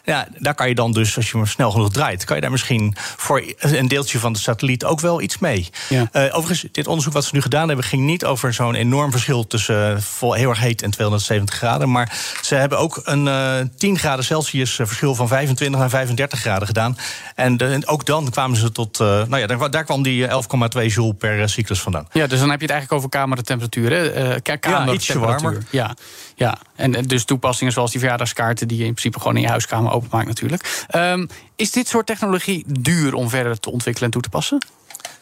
Ja, 0.06 0.28
daar 0.38 0.56
kan 0.56 0.68
je 0.68 0.76
dan 0.76 0.92
dus, 0.92 1.16
als 1.16 1.32
je 1.32 1.38
maar 1.38 1.48
snel 1.48 1.72
genoeg 1.72 1.92
draait... 1.92 2.24
kan 2.24 2.36
je 2.36 2.42
daar 2.42 2.52
misschien 2.52 2.96
voor 3.18 3.44
een 3.60 3.88
deeltje 3.88 4.20
van 4.20 4.34
de 4.34 4.40
satelliet 4.40 4.86
ook 4.86 5.00
wel 5.00 5.22
iets 5.22 5.38
mee. 5.38 5.70
Ja. 5.90 6.08
Eh, 6.12 6.24
overigens, 6.38 6.72
dit 6.72 6.88
onderzoek 6.88 7.14
wat 7.14 7.26
ze 7.26 7.36
nu 7.36 7.42
gedaan 7.42 7.68
hebben... 7.68 7.86
ging 7.86 8.04
niet 8.04 8.26
over 8.26 8.54
zo'n 8.54 8.76
enorm 8.76 9.12
verschil 9.12 9.48
tussen 9.48 9.96
eh, 9.96 10.02
vol, 10.02 10.34
heel 10.34 10.50
erg 10.50 10.60
heet 10.60 10.82
en 10.82 10.92
270 10.92 11.56
graden. 11.56 11.92
Maar 11.92 12.18
ze 12.42 12.56
hebben 12.56 12.80
ook 12.80 13.02
een 13.04 13.28
eh 13.28 13.56
10 13.78 14.00
graden 14.00 14.26
Celsius 14.26 14.80
eh, 14.80 14.86
verschil 14.86 15.16
van 15.16 15.28
25 15.28 15.80
naar 15.80 15.90
35 16.02 16.40
graden 16.40 16.68
gedaan. 16.68 16.98
En 17.36 17.58
de- 17.58 17.66
en 17.66 17.88
ook 17.88 18.06
dan 18.06 18.30
kwamen 18.30 18.58
ze 18.58 18.72
tot... 18.72 19.00
eh, 19.00 19.08
nou 19.08 19.38
ja, 19.38 19.48
daar, 19.48 19.72
daar 19.72 19.84
kwam 19.84 20.04
die 20.04 20.28
eh, 20.28 20.42
11,2 20.88 20.94
joule 20.94 21.14
per 21.14 21.42
eh, 21.42 21.48
cyclus 21.48 21.82
vandaan. 21.82 22.08
Ja, 22.12 22.28
dus 22.28 22.40
dan 22.40 22.50
heb 22.50 22.60
je 22.60 22.66
het 22.66 22.74
eigenlijk 22.76 22.92
over 23.04 23.10
kamertemperatuur. 23.20 23.90
Hè? 23.92 24.10
Eh, 24.12 24.24
ka- 24.24 24.56
kamertemperatuur. 24.56 24.94
ietsje 24.94 25.20
warmer. 25.20 25.64
Ja, 25.70 25.96
ja. 26.36 26.58
En 26.76 26.96
en 26.96 27.04
dus 27.06 27.24
toepassingen 27.26 27.74
zoals 27.74 27.92
die 27.92 28.00
verjaardagskaarten... 28.00 28.68
die 28.68 28.78
je 28.78 28.84
in 28.86 28.90
principe 28.94 29.20
gewoon 29.20 29.36
in 29.36 29.42
je 29.42 29.48
huiskamer 29.48 29.92
openmaakt 29.92 30.28
natuurlijk. 30.28 30.86
Ehm, 30.88 31.26
is 31.56 31.72
dit 31.72 31.88
soort 31.88 32.06
technologie 32.06 32.64
duur 32.68 33.14
om 33.14 33.30
verder 33.30 33.60
te 33.60 33.72
ontwikkelen 33.72 34.06
en 34.08 34.14
toe 34.14 34.22
te 34.22 34.30
passen? 34.30 34.66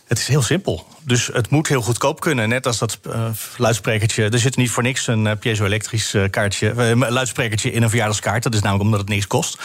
Het 0.09 0.17
is 0.17 0.27
heel 0.27 0.41
simpel. 0.41 0.87
Dus 1.03 1.29
het 1.33 1.49
moet 1.49 1.67
heel 1.67 1.81
goedkoop 1.81 2.19
kunnen. 2.19 2.49
Net 2.49 2.65
als 2.65 2.77
dat 2.77 2.99
eh, 3.03 3.25
luidsprekertje. 3.57 4.29
Er 4.29 4.39
zit 4.39 4.55
niet 4.55 4.71
voor 4.71 4.83
niks 4.83 5.07
een 5.07 5.27
eh, 5.27 5.37
piezo-elektrisch 5.39 6.13
eh, 6.13 6.29
kaartje, 6.29 6.95
luidsprekertje 6.95 7.71
in 7.71 7.83
een 7.83 7.89
verjaardagskaart. 7.89 8.43
Dat 8.43 8.53
is 8.53 8.59
namelijk 8.59 8.83
omdat 8.83 8.99
het 8.99 9.09
niks 9.09 9.27
kost. 9.27 9.57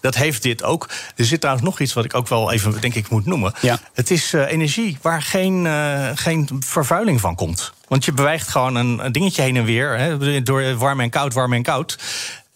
Dat 0.00 0.14
heeft 0.14 0.42
dit 0.42 0.62
ook. 0.62 0.88
Er 1.16 1.24
zit 1.24 1.40
trouwens 1.40 1.66
nog 1.66 1.80
iets 1.80 1.92
wat 1.92 2.04
ik 2.04 2.14
ook 2.14 2.28
wel 2.28 2.52
even 2.52 2.80
denk 2.80 2.94
ik 2.94 3.08
moet 3.08 3.26
noemen. 3.26 3.52
Ja. 3.60 3.78
Het 3.92 4.10
is 4.10 4.32
energie 4.32 4.98
waar 5.02 5.22
geen, 5.22 5.66
geen 6.14 6.48
vervuiling 6.66 7.20
van 7.20 7.34
komt. 7.34 7.72
Want 7.88 8.04
je 8.04 8.12
beweegt 8.12 8.48
gewoon 8.48 8.74
een, 8.74 9.04
een 9.04 9.12
dingetje 9.12 9.42
heen 9.42 9.56
en 9.56 9.64
weer. 9.64 9.98
Hè, 9.98 10.42
door 10.42 10.76
warm 10.76 11.00
en 11.00 11.10
koud, 11.10 11.34
warm 11.34 11.52
en 11.52 11.62
koud. 11.62 11.98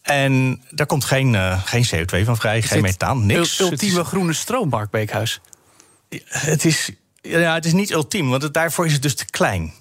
En 0.03 0.63
daar 0.71 0.87
komt 0.87 1.05
geen, 1.05 1.37
geen 1.65 1.87
CO2 1.87 2.25
van 2.25 2.37
vrij, 2.37 2.63
geen 2.63 2.83
methaan, 2.83 3.27
niks. 3.27 3.61
Ultieme 3.61 4.05
groene 4.05 4.33
stroom, 4.33 4.69
Mark 4.69 4.91
Beekhuis. 4.91 5.41
het 6.29 6.65
is, 6.65 6.91
ja, 7.27 7.55
het 7.55 7.65
is 7.65 7.73
niet 7.73 7.93
ultiem, 7.93 8.29
want 8.31 8.43
het, 8.43 8.55
daarvoor 8.55 8.87
is 8.87 8.93
het 8.93 9.03
dus 9.03 9.15
te 9.15 9.27
klein. 9.31 9.73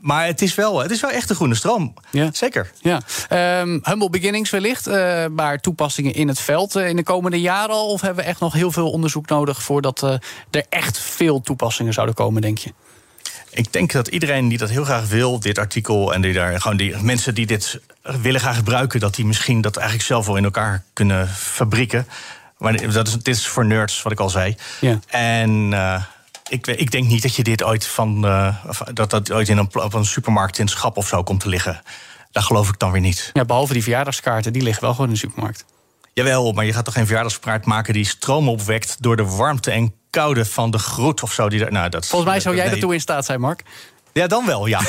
Maar 0.00 0.26
het 0.26 0.42
is, 0.42 0.54
wel, 0.54 0.82
het 0.82 0.90
is 0.90 1.00
wel 1.00 1.10
echt 1.10 1.30
een 1.30 1.36
groene 1.36 1.54
stroom. 1.54 1.94
Ja. 2.10 2.30
Zeker. 2.32 2.70
Ja. 2.80 3.00
Ehm, 3.28 3.78
humble 3.82 4.10
beginnings 4.10 4.50
wellicht, 4.50 4.86
eh, 4.86 5.26
maar 5.26 5.60
toepassingen 5.60 6.14
in 6.14 6.28
het 6.28 6.40
veld 6.40 6.76
eh, 6.76 6.88
in 6.88 6.96
de 6.96 7.02
komende 7.02 7.40
jaren 7.40 7.74
al? 7.74 7.88
Of 7.88 8.00
hebben 8.00 8.24
we 8.24 8.30
echt 8.30 8.40
nog 8.40 8.52
heel 8.52 8.72
veel 8.72 8.90
onderzoek 8.90 9.28
nodig 9.28 9.62
voordat 9.62 10.02
eh, 10.02 10.14
er 10.50 10.64
echt 10.68 10.98
veel 10.98 11.40
toepassingen 11.40 11.92
zouden 11.92 12.14
komen, 12.14 12.42
denk 12.42 12.58
je? 12.58 12.72
Ik 13.50 13.72
denk 13.72 13.92
dat 13.92 14.08
iedereen 14.08 14.48
die 14.48 14.58
dat 14.58 14.70
heel 14.70 14.84
graag 14.84 15.08
wil, 15.08 15.40
dit 15.40 15.58
artikel... 15.58 16.14
en 16.14 16.20
die 16.20 16.32
daar, 16.32 16.60
gewoon 16.60 16.76
die 16.76 16.96
mensen 17.02 17.34
die 17.34 17.46
dit 17.46 17.80
willen 18.02 18.40
gaan 18.40 18.54
gebruiken... 18.54 19.00
dat 19.00 19.14
die 19.14 19.24
misschien 19.24 19.60
dat 19.60 19.76
eigenlijk 19.76 20.06
zelf 20.06 20.26
wel 20.26 20.36
in 20.36 20.44
elkaar 20.44 20.84
kunnen 20.92 21.28
fabrieken. 21.28 22.06
Maar 22.58 22.92
dat 22.92 23.06
is, 23.06 23.12
dit 23.12 23.34
is 23.34 23.46
voor 23.46 23.66
nerds, 23.66 24.02
wat 24.02 24.12
ik 24.12 24.20
al 24.20 24.30
zei. 24.30 24.56
Ja. 24.80 24.98
En 25.06 25.72
ik, 26.50 26.66
ik 26.66 26.90
denk 26.90 27.06
niet 27.06 27.22
dat 27.22 27.34
je 27.34 27.42
dit 27.42 27.62
ooit 27.62 27.86
van... 27.86 28.24
eh, 28.24 28.54
dat 28.92 29.10
dat 29.10 29.32
ooit 29.32 29.48
in 29.48 29.58
een, 29.58 29.68
op 29.72 29.94
een 29.94 30.04
supermarkt 30.04 30.58
in 30.58 30.64
het 30.64 30.74
schap 30.74 30.96
of 30.96 31.06
zo 31.08 31.22
komt 31.22 31.40
te 31.40 31.48
liggen. 31.48 31.82
Daar 32.30 32.42
geloof 32.42 32.68
ik 32.68 32.78
dan 32.78 32.90
weer 32.90 33.00
niet. 33.00 33.30
Ja, 33.32 33.44
behalve 33.44 33.72
die 33.72 33.82
verjaardagskaarten, 33.82 34.52
die 34.52 34.62
liggen 34.62 34.82
wel 34.82 34.92
gewoon 34.92 35.06
in 35.06 35.12
de 35.12 35.18
supermarkt. 35.18 35.64
Jawel, 36.12 36.52
maar 36.52 36.64
je 36.64 36.72
gaat 36.72 36.84
toch 36.84 36.94
geen 36.94 37.06
verjaardagspraat 37.06 37.64
maken 37.64 37.94
die 37.94 38.04
stroom 38.06 38.48
opwekt 38.48 38.96
door 39.02 39.16
de 39.16 39.24
warmte 39.24 39.70
en 39.70 39.94
koude 40.10 40.44
van 40.44 40.70
de 40.70 40.78
groet 40.78 41.22
of 41.22 41.32
zo. 41.32 41.48
Die 41.48 41.64
er, 41.64 41.72
nou, 41.72 41.88
dat, 41.88 42.06
Volgens 42.06 42.30
mij 42.30 42.40
zou 42.40 42.54
jij 42.54 42.64
nee. 42.64 42.74
ertoe 42.74 42.94
in 42.94 43.00
staat 43.00 43.24
zijn, 43.24 43.40
Mark. 43.40 43.62
Ja, 44.12 44.26
dan 44.26 44.46
wel, 44.46 44.66
ja. 44.66 44.80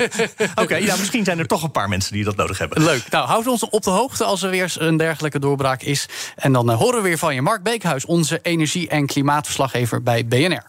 Oké, 0.62 0.76
ja, 0.76 0.96
misschien 0.96 1.24
zijn 1.24 1.38
er 1.38 1.46
toch 1.46 1.62
een 1.62 1.70
paar 1.70 1.88
mensen 1.88 2.12
die 2.12 2.24
dat 2.24 2.36
nodig 2.36 2.58
hebben. 2.58 2.82
Leuk. 2.82 3.10
Nou, 3.10 3.26
houd 3.26 3.46
ons 3.46 3.68
op 3.68 3.82
de 3.82 3.90
hoogte 3.90 4.24
als 4.24 4.42
er 4.42 4.50
weer 4.50 4.74
een 4.78 4.96
dergelijke 4.96 5.38
doorbraak 5.38 5.82
is. 5.82 6.08
En 6.36 6.52
dan 6.52 6.70
eh, 6.70 6.76
horen 6.76 7.02
we 7.02 7.08
weer 7.08 7.18
van 7.18 7.34
je. 7.34 7.42
Mark 7.42 7.62
Beekhuis, 7.62 8.04
onze 8.04 8.38
energie- 8.42 8.88
en 8.88 9.06
klimaatverslaggever 9.06 10.02
bij 10.02 10.26
BNR. 10.26 10.62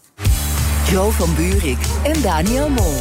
Jo 0.92 1.10
van 1.10 1.36
Buurik 1.36 1.78
en 2.04 2.22
Daniel 2.22 2.70
Mol. 2.70 2.94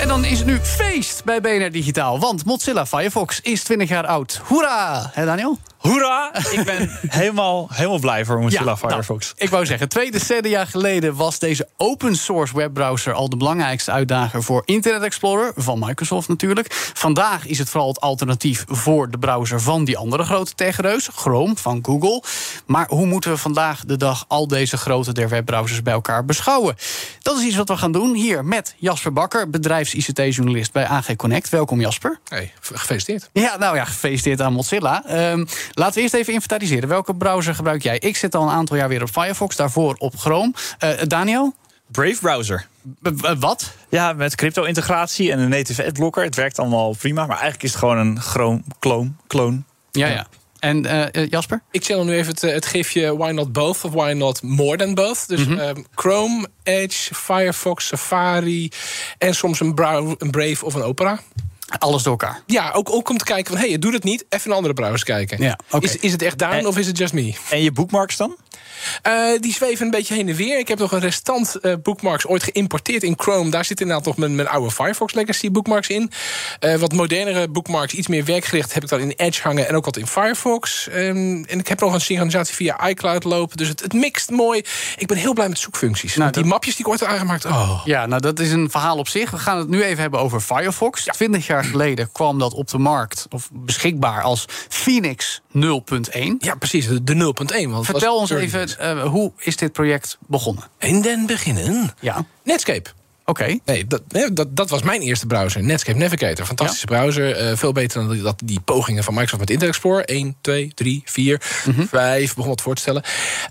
En 0.00 0.08
dan 0.08 0.24
is 0.24 0.38
het 0.38 0.46
nu 0.46 0.58
feest 0.58 1.24
bij 1.24 1.40
BNR 1.40 1.70
Digitaal. 1.70 2.18
Want 2.18 2.44
Mozilla 2.44 2.86
Firefox 2.86 3.40
is 3.40 3.62
20 3.62 3.88
jaar 3.88 4.06
oud. 4.06 4.40
Hoera! 4.44 5.10
Hè, 5.12 5.24
Daniel? 5.24 5.58
Hoera! 5.78 6.30
Ik 6.50 6.64
ben 6.64 6.90
helemaal, 7.08 7.68
helemaal 7.72 7.98
blij 7.98 8.24
voor 8.24 8.38
Mozilla 8.38 8.64
nou, 8.64 8.76
Firefox. 8.76 9.32
ik 9.36 9.50
wou 9.50 9.66
zeggen, 9.66 9.88
twee 9.88 10.10
decennia 10.10 10.64
geleden 10.64 11.14
was 11.14 11.38
deze 11.38 11.68
open 11.76 12.16
source 12.16 12.56
webbrowser 12.56 13.12
al 13.12 13.28
de 13.28 13.36
belangrijkste 13.36 13.90
uitdager 13.90 14.42
voor 14.42 14.62
Internet 14.64 15.02
Explorer, 15.02 15.52
van 15.56 15.78
Microsoft 15.78 16.28
natuurlijk. 16.28 16.90
Vandaag 16.94 17.46
is 17.46 17.58
het 17.58 17.70
vooral 17.70 17.88
het 17.88 18.00
alternatief 18.00 18.64
voor 18.68 19.10
de 19.10 19.18
browser 19.18 19.60
van 19.60 19.84
die 19.84 19.96
andere 19.96 20.24
grote 20.24 20.54
techreus, 20.54 21.08
Chrome 21.14 21.56
van 21.56 21.78
Google. 21.82 22.22
Maar 22.66 22.86
hoe 22.88 23.06
moeten 23.06 23.30
we 23.30 23.36
vandaag 23.36 23.84
de 23.84 23.96
dag 23.96 24.24
al 24.28 24.48
deze 24.48 24.76
grote 24.76 25.12
der 25.12 25.28
webbrowsers 25.28 25.82
bij 25.82 25.92
elkaar 25.92 26.24
beschouwen? 26.24 26.76
Dat 27.22 27.38
is 27.38 27.44
iets 27.44 27.56
wat 27.56 27.68
we 27.68 27.76
gaan 27.76 27.92
doen 27.92 28.14
hier 28.14 28.44
met 28.44 28.74
Jasper 28.76 29.12
Bakker, 29.12 29.50
bedrijfs-ICT-journalist 29.50 30.72
bij 30.72 30.86
AG 30.86 31.16
Connect. 31.16 31.48
Welkom 31.48 31.80
Jasper. 31.80 32.18
Hey, 32.28 32.52
gefeliciteerd. 32.60 33.30
Ja, 33.32 33.56
nou 33.56 33.76
ja, 33.76 33.84
gefeliciteerd 33.84 34.40
aan 34.40 34.52
Mozilla. 34.52 35.04
Ehm, 35.06 35.44
laten 35.72 35.94
we 35.94 36.00
eerst 36.00 36.14
even 36.14 36.32
inventariseren. 36.32 36.88
Welke 36.88 37.14
browser 37.14 37.54
gebruik 37.54 37.82
jij? 37.82 37.98
Ik 37.98 38.16
zit 38.16 38.34
al 38.34 38.42
een 38.42 38.54
aantal 38.54 38.76
jaar 38.76 38.88
weer 38.88 39.02
op 39.02 39.08
Firefox, 39.10 39.56
daarvoor 39.56 39.94
op 39.98 40.16
Chrome. 40.16 40.52
Eh, 40.78 40.90
Daniel? 41.06 41.54
Brave 41.90 42.18
browser. 42.20 42.66
B- 43.02 43.16
b- 43.16 43.34
wat? 43.38 43.72
Ja, 43.88 44.12
met 44.12 44.34
crypto-integratie 44.34 45.32
en 45.32 45.38
een 45.38 45.48
native 45.48 45.86
adblocker. 45.86 46.24
Het 46.24 46.34
werkt 46.36 46.58
allemaal 46.58 46.94
prima, 46.98 47.20
maar 47.20 47.28
eigenlijk 47.36 47.62
is 47.62 47.70
het 47.70 47.78
gewoon 47.78 47.96
een 47.98 48.20
Chrome 48.20 48.62
clone. 48.78 49.10
clone. 49.26 49.60
Ja, 49.90 50.06
ja. 50.06 50.26
En 50.58 50.86
eh, 50.86 51.22
eh, 51.22 51.30
Jasper? 51.30 51.62
Ik 51.70 51.84
channel 51.84 52.04
nu 52.04 52.12
even 52.16 52.30
het, 52.32 52.42
eh, 52.42 52.52
het 52.52 52.66
gifje 52.66 53.16
Why 53.16 53.30
Not 53.30 53.52
Both 53.52 53.84
of 53.84 53.92
Why 53.92 54.12
Not 54.12 54.42
More 54.42 54.76
Than 54.76 54.94
Both. 54.94 55.28
Dus 55.28 55.46
Mhm. 55.46 55.58
ehm, 55.58 55.82
Chrome, 55.94 56.48
Edge, 56.62 57.14
Firefox, 57.14 57.86
Safari 57.86 58.70
en 59.18 59.34
soms 59.34 59.60
een 59.60 59.74
Brave 60.30 60.64
of 60.64 60.74
een 60.74 60.82
Opera. 60.82 61.20
Alles 61.78 62.02
door 62.02 62.12
elkaar. 62.12 62.42
Ja, 62.46 62.70
ook, 62.70 62.90
ook 62.90 63.08
om 63.08 63.18
te 63.18 63.24
kijken 63.24 63.46
van, 63.46 63.56
hé, 63.56 63.62
hey, 63.62 63.72
het 63.72 63.82
doet 63.82 63.92
het 63.92 64.04
niet. 64.04 64.24
Even 64.28 64.50
een 64.50 64.56
andere 64.56 64.74
browser 64.74 65.04
kijken. 65.04 65.42
Ja, 65.42 65.58
is, 65.80 65.96
is 65.96 66.12
het 66.12 66.22
echt 66.22 66.38
down 66.38 66.54
En- 66.54 66.66
of 66.66 66.78
is 66.78 66.86
het 66.86 66.98
just 66.98 67.12
me? 67.12 67.34
En 67.50 67.62
je 67.62 67.72
bookmarks 67.72 68.16
dan? 68.16 68.36
Eh, 69.02 69.14
die 69.40 69.52
zweven 69.52 69.84
een 69.84 69.90
beetje 69.90 70.14
heen 70.14 70.28
en 70.28 70.34
weer. 70.34 70.58
Ik 70.58 70.68
heb 70.68 70.78
nog 70.78 70.92
een 70.92 71.00
restant 71.00 71.54
eh, 71.54 71.72
bookmarks 71.82 72.26
ooit 72.26 72.42
geïmporteerd 72.42 73.02
in 73.02 73.14
Chrome. 73.16 73.50
Daar 73.50 73.64
zit 73.64 73.80
inderdaad 73.80 74.04
nog 74.04 74.16
mijn, 74.16 74.34
mijn 74.34 74.48
oude 74.48 74.70
Firefox 74.70 75.14
Legacy 75.14 75.50
bookmarks 75.50 75.88
in. 75.88 76.10
Eh, 76.58 76.74
wat 76.74 76.92
modernere 76.92 77.48
bookmarks, 77.48 77.94
iets 77.94 78.08
meer 78.08 78.24
werkgericht, 78.24 78.74
heb 78.74 78.82
ik 78.82 78.88
dan 78.88 79.00
in 79.00 79.12
Edge 79.16 79.42
hangen 79.42 79.68
en 79.68 79.76
ook 79.76 79.84
wat 79.84 79.96
in 79.96 80.06
Firefox. 80.06 80.88
Ehm, 80.88 81.44
en 81.44 81.58
ik 81.58 81.68
heb 81.68 81.80
nog 81.80 81.92
een 81.92 82.00
synchronisatie 82.00 82.54
via 82.54 82.88
iCloud 82.88 83.24
lopen. 83.24 83.56
Dus 83.56 83.68
het, 83.68 83.80
het 83.80 83.92
mixt 83.92 84.30
mooi. 84.30 84.62
Ik 84.96 85.06
ben 85.06 85.16
heel 85.16 85.32
blij 85.32 85.48
met 85.48 85.58
zoekfuncties. 85.58 86.16
Nou, 86.16 86.30
die 86.30 86.44
mapjes 86.44 86.76
die 86.76 86.84
ik 86.84 86.90
ooit 86.90 87.00
heb 87.00 87.08
aangemaakt. 87.08 87.44
Oh. 87.44 87.80
Ja, 87.84 88.06
nou 88.06 88.20
dat 88.20 88.38
is 88.38 88.50
een 88.50 88.70
verhaal 88.70 88.96
op 88.96 89.08
zich. 89.08 89.30
We 89.30 89.38
gaan 89.38 89.58
het 89.58 89.68
nu 89.68 89.82
even 89.82 90.00
hebben 90.00 90.20
over 90.20 90.40
Firefox. 90.40 91.04
20 91.04 91.46
jaar 91.46 91.57
geleden 91.64 92.12
kwam 92.12 92.38
dat 92.38 92.54
op 92.54 92.68
de 92.68 92.78
markt, 92.78 93.26
of 93.30 93.50
beschikbaar 93.52 94.22
als 94.22 94.44
Phoenix 94.68 95.40
0.1. 95.56 95.60
Ja, 96.38 96.54
precies. 96.54 96.86
De, 96.86 97.04
de 97.04 97.14
0.1. 97.14 97.70
want 97.70 97.86
Vertel 97.86 98.16
ons 98.16 98.30
even, 98.30 98.78
eh, 98.78 99.02
hoe 99.02 99.32
is 99.38 99.56
dit 99.56 99.72
project 99.72 100.18
begonnen? 100.26 100.64
In 100.78 101.02
den 101.02 101.26
beginnen. 101.26 101.94
Ja, 102.00 102.24
Netscape. 102.42 102.90
Oké. 103.28 103.58
Nee, 103.64 103.86
dat, 103.86 104.02
dat, 104.32 104.56
dat 104.56 104.70
was 104.70 104.82
mijn 104.82 105.00
eerste 105.00 105.26
browser. 105.26 105.62
Netscape 105.62 105.98
Navigator. 105.98 106.46
Fantastische 106.46 106.86
browser. 106.86 107.36
eh, 107.36 107.56
veel 107.56 107.72
beter 107.72 108.00
dan 108.00 108.10
die, 108.10 108.22
dat, 108.22 108.40
die 108.44 108.60
pogingen 108.60 109.04
van 109.04 109.14
Microsoft 109.14 109.40
met 109.40 109.50
Internet 109.50 109.74
Explorer. 109.76 110.04
1, 110.04 110.36
2, 110.40 110.72
3, 110.74 111.02
4, 111.04 111.40
5. 111.90 112.34
Begon 112.34 112.50
wat 112.50 112.60
voor 112.60 112.74
te 112.74 112.80
stellen. 112.80 113.02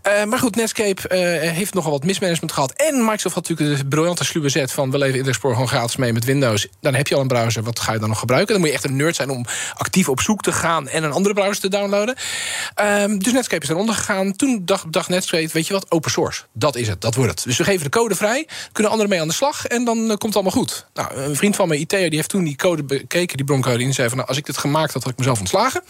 Eh, 0.02 0.24
maar 0.24 0.40
goed, 0.40 0.56
Netscape 0.56 1.08
eh, 1.08 1.52
heeft 1.52 1.74
nogal 1.74 1.92
wat 1.92 2.04
mismanagement 2.04 2.52
gehad. 2.52 2.72
En 2.72 2.98
Microsoft 2.98 3.36
had 3.36 3.50
natuurlijk 3.50 3.80
de 3.80 3.88
briljante 3.88 4.26
sluwe 4.26 4.50
zet 4.50 4.72
van... 4.72 4.92
we 4.92 4.98
leven 4.98 5.08
Internet 5.08 5.28
Explorer 5.28 5.58
gewoon 5.58 5.72
gratis 5.72 5.96
mee 5.96 6.14
met 6.14 6.26
Windows. 6.26 6.68
Dan 6.82 6.94
heb 6.94 7.08
je 7.08 7.16
al 7.16 7.22
een 7.22 7.28
browser. 7.28 7.64
Wat 7.64 7.80
ga 7.80 7.94
je 7.94 8.00
dan 8.00 8.10
nog 8.10 8.20
gebruiken? 8.20 8.52
Dan 8.52 8.60
moet 8.62 8.70
je 8.70 8.76
echt 8.76 8.86
een 8.86 8.96
nerd 8.96 9.16
zijn 9.16 9.30
om 9.30 9.46
actief 9.74 10.10
op 10.10 10.22
zoek 10.22 10.42
te 10.42 10.52
gaan... 10.52 10.88
en 10.88 11.04
een 11.04 11.12
andere 11.12 11.34
browser 11.34 11.62
te 11.62 11.70
downloaden. 11.70 12.16
Ehm, 12.76 13.18
dus 13.18 13.34
Netscape 13.34 13.64
is 13.64 13.70
eronder 13.70 13.96
gegaan. 13.96 14.36
Toen 14.36 14.62
dacht, 14.66 14.92
dacht 14.92 15.10
Netscape, 15.10 15.50
weet 15.52 15.68
je 15.68 15.74
wat, 15.74 15.92
open 15.92 16.12
source. 16.12 16.44
Dat 16.54 16.76
is 16.76 16.88
het, 16.88 17.02
dat 17.02 17.16
wordt 17.16 17.32
het. 17.32 17.44
Dus 17.44 17.58
we 17.58 17.64
geven 17.64 17.84
de 17.84 17.90
code 17.90 18.16
vrij, 18.16 18.48
kunnen 18.72 18.92
anderen 18.92 19.12
mee 19.12 19.22
aan 19.22 19.28
de 19.28 19.34
slag... 19.34 19.66
en 19.68 19.86
dan 19.86 19.98
eh, 19.98 20.08
komt 20.08 20.24
het 20.24 20.36
allemaal 20.36 20.52
goed. 20.52 20.88
Nou, 20.94 21.16
een 21.16 21.36
vriend 21.36 21.56
van 21.56 21.68
mij, 21.68 21.78
IT'er, 21.78 22.10
die 22.10 22.16
heeft 22.16 22.30
toen 22.30 22.44
die 22.44 22.56
code 22.56 22.84
bekeken... 22.84 23.38
die 23.38 23.46
broncode, 23.46 23.84
en 23.84 23.94
zei 23.94 24.08
van, 24.08 24.18
nou, 24.18 24.30
als 24.30 24.38
ik 24.38 24.46
dit 24.46 24.58
gemaakt 24.58 24.94
had, 24.94 25.04
had 25.04 25.12
ik 25.12 25.18
mezelf 25.18 25.40
ontslagen. 25.40 25.84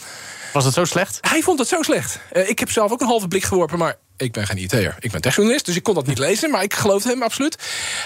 Was 0.53 0.65
het 0.65 0.73
zo 0.73 0.85
slecht? 0.85 1.17
Hij 1.21 1.41
vond 1.41 1.59
het 1.59 1.67
zo 1.67 1.81
slecht. 1.81 2.19
Eh, 2.31 2.49
ik 2.49 2.59
heb 2.59 2.71
zelf 2.71 2.91
ook 2.91 3.01
een 3.01 3.07
halve 3.07 3.27
blik 3.27 3.43
geworpen, 3.43 3.77
maar 3.77 3.97
ik 4.17 4.31
ben 4.31 4.47
geen 4.47 4.57
IT'er. 4.57 4.95
Ik 4.99 5.11
ben 5.11 5.21
techjournalist, 5.21 5.65
dus 5.65 5.75
ik 5.75 5.83
kon 5.83 5.93
dat 5.93 6.07
niet 6.07 6.17
lezen. 6.17 6.51
Maar 6.51 6.63
ik 6.63 6.73
geloofde 6.73 7.09
hem 7.09 7.23
absoluut. 7.23 7.57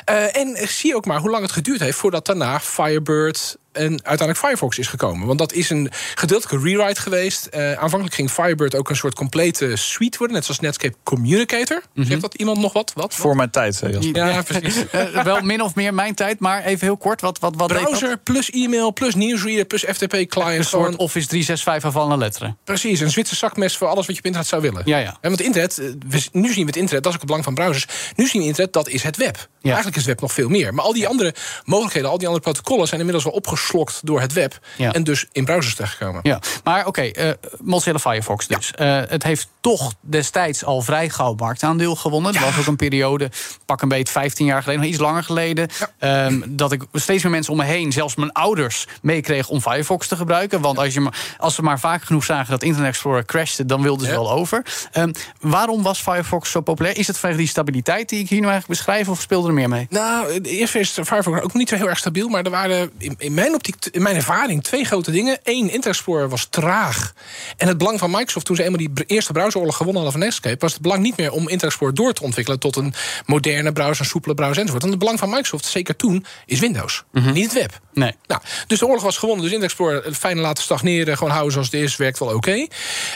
Eh, 0.06 0.38
en 0.38 0.68
zie 0.68 0.96
ook 0.96 1.06
maar 1.06 1.20
hoe 1.20 1.30
lang 1.30 1.44
het 1.44 1.52
geduurd 1.52 1.80
heeft... 1.80 1.98
voordat 1.98 2.26
daarna 2.26 2.60
Firebird, 2.60 3.58
en 3.72 3.90
uiteindelijk 3.90 4.38
Firefox 4.38 4.78
is 4.78 4.88
gekomen. 4.88 5.28
Want 5.28 5.40
dat 5.40 5.54
is 5.54 5.70
een 5.70 5.90
gedeeltelijke 6.16 6.68
rewrite 6.68 7.02
geweest. 7.02 7.50
Uh, 7.56 7.72
aanvankelijk 7.72 8.14
ging 8.16 8.32
Firebird 8.32 8.76
ook 8.76 8.90
een 8.90 8.96
soort 8.96 9.16
complete 9.16 9.76
suite 9.76 10.18
worden, 10.18 10.36
net 10.36 10.46
zoals 10.46 10.60
Netscape 10.60 10.96
Communicator. 11.04 11.82
Mhm. 11.94 12.08
Zegt 12.08 12.22
dat 12.22 12.34
iemand 12.34 12.58
nog 12.58 12.74
wat? 12.74 12.92
wat? 12.96 13.16
Voor 13.16 13.36
mijn 13.36 13.50
tijd, 13.50 13.80
Jasper. 13.80 14.16
Ja, 14.16 14.42
precies. 14.42 14.84
Uh, 14.96 15.24
wel 15.24 15.42
min 15.42 15.62
of 15.62 15.76
meer 15.76 15.94
mijn 15.94 16.16
tijd, 16.16 16.40
maar 16.40 16.64
even 16.64 16.88
heel 16.88 16.98
kort. 16.98 17.22
Wat, 17.22 17.40
wat, 17.40 17.56
wat 17.56 17.68
Browser 17.68 18.18
plus 18.18 18.50
e-mail 18.50 18.94
plus 18.94 19.16
newsreader 19.16 19.66
plus 19.66 19.84
FTP-client. 19.84 20.58
Een 20.58 20.64
soort 20.64 20.96
Office 20.96 21.28
365 21.28 21.90
afvallende 21.90 22.18
letteren. 22.18 22.58
Precies, 22.64 23.00
een 23.00 23.12
Zwitser 23.12 23.38
zakmes 23.38 23.78
voor 23.78 23.88
alles 23.88 24.06
wat 24.06 24.16
je 24.16 24.22
op 24.22 24.26
internet 24.26 24.50
zou 24.50 24.62
willen. 24.62 24.82
Ja, 24.86 24.98
ja. 24.98 25.18
En 25.22 25.30
want 25.30 25.42
internet, 25.42 25.78
eh, 25.78 25.86
we, 26.08 26.28
nu 26.32 26.54
zien 26.54 26.62
we 26.62 26.68
het 26.68 26.76
internet, 26.76 27.04
dat 27.04 27.06
is 27.06 27.14
ook 27.14 27.14
het 27.14 27.26
belang 27.26 27.44
van 27.44 27.54
browsers. 27.54 27.88
Nu 28.16 28.28
zien 28.28 28.42
we 28.42 28.48
internet, 28.48 28.74
dat 28.74 28.90
is 28.90 29.04
het 29.04 29.18
web. 29.18 29.36
Ja. 29.36 29.48
Eigenlijk 29.70 29.98
is 29.98 30.02
het 30.02 30.12
web 30.12 30.22
nog 30.22 30.34
veel 30.34 30.50
meer. 30.50 30.74
Maar 30.74 30.86
al 30.86 30.94
die 30.94 31.08
andere 31.08 31.34
mogelijkheden, 31.64 32.10
al 32.10 32.18
die 32.18 32.28
andere 32.28 32.44
protocollen 32.44 32.88
zijn 32.88 33.00
inmiddels 33.00 33.26
wel 33.26 33.34
opgeslokt 33.62 34.00
door 34.04 34.21
het 34.21 34.34
web. 34.34 34.60
Ja. 34.76 34.93
En 34.93 35.04
dus 35.04 35.28
in 35.32 35.45
browsers 35.45 35.76
terechtgekomen. 35.76 36.19
Ja, 36.24 36.39
maar 36.63 36.80
oké, 36.80 36.88
okay, 36.88 37.28
uh, 37.28 37.34
Mozilla 37.62 38.00
Firefox 38.00 38.47
dus. 38.47 38.74
Ja. 38.76 39.02
Uh, 39.02 39.10
het 39.10 39.24
heeft 39.24 39.47
toch 39.62 39.93
destijds 40.00 40.65
al 40.65 40.82
vrij 40.82 41.10
gauw 41.10 41.34
marktaandeel 41.34 41.95
gewonnen. 41.95 42.34
Ja. 42.34 42.39
Er 42.39 42.45
was 42.45 42.58
ook 42.58 42.67
een 42.67 42.76
periode, 42.76 43.32
pak 43.65 43.82
een 43.82 43.89
beet 43.89 44.10
15 44.10 44.45
jaar 44.45 44.62
geleden, 44.62 44.82
nog 44.82 44.91
iets 44.91 45.02
langer 45.02 45.24
geleden. 45.24 45.69
Um, 46.00 46.43
dat 46.47 46.71
ik 46.71 46.84
steeds 46.93 47.24
meer 47.24 47.32
mensen 47.32 47.52
om 47.52 47.60
me 47.60 47.65
heen, 47.65 47.91
zelfs 47.91 48.15
mijn 48.15 48.32
ouders, 48.32 48.88
meekreeg 49.02 49.50
om 49.50 49.62
Firefox 49.62 50.08
te 50.08 50.15
gebruiken. 50.15 50.62
Want 50.62 50.78
als, 50.78 50.93
je 50.93 51.00
maar, 51.00 51.36
als 51.38 51.56
ze 51.56 51.62
maar 51.62 51.80
vaak 51.80 52.04
genoeg 52.04 52.24
zagen 52.24 52.52
dat 52.52 52.63
Internet 52.63 52.89
Explorer 52.89 53.26
crashte, 53.26 53.65
dan 53.65 53.82
wilden 53.82 54.06
ze 54.06 54.12
wel 54.12 54.32
over. 54.32 54.65
Um, 54.93 55.12
waarom 55.39 55.84
was 55.84 56.02
Firefox 56.02 56.52
zo 56.52 56.62
populair? 56.62 56.97
Is 56.97 57.08
het 57.08 57.17
vanwege 57.17 57.41
die 57.41 57.50
stabiliteit 57.50 58.10
die 58.10 58.19
ik 58.19 58.30
hier 58.30 58.39
nu 58.39 58.47
eigenlijk 58.47 58.80
beschrijf, 58.80 59.10
of 59.10 59.21
speelde 59.21 59.47
er 59.47 59.54
meer 59.54 59.69
mee? 59.69 59.88
Nou, 59.89 60.41
eerst 60.41 60.76
is 60.76 60.97
Firefox 61.04 61.41
ook 61.41 61.54
niet 61.54 61.69
zo 61.69 61.76
heel 61.76 61.89
erg 61.89 61.97
stabiel, 61.97 62.28
maar 62.28 62.43
er 62.43 62.52
waren 62.52 62.91
in, 62.97 63.15
in 63.17 63.34
mijn 63.34 63.51
optiek, 63.56 63.76
in 63.92 64.02
mijn 64.02 64.16
ervaring, 64.16 64.64
twee 64.64 64.86
grote 64.86 65.12
dingen. 65.12 65.40
Eén, 65.44 65.64
Internet 65.64 65.86
Explorer 65.86 66.30
was 66.30 66.48
traag. 66.50 67.14
En 67.58 67.68
het 67.68 67.78
belang 67.78 68.00
van 68.00 68.12
Microsoft, 68.12 68.46
toen 68.46 68.56
ze 68.56 68.64
eenmaal 68.64 68.78
die 68.78 68.92
eerste 69.06 69.32
browseroorlog 69.32 69.78
gewonnen 69.78 70.02
hadden 70.04 70.20
van 70.20 70.30
Netscape, 70.30 70.58
was 70.60 70.74
het 70.74 70.82
belang 70.82 71.02
niet 71.02 71.18
meer 71.18 71.32
om 71.32 71.40
Internet 71.40 71.64
Explorer 71.64 71.96
door 71.96 72.14
te 72.14 72.24
ontwikkelen 72.24 72.60
tot 72.60 72.76
een 72.76 72.94
moderne 73.26 73.72
browser, 73.72 74.00
een 74.00 74.06
soepele 74.06 74.34
browser 74.34 74.58
enzovoort. 74.58 74.82
Want 74.82 74.94
het 74.94 75.04
belang 75.04 75.20
van 75.20 75.30
Microsoft, 75.30 75.66
zeker 75.66 75.96
toen, 75.96 76.26
is 76.46 76.60
Windows, 76.60 77.04
mm 77.12 77.24
-hmm. 77.24 77.34
niet 77.34 77.44
het 77.44 77.54
web. 77.54 77.80
Nee. 77.94 78.16
Nou, 78.28 78.42
dus 78.68 78.80
de 78.80 78.86
oorlog 78.86 79.04
was 79.04 79.18
gewonnen, 79.18 79.44
dus 79.44 79.54
Internet 79.54 79.78
Explorer 79.78 80.14
fijn 80.14 80.40
laten 80.40 80.64
stagneren, 80.64 81.18
gewoon 81.18 81.32
houden 81.32 81.52
zoals 81.52 81.72
het 81.72 81.82
is, 81.82 81.96
werkt 81.96 82.20
wel 82.20 82.28
oké. 82.28 82.38
Okay. 82.38 82.70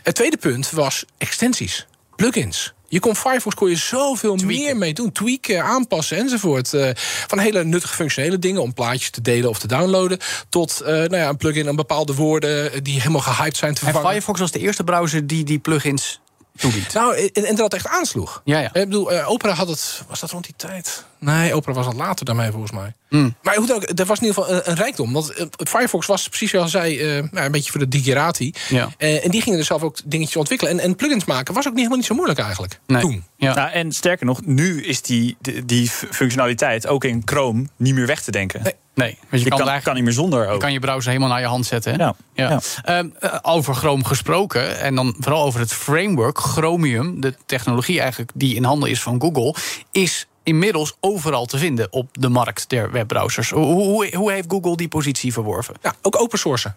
Het 0.03 0.15
tweede 0.15 0.37
punt 0.37 0.69
was 0.69 1.05
extensies, 1.17 1.87
plugins. 2.15 2.73
Je 2.87 2.99
kon 2.99 3.15
Firefox 3.15 3.55
kon 3.55 3.69
je 3.69 3.75
zoveel 3.75 4.35
tweaken. 4.35 4.63
meer 4.63 4.77
mee 4.77 4.93
doen. 4.93 5.11
Tweaken, 5.11 5.63
aanpassen 5.63 6.17
enzovoort. 6.17 6.73
Uh, 6.73 6.89
van 7.27 7.39
hele 7.39 7.63
nuttige 7.63 7.93
functionele 7.93 8.39
dingen 8.39 8.61
om 8.61 8.73
plaatjes 8.73 9.09
te 9.09 9.21
delen 9.21 9.49
of 9.49 9.59
te 9.59 9.67
downloaden. 9.67 10.19
Tot 10.49 10.79
uh, 10.81 10.87
nou 10.87 11.17
ja, 11.17 11.29
een 11.29 11.37
plugin 11.37 11.69
om 11.69 11.75
bepaalde 11.75 12.13
woorden 12.13 12.83
die 12.83 12.99
helemaal 12.99 13.21
gehyped 13.21 13.57
zijn 13.57 13.73
te 13.73 13.79
vervangen. 13.79 14.07
En 14.07 14.13
Firefox 14.13 14.39
was 14.39 14.51
de 14.51 14.59
eerste 14.59 14.83
browser 14.83 15.27
die 15.27 15.43
die 15.43 15.59
plugins 15.59 16.19
toeliet. 16.57 16.93
Nou, 16.93 17.29
en, 17.33 17.45
en 17.45 17.55
dat 17.55 17.73
echt 17.73 17.87
aansloeg. 17.87 18.41
Ja, 18.43 18.59
ja. 18.59 18.65
Ik 18.65 18.89
bedoel, 18.89 19.13
uh, 19.13 19.29
Opera 19.29 19.53
had 19.53 19.67
het. 19.67 20.03
Was 20.07 20.19
dat 20.19 20.31
rond 20.31 20.43
die 20.45 20.53
tijd? 20.57 21.05
Nee, 21.19 21.53
Opera 21.53 21.73
was 21.73 21.85
al 21.85 21.93
later 21.93 22.25
daarmee 22.25 22.51
volgens 22.51 22.71
mij. 22.71 22.93
Mm. 23.09 23.35
Maar 23.41 23.55
hoe 23.55 23.67
dan 23.67 23.75
ook, 23.75 23.99
er 23.99 24.05
was 24.05 24.19
in 24.19 24.25
ieder 24.25 24.43
geval 24.43 24.57
een, 24.57 24.69
een 24.69 24.75
rijkdom. 24.75 25.13
Want 25.13 25.39
uh, 25.39 25.45
Firefox 25.67 26.05
was 26.05 26.27
precies 26.27 26.49
zoals 26.49 26.71
zei, 26.71 27.17
uh, 27.17 27.23
nou, 27.31 27.45
een 27.45 27.51
beetje 27.51 27.71
voor 27.71 27.79
de 27.79 27.87
digerati. 27.87 28.53
Ja. 28.69 28.89
en 28.97 29.31
die 29.31 29.41
gingen 29.41 29.59
er 29.59 29.65
zelf 29.65 29.81
ook 29.81 29.97
dingetjes 30.05 30.35
ontwikkelen. 30.35 30.73
En, 30.73 30.79
en 30.79 30.95
plugins 30.95 31.25
maken 31.25 31.53
was 31.53 31.65
ook 31.65 31.71
niet 31.71 31.77
helemaal 31.77 31.97
niet 31.97 32.07
zo 32.07 32.15
moeilijk 32.15 32.39
eigenlijk. 32.39 32.79
Nee. 32.87 33.01
Toen. 33.01 33.23
Ja. 33.37 33.53
Nou, 33.53 33.71
en 33.71 33.91
sterker 33.91 34.25
nog, 34.25 34.45
nu 34.45 34.83
is 34.83 35.01
die, 35.01 35.37
die, 35.41 35.65
die 35.65 35.89
functionaliteit 35.89 36.87
ook 36.87 37.03
in 37.03 37.21
Chrome 37.25 37.65
niet 37.77 37.93
meer 37.93 38.07
weg 38.07 38.21
te 38.21 38.31
denken. 38.31 38.63
Nee. 38.63 38.73
Nee, 38.95 39.17
want 39.29 39.29
je, 39.29 39.39
je 39.39 39.49
kan, 39.49 39.65
kan, 39.65 39.81
kan, 39.81 39.95
niet 39.95 40.03
meer 40.03 40.13
zonder. 40.13 40.47
Ook. 40.47 40.53
Je 40.53 40.59
kan 40.59 40.71
je 40.73 40.79
browser 40.79 41.07
helemaal 41.07 41.29
naar 41.29 41.39
je 41.39 41.47
hand 41.47 41.65
zetten. 41.65 41.93
Hè? 41.93 42.03
Ja. 42.03 42.15
ja. 42.33 42.61
ja. 42.85 43.03
Uh, 43.03 43.35
over 43.41 43.75
Chrome 43.75 44.05
gesproken, 44.05 44.79
en 44.79 44.95
dan 44.95 45.15
vooral 45.19 45.43
over 45.43 45.59
het 45.59 45.73
framework, 45.73 46.37
Chromium, 46.37 47.21
de 47.21 47.35
technologie 47.45 47.99
eigenlijk 47.99 48.31
die 48.33 48.55
in 48.55 48.63
handen 48.63 48.89
is 48.89 49.01
van 49.01 49.21
Google, 49.21 49.55
is 49.91 50.27
inmiddels 50.43 50.95
overal 50.99 51.45
te 51.45 51.57
vinden 51.57 51.87
op 51.91 52.07
de 52.11 52.29
markt 52.29 52.69
der 52.69 52.91
webbrowsers. 52.91 53.49
Hoe, 53.49 53.65
hoe, 53.65 54.15
hoe 54.15 54.31
heeft 54.31 54.51
Google 54.51 54.75
die 54.75 54.87
positie 54.87 55.33
verworven? 55.33 55.75
Ja, 55.81 55.95
ook 56.01 56.19
open 56.19 56.39
source. 56.39 56.73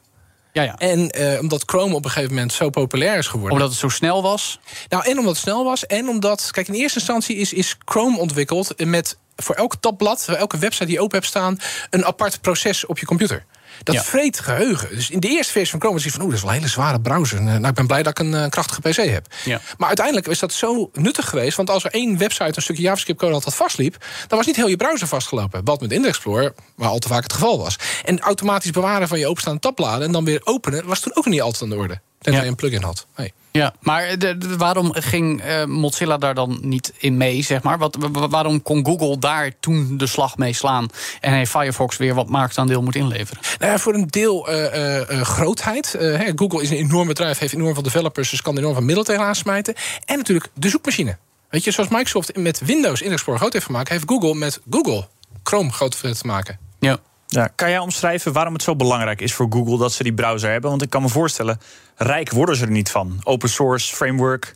Ja, 0.53 0.63
ja. 0.63 0.77
En 0.79 1.19
uh, 1.19 1.41
omdat 1.41 1.63
Chrome 1.67 1.95
op 1.95 2.05
een 2.05 2.11
gegeven 2.11 2.35
moment 2.35 2.53
zo 2.53 2.71
populair 2.71 3.19
is 3.19 3.27
geworden. 3.27 3.53
Omdat 3.53 3.69
het 3.69 3.79
zo 3.79 3.89
snel 3.89 4.23
was? 4.23 4.61
Nou, 4.89 5.05
en 5.05 5.19
omdat 5.19 5.33
het 5.33 5.43
snel 5.43 5.65
was. 5.65 5.87
En 5.87 6.09
omdat, 6.09 6.49
kijk, 6.51 6.69
in 6.69 6.75
eerste 6.75 6.99
instantie 6.99 7.37
is, 7.37 7.53
is 7.53 7.77
Chrome 7.85 8.19
ontwikkeld 8.19 8.85
met 8.85 9.19
voor 9.43 9.55
elk 9.55 9.75
tabblad, 9.81 10.25
voor 10.25 10.35
elke 10.35 10.59
website 10.59 10.85
die 10.85 10.95
je 10.95 11.01
open 11.01 11.17
hebt 11.17 11.29
staan, 11.31 11.59
een 11.91 12.05
apart 12.05 12.41
proces 12.41 12.87
op 12.87 12.99
je 12.99 13.07
computer. 13.07 13.45
Dat 13.83 13.95
Ja. 13.95 14.03
vreet 14.03 14.41
geheugen. 14.41 14.89
Dus 14.97 15.11
in 15.11 15.21
de 15.21 15.29
eerste 15.29 15.53
versie 15.53 15.71
van 15.71 15.79
Chrome 15.81 15.95
was 15.95 16.03
hij 16.05 16.13
van... 16.13 16.21
oeh, 16.21 16.29
dat 16.31 16.39
is 16.39 16.45
wel 16.45 16.53
een 16.55 16.59
hele 16.61 16.71
zware 16.73 17.01
browser. 17.01 17.43
Nou, 17.43 17.67
ik 17.67 17.75
ben 17.75 17.87
blij 17.87 18.03
dat 18.03 18.19
ik 18.21 18.27
een 18.27 18.35
eh, 18.35 18.49
krachtige 18.49 18.81
PC 18.81 18.97
heb. 18.97 19.27
Ja. 19.45 19.61
Maar 19.77 19.87
uiteindelijk 19.89 20.27
is 20.27 20.39
dat 20.39 20.53
zo 20.53 20.91
nuttig 20.93 21.29
geweest... 21.29 21.57
want 21.57 21.71
als 21.71 21.85
er 21.85 21.91
één 21.93 22.19
website 22.19 22.53
een 22.57 22.63
stukje 22.63 22.83
JavaScript-code 22.83 23.33
altijd 23.33 23.55
vastliep... 23.55 23.97
dan 24.27 24.39
was 24.39 24.47
niet 24.47 24.57
heel 24.57 24.69
je 24.69 24.77
browser 24.77 25.07
vastgelopen. 25.09 25.65
Wat 25.65 25.81
met 25.81 25.91
Internet 25.93 26.17
Explorer, 26.17 26.55
waar 26.77 26.89
al 26.89 26.99
te 26.99 27.09
vaak 27.09 27.23
het 27.23 27.33
geval 27.33 27.59
was. 27.59 27.77
En 28.05 28.21
automatisch 28.21 28.71
bewaren 28.71 29.09
van 29.09 29.19
je 29.19 29.27
openstaande 29.29 29.61
tabbladen... 29.61 30.07
en 30.07 30.13
dan 30.13 30.25
weer 30.25 30.41
openen, 30.45 30.87
was 30.87 31.01
toen 31.01 31.17
ook 31.17 31.27
niet 31.27 31.41
altijd 31.43 31.63
aan 31.63 31.69
de 31.69 31.77
orde. 31.77 32.01
Tenzij 32.19 32.33
Ja. 32.41 32.43
je 32.47 32.51
een 32.51 32.57
plugin 32.57 32.83
had. 32.83 33.07
Nee. 33.17 33.33
Ja, 33.51 33.75
maar 33.81 34.19
de- 34.19 34.39
de- 34.39 34.57
waarom 34.57 34.93
ging 34.95 35.41
eh, 35.43 35.65
Mozilla 35.65 36.17
daar 36.17 36.35
dan 36.35 36.59
niet 36.63 36.93
in 36.99 37.17
mee, 37.17 37.43
zeg 37.43 37.63
maar? 37.63 37.79
Wat, 37.79 37.97
wa- 38.01 38.11
wa- 38.11 38.29
waarom 38.29 38.63
kon 38.63 38.85
Google 38.87 39.19
daar 39.19 39.53
toen 39.61 39.97
de 39.99 40.07
slag 40.07 40.37
mee 40.37 40.53
slaan... 40.53 40.89
en 41.21 41.33
heeft 41.33 41.51
Firefox 41.51 41.97
weer 41.97 42.15
wat 42.15 42.29
marktaandeel 42.29 42.83
moet 42.83 42.95
inleveren? 42.95 43.43
Nou 43.59 43.73
ja, 43.73 43.79
voor 43.79 43.95
een 43.95 44.07
deel 44.07 44.49
eh, 44.49 45.01
eh, 45.01 45.21
grootheid. 45.23 45.97
Google 46.35 46.63
is 46.63 46.71
een 46.71 46.77
enorm 46.77 47.07
bedrijf, 47.07 47.39
heeft 47.39 47.55
enorm 47.55 47.75
veel 47.75 47.83
developers... 47.83 48.31
dus 48.31 48.43
kan 48.43 48.59
enorm 48.59 48.75
veel 48.75 48.83
middel 48.85 49.05
tegenaan 49.05 49.35
smijten. 49.35 49.75
En 50.05 50.17
natuurlijk 50.17 50.49
de 50.55 50.69
zoekmachine. 50.69 51.17
Weet 51.51 51.65
je, 51.65 51.71
zoals 51.71 51.89
Microsoft 51.91 52.37
met 52.37 52.59
Windows 52.59 52.91
Internet 52.91 53.13
Explorer 53.13 53.41
groot 53.41 53.53
heeft 53.53 53.65
gemaakt... 53.67 53.89
heeft 53.89 54.05
Google 54.07 54.35
met 54.35 54.61
Google 54.71 55.07
Chrome 55.43 55.73
groot 55.73 55.99
te 56.01 56.27
maken. 56.27 56.59
Ja. 56.79 56.99
Ja, 57.31 57.49
kan 57.55 57.71
jij 57.71 57.79
omschrijven 57.79 58.33
waarom 58.33 58.53
het 58.53 58.63
zo 58.63 58.77
belangrijk 58.77 59.21
is 59.21 59.35
voor 59.35 59.47
Google 59.51 59.79
dat 59.79 59.93
ze 59.93 60.03
die 60.03 60.15
browser 60.15 60.51
hebben? 60.51 60.71
Want 60.71 60.83
ik 60.83 60.91
kan 60.91 61.03
me 61.03 61.09
voorstellen, 61.09 61.61
rijk 61.97 62.31
worden 62.31 62.57
ze 62.57 62.65
er 62.65 62.71
niet 62.71 62.91
van. 62.91 63.21
Open 63.23 63.49
source, 63.49 63.95
framework. 63.97 64.55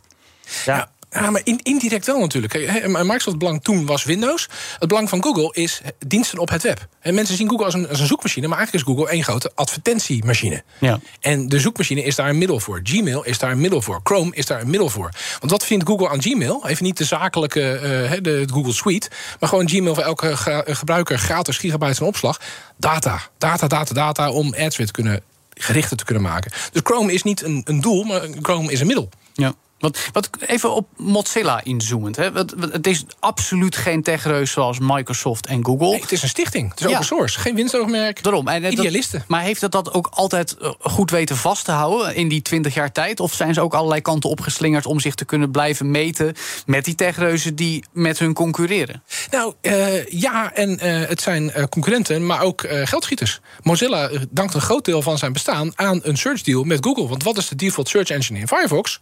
Ja, 0.65 0.75
Ja, 0.75 0.91
maar 1.13 1.41
in- 1.43 1.59
indirect 1.63 2.05
wel 2.05 2.19
natuurlijk. 2.19 2.53
Microsoft 2.87 3.37
belang 3.37 3.63
toen 3.63 3.85
was 3.85 4.03
Windows. 4.03 4.49
Het 4.79 4.87
belang 4.87 5.09
van 5.09 5.23
Google 5.23 5.49
is 5.51 5.81
diensten 6.07 6.39
op 6.39 6.49
het 6.49 6.63
web. 6.63 6.87
En 6.99 7.13
mensen 7.13 7.35
zien 7.35 7.49
Google 7.49 7.65
als 7.65 7.73
een, 7.73 7.89
als 7.89 7.99
een 7.99 8.07
zoekmachine... 8.07 8.47
maar 8.47 8.57
eigenlijk 8.57 8.87
is 8.87 8.93
Google 8.93 9.11
één 9.11 9.23
grote 9.23 9.51
advertentiemachine. 9.55 10.63
Ja. 10.79 10.99
En 11.19 11.49
de 11.49 11.59
zoekmachine 11.59 12.03
is 12.03 12.15
daar 12.15 12.29
een 12.29 12.37
middel 12.37 12.59
voor. 12.59 12.79
Gmail 12.83 13.23
is 13.23 13.37
daar 13.37 13.51
een 13.51 13.61
middel 13.61 13.81
voor. 13.81 13.99
Chrome 14.03 14.35
is 14.35 14.45
daar 14.45 14.61
een 14.61 14.69
middel 14.69 14.89
voor. 14.89 15.09
Want 15.39 15.51
wat 15.51 15.65
vindt 15.65 15.87
Google 15.87 16.09
aan 16.09 16.21
Gmail? 16.21 16.67
Even 16.67 16.83
niet 16.83 16.97
de 16.97 17.03
zakelijke, 17.05 17.71
eh, 17.71 18.09
hè, 18.09 18.21
de, 18.21 18.43
Google 18.53 18.73
Suite... 18.73 19.09
maar 19.39 19.49
gewoon 19.49 19.69
Gmail 19.69 19.95
voor 19.95 20.03
elke 20.03 20.35
gra- 20.35 20.63
gebruiker 20.67 21.19
gratis 21.19 21.57
gigabytes 21.57 22.01
aan 22.01 22.07
opslag. 22.07 22.39
Data, 22.77 23.21
data, 23.37 23.67
data, 23.67 23.93
data... 23.93 24.31
om 24.31 24.53
ads 24.57 24.77
weer 24.77 24.85
te 24.87 24.93
kunnen, 24.93 25.21
gerichter 25.53 25.97
te 25.97 26.03
kunnen 26.05 26.23
maken. 26.23 26.51
Dus 26.71 26.81
Chrome 26.83 27.13
is 27.13 27.23
niet 27.23 27.43
een, 27.43 27.61
een 27.65 27.81
doel, 27.81 28.03
maar 28.03 28.21
Chrome 28.41 28.71
is 28.71 28.79
een 28.79 28.87
middel. 28.87 29.09
Ja. 29.33 29.53
Wat, 29.83 29.99
wat, 30.11 30.29
even 30.39 30.73
op 30.75 30.87
Mozilla 30.97 31.63
inzoomend. 31.63 32.15
Hè. 32.15 32.31
Wat, 32.31 32.53
wat- 32.57 32.71
het 32.71 32.87
is 32.87 33.03
absoluut 33.19 33.75
geen 33.75 34.01
techreus 34.03 34.51
zoals 34.51 34.77
Microsoft 34.79 35.45
en 35.45 35.65
Google. 35.65 35.89
Nee, 35.89 36.01
het 36.01 36.11
is 36.11 36.21
een 36.23 36.29
stichting. 36.29 36.69
Het 36.69 36.79
is 36.79 36.85
Ja. 36.85 36.91
open 36.93 37.05
source. 37.05 37.39
Geen 37.39 37.55
winstoogmerk. 37.55 38.23
Daarom. 38.23 38.47
En 38.47 38.61
dat- 38.61 38.71
Idealisten. 38.71 39.23
maar 39.27 39.41
heeft 39.41 39.61
het 39.61 39.71
dat 39.71 39.93
ook 39.93 40.07
altijd 40.13 40.57
eh, 40.57 40.71
goed 40.79 41.11
weten 41.11 41.37
vast 41.37 41.65
te 41.65 41.71
houden 41.71 42.15
in 42.15 42.27
die 42.27 42.41
20 42.41 42.73
jaar 42.73 42.91
tijd? 42.91 43.19
Of 43.19 43.33
zijn 43.33 43.53
ze 43.53 43.61
ook 43.61 43.73
allerlei 43.73 44.01
kanten 44.01 44.29
opgeslingerd 44.29 44.85
om 44.85 44.99
zich 44.99 45.15
te 45.15 45.25
kunnen 45.25 45.51
blijven 45.51 45.91
meten 45.91 46.33
met 46.65 46.85
die 46.85 46.95
techreuzen 46.95 47.55
die 47.55 47.83
met 47.91 48.19
hun 48.19 48.33
concurreren? 48.33 49.03
Nou, 49.31 49.53
eh, 49.61 50.05
ja, 50.05 50.53
en 50.53 50.79
eh, 50.79 51.07
het 51.09 51.21
zijn 51.21 51.51
eh, 51.51 51.63
concurrenten, 51.63 52.25
maar 52.25 52.41
ook 52.41 52.61
eh, 52.63 52.87
geldschieters. 52.87 53.39
Mozilla 53.61 54.09
eh, 54.09 54.19
dankt 54.29 54.53
een 54.53 54.61
groot 54.61 54.85
deel 54.85 55.01
van 55.01 55.17
zijn 55.17 55.33
bestaan 55.33 55.71
aan 55.75 55.99
een 56.03 56.17
search 56.17 56.41
deal 56.41 56.63
met 56.63 56.85
Google. 56.85 57.07
Want 57.07 57.23
wat 57.23 57.37
is 57.37 57.47
de 57.47 57.55
default 57.55 57.87
search 57.89 58.09
engine 58.09 58.39
in 58.39 58.47
Firefox? 58.47 58.99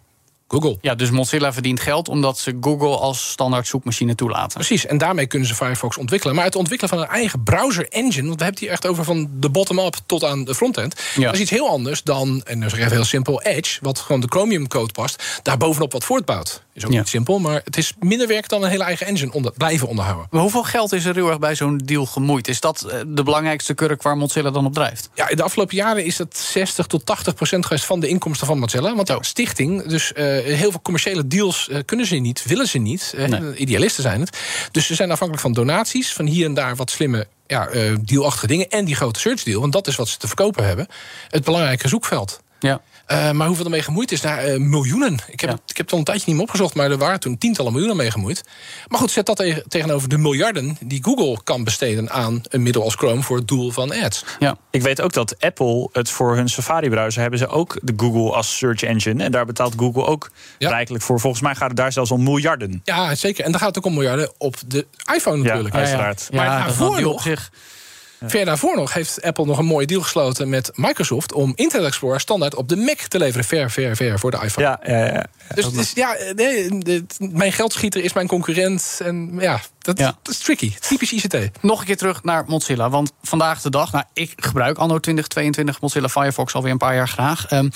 Google. 0.52 0.78
Ja, 0.82 0.96
dus 0.96 1.10
Mozilla 1.10 1.54
verdient 1.54 1.80
geld 1.80 2.10
omdat 2.10 2.38
ze 2.40 2.58
Google 2.62 2.98
als 2.98 3.30
standaard 3.30 3.68
zoekmachine 3.68 4.16
toelaten. 4.16 4.54
Precies, 4.54 4.86
en 4.86 4.98
daarmee 4.98 5.28
kunnen 5.28 5.48
ze 5.48 5.56
Firefox 5.56 5.98
ontwikkelen. 5.98 6.36
Maar 6.36 6.46
het 6.46 6.56
ontwikkelen 6.56 6.94
van 6.94 7.02
een 7.02 7.08
eigen 7.14 7.44
browser 7.44 7.88
engine... 7.90 8.28
want 8.28 8.38
we 8.38 8.44
hebben 8.44 8.62
hier 8.64 8.72
echt 8.72 8.86
over 8.88 9.04
van 9.04 9.30
de 9.34 9.50
bottom-up 9.50 9.96
tot 10.06 10.24
aan 10.24 10.44
de 10.44 10.56
frontend... 10.56 11.00
Ja. 11.16 11.24
dat 11.26 11.34
is 11.34 11.40
iets 11.40 11.50
heel 11.50 11.70
anders 11.70 12.04
dan, 12.04 12.42
en 12.46 12.60
dan 12.60 12.70
zeg 12.70 12.80
ik 12.80 12.86
even 12.86 12.96
heel 12.98 13.06
simpel... 13.06 13.42
Edge, 13.42 13.80
wat 13.82 14.00
gewoon 14.00 14.22
de 14.22 14.28
Chromium-code 14.30 14.92
past... 14.92 15.24
daar 15.44 15.58
bovenop 15.58 15.92
wat 15.92 16.04
voortbouwt. 16.04 16.64
Is 16.74 16.86
ook 16.86 16.92
Ja. 16.92 16.98
niet 16.98 17.08
simpel, 17.08 17.40
maar 17.40 17.62
het 17.64 17.78
is 17.78 17.94
minder 18.00 18.28
werk 18.28 18.50
dan 18.50 18.64
een 18.64 18.70
hele 18.70 18.84
eigen 18.84 19.08
engine... 19.08 19.32
onder, 19.34 19.52
blijven 19.58 19.88
onderhouden. 19.88 20.28
Maar 20.32 20.42
hoeveel 20.42 20.64
geld 20.64 20.94
is 20.94 21.06
er 21.06 21.16
heel 21.16 21.30
erg 21.30 21.40
bij 21.40 21.56
zo'n 21.56 21.78
deal 21.86 22.06
gemoeid? 22.06 22.48
Is 22.48 22.60
dat 22.60 22.82
eh, 22.82 23.00
de 23.08 23.24
belangrijkste 23.24 23.74
kurk 23.74 24.02
waar 24.02 24.18
Mozilla 24.18 24.50
dan 24.52 24.66
op 24.66 24.74
drijft? 24.74 25.10
Ja, 25.16 25.30
in 25.30 25.36
de 25.36 25.44
afgelopen 25.44 25.76
jaren 25.76 26.06
is 26.06 26.16
dat 26.16 26.38
60 26.38 26.86
tot 26.88 27.06
80 27.06 27.34
procent 27.36 27.66
geweest 27.66 27.86
van 27.86 28.00
de 28.00 28.08
inkomsten 28.08 28.48
van 28.48 28.60
Mozilla. 28.60 28.96
Want 28.96 29.08
de 29.08 29.16
Oh. 29.16 29.22
stichting, 29.22 29.84
dus 29.88 30.14
eh, 30.14 30.41
heel 30.44 30.72
veel 30.72 30.82
commerciële 30.82 31.28
deals 31.28 31.70
eh, 31.70 31.80
kunnen 31.86 32.06
ze 32.06 32.16
niet, 32.16 32.44
willen 32.46 32.68
ze 32.68 32.78
niet. 32.78 33.14
Eh, 33.18 33.26
Nee. 33.28 33.56
Idealisten 33.56 34.04
zijn 34.04 34.20
het. 34.20 34.38
Dus 34.72 34.86
ze 34.86 34.96
zijn 34.96 35.12
afhankelijk 35.12 35.46
van 35.46 35.54
donaties, 35.54 36.14
van 36.14 36.26
hier 36.26 36.46
en 36.46 36.54
daar 36.54 36.76
wat 36.76 36.90
slimme 36.90 37.28
ja, 37.48 37.68
eh, 37.68 37.96
dealachtige 38.02 38.48
dingen. 38.48 38.70
En 38.70 38.86
die 38.86 38.96
grote 38.96 39.20
search 39.20 39.44
deal, 39.44 39.62
want 39.62 39.74
dat 39.74 39.88
is 39.88 39.96
wat 39.96 40.08
ze 40.08 40.18
te 40.18 40.28
verkopen 40.28 40.66
hebben. 40.66 40.88
Het 41.30 41.44
belangrijke 41.44 41.88
zoekveld. 41.88 42.42
Ja. 42.60 42.82
Eh, 43.12 43.32
maar 43.32 43.48
hoeveel 43.48 43.66
ermee 43.66 43.82
gemoeid 43.82 44.12
is? 44.12 44.22
Nou, 44.22 44.40
eh, 44.40 44.58
miljoenen. 44.60 45.20
Ik 45.28 45.40
heb, 45.40 45.50
Ja. 45.50 45.56
ik 45.68 45.78
heb 45.78 45.86
het 45.86 45.92
al 45.92 45.98
een 45.98 46.04
tijdje 46.04 46.24
niet 46.26 46.36
meer 46.36 46.44
opgezocht, 46.46 46.76
maar 46.76 46.92
er 46.92 46.98
waren 46.98 47.20
toen 47.20 47.38
tientallen 47.38 47.72
miljoenen 47.72 47.98
mee 47.98 48.12
gemoeid. 48.12 48.44
Maar 48.88 49.00
goed, 49.00 49.12
zet 49.12 49.26
dat 49.26 49.36
tegen- 49.36 49.64
tegenover 49.68 50.10
de 50.10 50.18
miljarden 50.18 50.78
die 50.80 51.04
Google 51.04 51.44
kan 51.44 51.64
besteden 51.64 52.10
aan 52.12 52.42
een 52.50 52.64
middel 52.64 52.84
als 52.84 52.96
Chrome 52.96 53.22
voor 53.22 53.38
het 53.38 53.48
doel 53.48 53.72
van 53.72 53.92
ads. 54.04 54.26
Ja. 54.40 54.58
Ik 54.72 54.82
weet 54.82 55.02
ook 55.02 55.14
dat 55.14 55.36
Apple 55.40 55.90
het 55.92 56.10
voor 56.10 56.36
hun 56.36 56.50
Safari-browser 56.50 57.22
hebben 57.22 57.40
ze 57.40 57.48
ook 57.48 57.78
de 57.82 57.94
Google 57.98 58.32
als 58.36 58.58
search 58.58 58.84
engine. 58.84 59.24
En 59.24 59.32
daar 59.32 59.46
betaalt 59.46 59.74
Google 59.78 60.06
ook 60.06 60.32
Ja. 60.58 60.70
rijkelijk 60.70 61.04
voor. 61.04 61.20
Volgens 61.20 61.42
mij 61.42 61.56
gaat 61.56 61.68
het 61.68 61.78
daar 61.78 61.92
zelfs 61.92 62.12
om 62.12 62.24
miljarden. 62.24 62.82
Ja, 62.84 63.16
zeker. 63.16 63.46
En 63.46 63.52
dan 63.52 63.60
gaat 63.60 63.70
het 63.70 63.78
ook 63.78 63.86
om 63.86 63.94
miljarden 63.94 64.32
op 64.38 64.56
de 64.68 64.88
iPhone 65.16 65.38
natuurlijk. 65.44 65.74
Ja, 65.76 65.80
uiteraard. 65.82 66.30
Maar 66.34 66.46
daarvoor 66.46 67.02
nog- 67.02 67.22
zich. 67.22 67.52
Ver 68.26 68.46
daarvoor 68.46 68.76
nog 68.76 68.94
heeft 68.94 69.22
Apple 69.22 69.46
nog 69.46 69.58
een 69.58 69.66
mooie 69.66 69.86
deal 69.86 70.02
gesloten 70.02 70.50
met 70.50 70.72
Microsoft 70.76 71.34
om 71.34 71.52
Internet 71.56 71.88
Explorer 71.88 72.20
standaard 72.20 72.56
op 72.56 72.68
de 72.70 72.76
Mac 72.76 72.98
te 72.98 73.18
leveren. 73.18 73.46
Ver, 73.46 73.72
ver, 73.72 73.96
ver 73.96 74.20
voor 74.20 74.32
de 74.32 74.40
iPhone. 74.44 74.68
Ja, 74.68 74.80
ja, 74.84 75.06
ja. 75.06 75.26
dus 75.72 75.92
ja, 75.94 76.16
nee, 76.36 76.70
mijn 77.20 77.52
geldschieter 77.52 78.04
is 78.04 78.14
mijn 78.14 78.28
concurrent. 78.28 79.00
En 79.04 79.38
ja, 79.40 79.60
dat, 79.80 79.98
Ja. 80.00 80.18
dat 80.22 80.34
is 80.34 80.40
tricky. 80.40 80.74
Typisch 80.80 81.12
ICT. 81.12 81.38
Nog 81.62 81.80
een 81.80 81.86
keer 81.86 81.98
terug 81.98 82.24
naar 82.24 82.44
Mozilla. 82.48 82.90
Want 82.90 83.12
vandaag 83.22 83.62
de 83.62 83.70
dag, 83.70 83.92
nou, 83.92 84.06
ik 84.14 84.34
gebruik 84.36 84.78
anno 84.78 85.00
2022 85.00 85.82
Mozilla 85.82 86.10
Firefox 86.10 86.54
alweer 86.54 86.72
een 86.72 86.78
paar 86.78 86.96
jaar 86.96 87.10
graag. 87.10 87.46
Ehm, 87.46 87.70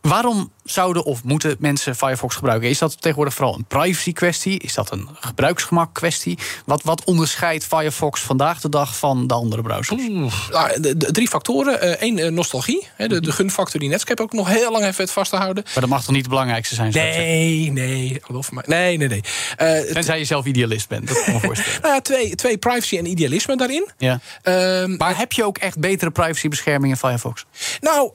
waarom 0.00 0.52
zouden 0.64 1.04
of 1.04 1.24
moeten 1.24 1.56
mensen 1.58 1.96
Firefox 1.96 2.34
gebruiken? 2.34 2.68
Is 2.68 2.78
dat 2.78 3.00
tegenwoordig 3.00 3.34
vooral 3.34 3.54
een 3.54 3.64
privacy 3.64 4.12
kwestie? 4.12 4.58
Is 4.58 4.74
dat 4.74 4.90
een 4.90 5.08
gebruiksgemak 5.20 5.94
kwestie? 5.94 6.38
Wat, 6.64 6.82
wat 6.82 7.04
onderscheidt 7.04 7.64
Firefox 7.64 8.20
vandaag 8.20 8.60
de 8.60 8.68
dag 8.68 8.96
van 8.96 9.26
de 9.26 9.34
andere 9.34 9.62
browsers? 9.62 10.08
Nou, 10.08 10.80
de, 10.80 10.96
de 10.96 11.12
drie 11.12 11.28
factoren. 11.28 12.02
Eén, 12.04 12.18
eh, 12.18 12.30
nostalgie. 12.30 12.86
Hè, 12.94 13.08
de, 13.08 13.20
de 13.20 13.32
gunfactor 13.32 13.80
die 13.80 13.88
Netscape 13.88 14.22
ook 14.22 14.32
nog 14.32 14.48
heel 14.48 14.70
lang 14.70 14.84
heeft 14.84 14.98
weten 14.98 15.14
vast 15.14 15.30
te 15.30 15.36
houden. 15.36 15.64
Maar 15.64 15.80
dat 15.80 15.88
mag 15.88 16.00
toch 16.00 16.10
niet 16.10 16.20
het 16.20 16.28
belangrijkste 16.30 16.74
zijn? 16.74 16.92
zeggen? 16.92 17.22
Nee, 17.22 17.70
nee. 17.72 18.22
Nee, 18.66 18.96
nee, 18.96 19.08
nee. 19.08 19.22
Eh, 19.56 19.80
Tenzij 19.92 20.18
je 20.18 20.24
zelf 20.24 20.44
idealist 20.44 20.88
bent, 20.88 21.08
dat 21.08 21.24
kan 21.24 21.34
me 21.34 21.40
voorstellen. 21.40 21.80
nou 21.90 22.00
twee, 22.02 22.34
twee 22.34 22.58
privacy 22.58 22.98
en 22.98 23.06
idealisme 23.06 23.56
daarin. 23.56 23.88
Ja. 23.98 24.20
Ehm, 24.42 24.96
Maar 24.96 25.16
heb 25.16 25.32
je 25.32 25.44
ook 25.44 25.58
echt 25.58 25.78
betere 25.78 26.10
privacybescherming 26.10 26.92
in 26.92 26.98
Firefox? 26.98 27.44
Nou, 27.80 28.12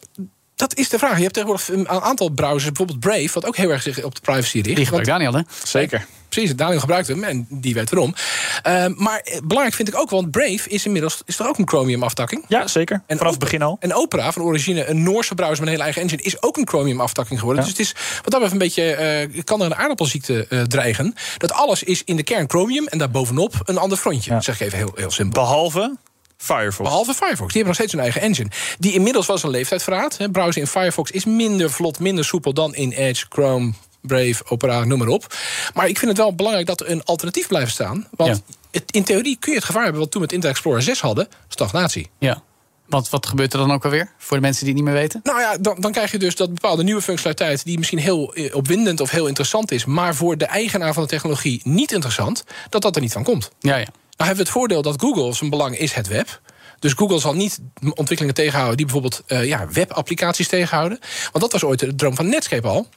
dat 0.69 0.77
is 0.77 0.89
de 0.89 0.97
vraag. 0.97 1.15
Je 1.15 1.21
hebt 1.21 1.33
tegenwoordig 1.33 1.69
een 1.69 1.89
aantal 1.89 2.29
browsers, 2.29 2.65
bijvoorbeeld 2.65 2.99
Brave, 2.99 3.29
wat 3.33 3.45
ook 3.45 3.55
heel 3.55 3.69
erg 3.69 3.81
zich 3.81 4.03
op 4.03 4.15
de 4.15 4.21
privacy 4.21 4.59
richt. 4.59 4.75
Die 4.75 4.85
gebruikt 4.85 5.07
Daniel, 5.07 5.33
hè? 5.33 5.41
Zeker. 5.63 6.05
Precies, 6.29 6.55
Daniel 6.55 6.79
gebruikt 6.79 7.07
hem 7.07 7.23
en 7.23 7.47
die 7.49 7.73
weet 7.73 7.89
waarom. 7.89 8.13
Ehm, 8.61 8.93
maar 8.95 9.19
eh, 9.19 9.39
belangrijk 9.43 9.75
vind 9.75 9.87
ik 9.87 9.97
ook, 9.97 10.09
want 10.09 10.31
Brave 10.31 10.69
is 10.69 10.85
inmiddels 10.85 11.21
is 11.25 11.39
er 11.39 11.47
ook 11.47 11.57
een 11.57 11.67
Chromium-aftakking. 11.67 12.45
Ja, 12.47 12.67
zeker. 12.67 13.01
En 13.07 13.17
Vanaf 13.17 13.31
het 13.31 13.39
begin 13.39 13.61
al. 13.61 13.77
En 13.79 13.93
Opera, 13.93 14.31
van 14.31 14.41
origine 14.41 14.85
een 14.85 15.03
Noorse 15.03 15.35
browser 15.35 15.57
met 15.57 15.67
een 15.67 15.71
hele 15.71 15.83
eigen 15.83 16.01
engine, 16.01 16.21
is 16.21 16.41
ook 16.41 16.57
een 16.57 16.67
Chromium-aftakking 16.67 17.39
geworden. 17.39 17.63
Ja. 17.63 17.69
Dus 17.69 17.77
het 17.77 17.87
is 17.87 17.93
wat 18.21 18.31
dat 18.31 18.41
betreft 18.41 18.51
een 18.51 18.57
beetje, 18.57 18.93
eh, 18.93 19.43
kan 19.43 19.59
er 19.59 19.65
een 19.65 19.75
aardappelziekte 19.75 20.47
eh, 20.49 20.61
dreigen. 20.61 21.15
Dat 21.37 21.51
alles 21.51 21.83
is 21.83 22.03
in 22.03 22.15
de 22.15 22.23
kern 22.23 22.49
Chromium 22.49 22.87
en 22.87 22.97
daarbovenop 22.97 23.53
een 23.63 23.77
ander 23.77 23.97
frontje. 23.97 24.31
Ja. 24.31 24.41
Zeg 24.41 24.55
ik 24.55 24.67
even 24.67 24.77
heel, 24.77 24.91
heel 24.95 25.11
simpel. 25.11 25.41
Behalve 25.41 25.97
Firefox. 26.43 26.89
Behalve 26.89 27.13
Firefox. 27.13 27.53
Die 27.53 27.63
hebben 27.63 27.65
nog 27.65 27.75
steeds 27.75 27.91
hun 27.91 28.01
eigen 28.01 28.21
engine. 28.21 28.49
Die 28.79 28.93
inmiddels 28.93 29.25
was 29.25 29.43
een 29.43 29.49
leeftijd 29.49 29.83
verraadt. 29.83 30.17
Browsen 30.31 30.61
in 30.61 30.67
Firefox 30.67 31.11
is 31.11 31.25
minder 31.25 31.71
vlot, 31.71 31.99
minder 31.99 32.25
soepel 32.25 32.53
dan 32.53 32.75
in 32.75 32.91
Edge, 32.91 33.25
Chrome, 33.29 33.73
Brave, 34.01 34.43
Opera, 34.47 34.83
noem 34.83 34.99
maar 34.99 35.07
op. 35.07 35.35
Maar 35.73 35.87
ik 35.87 35.97
vind 35.97 36.11
het 36.11 36.19
wel 36.19 36.35
belangrijk 36.35 36.67
dat 36.67 36.81
er 36.81 36.89
een 36.89 37.03
alternatief 37.03 37.47
blijft 37.47 37.71
staan. 37.71 38.07
Want 38.15 38.41
Ja. 38.47 38.53
het, 38.71 38.83
in 38.91 39.03
theorie 39.03 39.37
kun 39.39 39.51
je 39.51 39.57
het 39.57 39.65
gevaar 39.67 39.83
hebben 39.83 39.99
wat 40.01 40.07
we 40.07 40.13
toen 40.13 40.21
met 40.21 40.31
Internet 40.31 40.57
Explorer 40.57 40.83
6 40.83 41.01
hadden: 41.01 41.27
stagnatie. 41.47 42.09
Ja. 42.19 42.41
Want 42.87 43.09
wat 43.09 43.25
gebeurt 43.25 43.53
er 43.53 43.59
dan 43.59 43.71
ook 43.71 43.83
alweer? 43.83 44.11
Voor 44.17 44.37
de 44.37 44.43
mensen 44.43 44.65
die 44.65 44.73
het 44.73 44.83
niet 44.83 44.91
meer 44.93 45.01
weten? 45.01 45.19
Nou 45.23 45.39
ja, 45.39 45.57
dan, 45.57 45.77
dan 45.81 45.91
krijg 45.91 46.11
je 46.11 46.17
dus 46.19 46.35
dat 46.35 46.53
bepaalde 46.53 46.83
nieuwe 46.83 47.01
functionaliteit... 47.01 47.65
die 47.65 47.77
misschien 47.77 47.99
heel 47.99 48.33
eh, 48.33 48.55
opwindend 48.55 48.99
of 48.99 49.09
heel 49.09 49.27
interessant 49.27 49.71
is... 49.71 49.85
maar 49.85 50.15
voor 50.15 50.37
de 50.37 50.45
eigenaar 50.45 50.93
van 50.93 51.03
de 51.03 51.09
technologie 51.09 51.61
niet 51.63 51.91
interessant... 51.91 52.43
dat 52.69 52.81
dat 52.81 52.95
er 52.95 53.01
niet 53.01 53.11
van 53.11 53.23
komt. 53.23 53.51
Ja, 53.59 53.75
ja. 53.75 53.87
Nou 54.17 54.27
hebben 54.29 54.35
we 54.35 54.41
het 54.43 54.59
voordeel 54.59 54.81
dat 54.81 55.01
Google 55.01 55.33
zijn 55.33 55.49
belang 55.49 55.77
is 55.77 55.93
het 55.93 56.07
web. 56.07 56.41
Dus 56.79 56.93
Google 56.93 57.19
zal 57.19 57.33
niet 57.33 57.59
ontwikkelingen 57.79 58.33
tegenhouden 58.33 58.77
die 58.77 58.85
bijvoorbeeld 58.85 59.21
eh, 59.27 59.45
ja, 59.45 59.67
webapplicaties 59.71 60.47
tegenhouden. 60.47 60.99
Want 61.31 61.39
dat 61.43 61.51
was 61.51 61.63
ooit 61.63 61.79
de 61.79 61.95
droom 61.95 62.15
van 62.15 62.29
Netscape 62.29 62.67
al. 62.67 62.87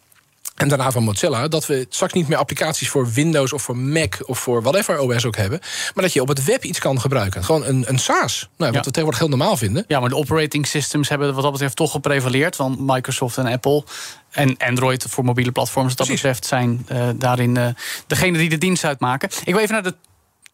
En 0.56 0.68
daarna 0.68 0.90
van 0.90 1.02
Mozilla, 1.04 1.48
dat 1.48 1.66
we 1.66 1.86
straks 1.88 2.12
niet 2.12 2.28
meer 2.28 2.38
applicaties 2.38 2.88
voor 2.88 3.10
Windows 3.12 3.52
of 3.52 3.62
voor 3.62 3.76
Mac 3.76 4.14
of 4.24 4.38
voor 4.38 4.62
whatever 4.62 4.98
OS 4.98 5.24
ook 5.24 5.36
hebben. 5.36 5.58
Maar 5.94 6.04
dat 6.04 6.12
je 6.12 6.20
op 6.20 6.28
het 6.28 6.44
web 6.44 6.64
iets 6.64 6.78
kan 6.78 7.00
gebruiken. 7.00 7.44
Gewoon 7.44 7.64
een, 7.64 7.84
een 7.88 7.98
SaaS. 7.98 8.38
Nou, 8.40 8.48
wat 8.56 8.72
Ja. 8.72 8.78
we 8.78 8.80
tegenwoordig 8.84 9.18
heel 9.18 9.28
normaal 9.28 9.56
vinden. 9.56 9.84
Ja, 9.88 10.00
maar 10.00 10.08
de 10.08 10.16
operating 10.16 10.66
systems 10.66 11.08
hebben 11.08 11.34
wat 11.34 11.42
dat 11.42 11.52
betreft 11.52 11.76
toch 11.76 11.90
geprevaleerd. 11.90 12.56
Want 12.56 12.80
Microsoft 12.80 13.36
en 13.38 13.46
Apple 13.46 13.84
en 14.30 14.56
Android 14.56 15.04
voor 15.08 15.24
mobiele 15.24 15.52
platforms 15.52 15.88
wat 15.88 15.96
dat 15.96 16.06
Precies. 16.06 16.22
betreft 16.22 16.46
zijn 16.46 16.84
eh, 16.88 17.08
daarin 17.16 17.56
eh 17.56 17.68
degene 18.06 18.38
die 18.38 18.48
de 18.48 18.58
dienst 18.58 18.84
uitmaken. 18.84 19.28
Ik 19.44 19.52
wil 19.52 19.62
even 19.62 19.74
naar 19.74 19.82
de 19.82 19.94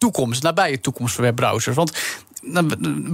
toekomst, 0.02 0.42
nabije 0.42 0.80
toekomst 0.80 1.14
voor 1.14 1.24
webbrowsers. 1.24 1.76
Want 1.76 1.92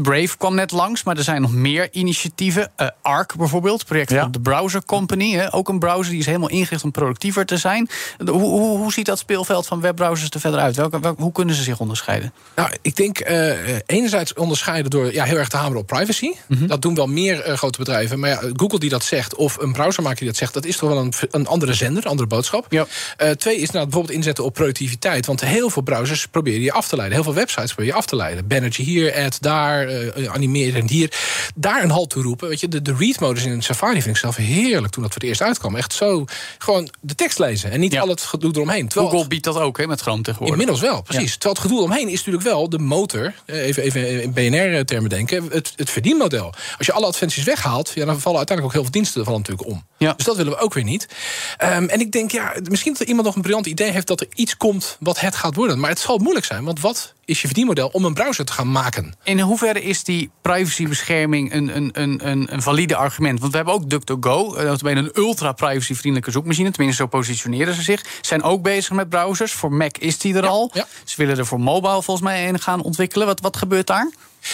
Brave 0.02 0.36
kwam 0.38 0.54
net 0.54 0.70
langs, 0.70 1.02
maar 1.02 1.16
er 1.16 1.22
zijn 1.22 1.40
nog 1.42 1.52
meer 1.52 1.88
initiatieven. 1.92 2.70
Eh, 2.76 2.88
Arc 3.02 3.36
bijvoorbeeld, 3.36 3.84
project 3.86 4.10
Ja. 4.10 4.20
van 4.22 4.32
de 4.32 4.40
Browser 4.40 4.84
Company. 4.84 5.32
Hè, 5.32 5.54
ook 5.54 5.68
een 5.68 5.78
browser 5.78 6.10
die 6.10 6.20
is 6.20 6.26
helemaal 6.26 6.48
ingericht 6.48 6.84
om 6.84 6.90
productiever 6.90 7.46
te 7.46 7.56
zijn. 7.56 7.88
De- 8.18 8.30
Hoe, 8.30 8.40
hoe, 8.42 8.78
hoe 8.78 8.92
ziet 8.92 9.06
dat 9.06 9.18
speelveld 9.18 9.66
van 9.66 9.80
webbrowsers 9.80 10.30
er 10.30 10.40
verder 10.40 10.60
uit? 10.60 10.76
Welke, 10.76 11.00
welke- 11.00 11.22
hoe 11.22 11.32
kunnen 11.32 11.54
ze 11.54 11.62
zich 11.62 11.80
onderscheiden? 11.80 12.32
Nou, 12.56 12.70
ik 12.82 12.96
denk 12.96 13.18
eh, 13.18 13.76
enerzijds 13.86 14.34
onderscheiden 14.34 14.90
door 14.90 15.12
ja, 15.12 15.24
heel 15.24 15.36
erg 15.36 15.48
te 15.48 15.56
hameren 15.56 15.80
op 15.80 15.86
privacy. 15.86 16.30
Dat 16.48 16.82
doen 16.82 16.94
wel 16.94 17.06
meer 17.06 17.40
eh, 17.40 17.56
grote 17.56 17.78
bedrijven. 17.78 18.18
Maar 18.18 18.30
ja, 18.30 18.40
Google 18.52 18.78
die 18.78 18.90
dat 18.90 19.04
zegt, 19.04 19.34
of 19.34 19.56
een 19.60 19.72
browsermaker 19.72 20.18
die 20.18 20.28
dat 20.28 20.36
zegt, 20.36 20.54
dat 20.54 20.64
is 20.64 20.76
toch 20.76 20.88
wel 20.88 20.98
een, 20.98 21.12
een 21.30 21.46
andere 21.46 21.74
zender, 21.74 22.04
een 22.04 22.10
andere 22.10 22.28
boodschap. 22.28 22.66
Ja. 22.68 22.86
Eh, 23.16 23.30
twee 23.30 23.56
is 23.56 23.70
nou 23.70 23.84
bijvoorbeeld 23.84 24.14
inzetten 24.16 24.44
op 24.44 24.54
productiviteit. 24.54 25.26
Want 25.26 25.40
heel 25.40 25.70
veel 25.70 25.82
browsers 25.82 26.26
proberen 26.26 26.60
je 26.60 26.72
af 26.72 26.88
te 26.88 26.96
leiden. 26.96 27.16
Heel 27.16 27.24
veel 27.26 27.34
websites 27.34 27.66
proberen 27.74 27.92
je 27.92 27.98
af 27.98 28.06
te 28.06 28.16
leiden. 28.16 28.46
Bannertje 28.46 28.82
hier, 28.82 29.12
ad 29.24 29.36
daar, 29.40 29.88
eh 29.88 30.26
animeren 30.32 30.88
hier. 30.88 31.12
Daar 31.54 31.82
een 31.82 31.90
halt 31.90 32.10
toe 32.10 32.22
roepen. 32.22 32.48
Weet 32.48 32.60
je, 32.60 32.68
de, 32.68 32.82
de 32.82 32.94
read-modus 32.98 33.44
in 33.44 33.62
Safari 33.62 34.02
vind 34.02 34.14
ik 34.14 34.20
zelf 34.20 34.36
heerlijk 34.36 34.92
toen 34.92 35.02
dat 35.02 35.12
voor 35.12 35.20
het 35.20 35.30
eerst 35.30 35.42
uitkwam. 35.42 35.76
Echt 35.76 35.92
zo, 35.92 36.24
gewoon 36.58 36.88
de 37.00 37.14
tekst 37.14 37.38
lezen 37.38 37.70
en 37.70 37.80
niet 37.80 37.92
Ja. 37.92 38.00
al 38.00 38.08
het 38.08 38.20
gedoe 38.22 38.52
eromheen. 38.54 38.88
Terwijl 38.88 39.10
Google 39.10 39.28
biedt 39.28 39.44
dat 39.44 39.56
ook 39.58 39.78
hè, 39.78 39.86
met 39.86 40.00
Chrome 40.00 40.22
tegenwoordig. 40.22 40.58
Inmiddels 40.60 40.90
wel, 40.90 41.02
precies. 41.02 41.32
Terwijl 41.32 41.54
het 41.54 41.62
gedoe 41.62 41.82
omheen 41.82 42.08
is 42.08 42.16
natuurlijk 42.18 42.44
wel 42.44 42.68
de 42.68 42.78
motor. 42.78 43.34
eh, 43.46 43.66
Even, 43.66 43.82
even 43.82 44.22
in 44.22 44.32
BNR-termen 44.32 45.10
denken. 45.10 45.44
Het, 45.50 45.72
het 45.76 45.90
verdienmodel. 45.90 46.54
Als 46.78 46.86
je 46.86 46.92
alle 46.92 47.06
adventies 47.06 47.44
weghaalt, 47.44 47.92
ja, 47.94 48.04
dan 48.04 48.20
vallen 48.20 48.38
uiteindelijk 48.38 48.66
ook 48.66 48.72
heel 48.72 48.82
veel 48.82 49.00
diensten 49.00 49.24
vallen 49.24 49.40
natuurlijk 49.40 49.68
om. 49.68 49.86
Ja. 49.98 50.12
Dus 50.12 50.24
dat 50.24 50.36
willen 50.36 50.52
we 50.52 50.58
ook 50.58 50.74
weer 50.74 50.84
niet. 50.84 51.08
Ehm, 51.56 51.84
en 51.84 52.00
ik 52.00 52.12
denk, 52.12 52.30
ja, 52.30 52.54
misschien 52.70 52.92
dat 52.92 53.00
er 53.00 53.08
iemand 53.08 53.26
nog 53.26 53.34
een 53.36 53.42
briljant 53.42 53.66
idee 53.66 53.90
heeft 53.90 54.06
dat 54.06 54.20
er 54.20 54.26
iets 54.34 54.56
komt 54.56 54.96
wat 55.00 55.20
het 55.20 55.36
gaat 55.36 55.54
worden. 55.54 55.80
Maar 55.80 55.90
het 55.90 55.98
zal 55.98 56.18
moeilijk 56.18 56.46
zijn. 56.46 56.64
Want 56.64 56.80
wat 56.80 57.14
is 57.24 57.40
je 57.40 57.46
verdienmodel 57.46 57.88
om 57.88 58.04
een 58.04 58.14
browser 58.14 58.44
te 58.44 58.52
gaan 58.52 58.70
maken? 58.72 59.14
In 59.22 59.40
hoeverre 59.40 59.82
is 59.82 60.04
die 60.04 60.30
privacybescherming 60.42 61.52
een, 61.52 61.76
een, 61.76 61.90
een, 61.92 62.28
een, 62.28 62.52
een 62.52 62.62
valide 62.62 62.96
argument? 62.96 63.40
Want 63.40 63.50
we 63.50 63.56
hebben 63.56 63.74
ook 63.74 63.90
DuckDuckGo, 63.90 64.54
eh, 64.54 64.66
dat 64.66 64.82
een 64.82 65.10
ultra 65.14 65.52
privacyvriendelijke 65.52 66.30
zoekmachine. 66.30 66.70
Tenminste, 66.70 67.02
zo 67.02 67.08
positioneren 67.08 67.74
ze 67.74 67.82
zich. 67.82 68.04
Zijn 68.20 68.42
ook 68.42 68.62
bezig 68.62 68.92
met 68.92 69.08
browsers. 69.08 69.52
Voor 69.52 69.72
Mac 69.72 69.98
is 69.98 70.18
die 70.18 70.34
er 70.34 70.46
al. 70.46 70.70
ja. 70.72 70.86
Ze 71.04 71.14
willen 71.16 71.38
er 71.38 71.46
voor 71.46 71.60
mobile 71.60 72.02
volgens 72.02 72.26
mij 72.26 72.48
een 72.48 72.60
gaan 72.60 72.82
ontwikkelen. 72.82 73.26
Wat, 73.26 73.40
wat 73.40 73.56
gebeurt 73.56 73.86
daar? 73.86 74.10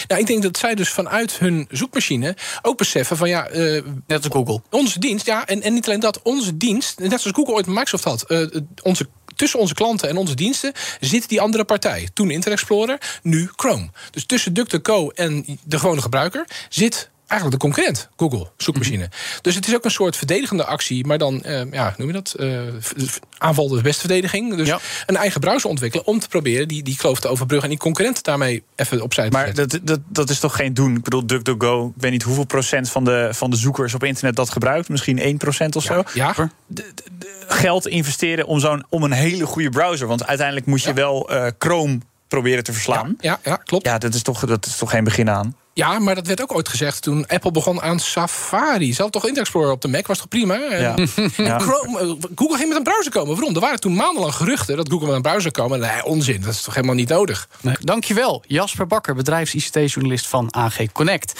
Nou, 0.07 0.21
ik 0.21 0.27
denk 0.27 0.43
dat 0.43 0.57
zij 0.57 0.75
dus 0.75 0.89
vanuit 0.89 1.39
hun 1.39 1.67
zoekmachine 1.69 2.35
ook 2.61 2.77
beseffen 2.77 3.17
van 3.17 3.29
ja, 3.29 3.47
eh, 3.47 3.83
Net 4.07 4.23
als 4.23 4.33
Google. 4.33 4.61
Onze 4.69 4.99
dienst, 4.99 5.25
ja, 5.25 5.45
en, 5.45 5.61
en 5.61 5.73
niet 5.73 5.87
alleen 5.87 5.99
dat, 5.99 6.21
onze 6.21 6.57
dienst, 6.57 6.99
net 6.99 7.21
zoals 7.21 7.37
Google 7.37 7.53
ooit 7.53 7.65
Microsoft 7.65 8.03
had, 8.03 8.23
eh, 8.23 8.47
onze, 8.81 9.07
tussen 9.35 9.59
onze 9.59 9.73
klanten 9.73 10.09
en 10.09 10.17
onze 10.17 10.35
diensten 10.35 10.73
zit 10.99 11.29
die 11.29 11.41
andere 11.41 11.63
partij. 11.63 12.09
Toen 12.13 12.31
Internet 12.31 12.59
Explorer, 12.59 13.19
nu 13.21 13.49
Chrome. 13.55 13.89
Dus 14.11 14.25
tussen 14.25 14.53
DuckDuckGo 14.53 15.09
en 15.09 15.45
de 15.63 15.79
gewone 15.79 16.01
gebruiker 16.01 16.47
zit 16.69 17.09
eigenlijk 17.27 17.61
de 17.61 17.67
concurrent, 17.67 18.09
Google, 18.17 18.51
zoekmachine. 18.57 19.09
Dus 19.41 19.55
het 19.55 19.67
is 19.67 19.75
ook 19.75 19.85
een 19.85 19.91
soort 19.91 20.15
verdedigende 20.17 20.65
actie, 20.65 21.05
maar 21.05 21.17
dan, 21.17 21.43
eh, 21.43 21.71
ja, 21.71 21.93
noem 21.97 22.07
je 22.07 22.13
dat? 22.13 22.35
V- 22.79 23.17
aanval 23.37 23.67
de 23.67 23.81
beste 23.81 23.99
verdediging. 23.99 24.55
Dus 24.55 24.67
Ja. 24.67 24.79
een 25.05 25.15
eigen 25.15 25.39
browser 25.41 25.69
ontwikkelen 25.69 26.05
om 26.07 26.19
te 26.19 26.27
proberen 26.27 26.67
die, 26.67 26.83
die 26.83 26.97
kloof 26.97 27.19
te 27.19 27.27
overbruggen 27.27 27.69
en 27.69 27.75
die 27.75 27.83
concurrent 27.83 28.23
daarmee 28.23 28.63
even 28.75 29.01
opzij 29.01 29.29
te 29.29 29.37
Maar 29.37 29.45
zetten. 29.45 29.69
dat, 29.85 29.87
dat, 29.87 29.99
dat 30.07 30.29
is 30.29 30.39
toch 30.39 30.55
geen 30.55 30.73
doen? 30.73 30.95
Ik 30.95 31.03
bedoel, 31.03 31.25
DuckDuckGo, 31.27 31.87
ik 31.95 32.01
weet 32.01 32.11
niet 32.11 32.23
hoeveel 32.23 32.45
procent 32.45 32.89
van 32.89 33.03
de, 33.05 33.29
van 33.31 33.49
de 33.49 33.55
zoekers 33.57 33.93
op 33.93 34.03
internet 34.03 34.35
dat 34.35 34.49
gebruikt. 34.49 34.89
Misschien 34.89 35.19
1 35.19 35.37
procent 35.37 35.75
of 35.75 35.83
zo. 35.83 36.03
Ja, 36.13 36.33
De- 36.33 36.49
de- 36.67 36.91
de- 37.17 37.33
geld 37.47 37.87
investeren 37.87 38.45
om, 38.45 38.59
zo'n, 38.59 38.85
om 38.89 39.03
een 39.03 39.11
hele 39.11 39.45
goede 39.45 39.69
browser. 39.69 40.07
Want 40.07 40.25
uiteindelijk 40.25 40.67
moet 40.67 40.81
je 40.81 40.87
Ja. 40.89 40.93
wel 40.95 41.29
eh, 41.29 41.47
Chrome 41.59 41.99
proberen 42.27 42.63
te 42.63 42.71
ja, 42.71 42.77
verslaan. 42.77 43.15
ja, 43.19 43.39
ja, 43.43 43.55
klopt. 43.55 43.85
Ja, 43.85 43.97
dat, 43.97 44.13
is 44.13 44.21
toch, 44.21 44.45
dat 44.45 44.65
is 44.65 44.77
toch 44.77 44.89
geen 44.89 45.03
begin 45.03 45.29
aan? 45.29 45.55
Ja, 45.77 45.99
maar 45.99 46.15
dat 46.15 46.27
werd 46.27 46.41
ook 46.41 46.53
ooit 46.55 46.69
gezegd 46.69 47.01
toen 47.01 47.27
Apple 47.27 47.51
begon 47.51 47.81
aan 47.81 47.99
Safari. 47.99 48.93
Ze 48.93 49.01
hadden 49.01 49.21
toch 49.21 49.29
Internet 49.29 49.41
Explorer 49.41 49.71
op 49.71 49.81
de 49.81 49.87
Mac, 49.87 50.07
was 50.07 50.17
toch 50.17 50.27
prima? 50.27 50.55
Ja. 50.55 50.95
En 51.37 51.61
Chrome, 51.61 51.99
eh, 51.99 52.29
Google 52.35 52.57
ging 52.57 52.67
met 52.67 52.77
een 52.77 52.83
browser 52.83 53.11
komen. 53.11 53.35
Waarom? 53.35 53.55
Er 53.55 53.61
waren 53.61 53.79
toen 53.79 53.95
maandenlang 53.95 54.33
geruchten 54.33 54.75
dat 54.77 54.89
Google 54.89 55.07
met 55.07 55.15
een 55.15 55.21
browser 55.21 55.51
komen. 55.51 55.79
Nee, 55.79 56.03
onzin. 56.05 56.41
Dat 56.41 56.53
is 56.53 56.61
toch 56.61 56.73
helemaal 56.73 56.95
niet 56.95 57.09
nodig? 57.09 57.47
Nee, 57.61 57.75
dankjewel, 57.79 58.43
Jasper 58.47 58.87
Bakker, 58.87 59.15
bedrijfs-ICT-journalist 59.15 60.27
van 60.27 60.55
AG 60.55 60.91
Connect. 60.91 61.39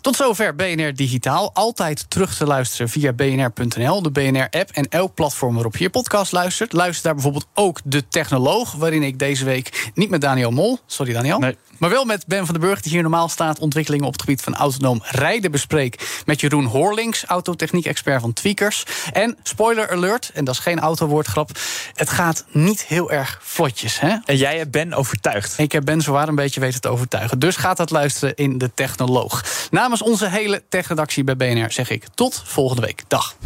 Tot 0.00 0.16
zover 0.16 0.54
BNR 0.54 0.94
Digitaal. 0.94 1.50
Altijd 1.54 2.10
terug 2.10 2.36
te 2.36 2.46
luisteren 2.46 2.88
via 2.88 3.12
bnr.nl, 3.12 4.02
de 4.02 4.10
BNR-app 4.10 4.70
en 4.70 4.88
elk 4.88 5.14
platform 5.14 5.54
waarop 5.54 5.76
je 5.76 5.84
je 5.84 5.90
podcast 5.90 6.32
luistert. 6.32 6.72
Luister 6.72 7.02
daar 7.04 7.14
bijvoorbeeld 7.14 7.46
ook 7.54 7.80
De 7.84 8.08
Technoloog, 8.08 8.72
waarin 8.72 9.02
ik 9.02 9.18
deze 9.18 9.44
week 9.44 9.90
niet 9.94 10.10
met 10.10 10.20
Daniel 10.20 10.50
Mol, 10.50 10.78
sorry 10.86 11.12
Daniel, 11.12 11.38
Nee. 11.38 11.56
Maar 11.78 11.90
wel 11.90 12.04
met 12.04 12.26
Ben 12.26 12.46
van 12.46 12.54
den 12.54 12.68
Burg, 12.68 12.80
die 12.80 12.92
hier 12.92 13.02
normaal 13.02 13.28
staat, 13.28 13.58
ontwikkelingen 13.58 14.06
op 14.06 14.12
het 14.12 14.20
gebied 14.20 14.42
van 14.42 14.54
autonoom 14.54 15.02
rijden 15.04 15.50
bespreek. 15.50 16.22
Met 16.24 16.40
Jeroen 16.40 16.64
Hoorlings, 16.64 17.24
autotechniek-expert 17.24 18.20
van 18.20 18.32
Tweakers. 18.32 18.84
En 19.12 19.36
spoiler 19.42 19.90
alert, 19.90 20.30
en 20.34 20.44
dat 20.44 20.54
is 20.54 20.60
geen 20.60 20.80
autowoordgrap, 20.80 21.50
het 21.94 22.10
gaat 22.10 22.44
niet 22.50 22.84
heel 22.84 23.10
erg 23.10 23.40
vlotjes. 23.42 24.00
Hè? 24.00 24.16
En 24.24 24.36
jij 24.36 24.58
hebt 24.58 24.70
Ben 24.70 24.92
overtuigd. 24.92 25.58
Ik 25.58 25.72
heb 25.72 25.84
Ben 25.84 26.00
zowaar 26.00 26.28
een 26.28 26.34
beetje 26.34 26.60
weten 26.60 26.80
te 26.80 26.88
overtuigen. 26.88 27.38
Dus 27.38 27.56
gaat 27.56 27.76
dat 27.76 27.90
luisteren 27.90 28.34
in 28.34 28.58
De 28.58 28.70
Technoloog. 28.74 29.44
Namens 29.70 30.02
onze 30.02 30.28
hele 30.28 30.62
techredactie 30.68 31.24
bij 31.24 31.36
BNR 31.36 31.72
zeg 31.72 31.90
ik 31.90 32.04
tot 32.14 32.42
volgende 32.44 32.82
week. 32.82 33.02
Dag. 33.08 33.36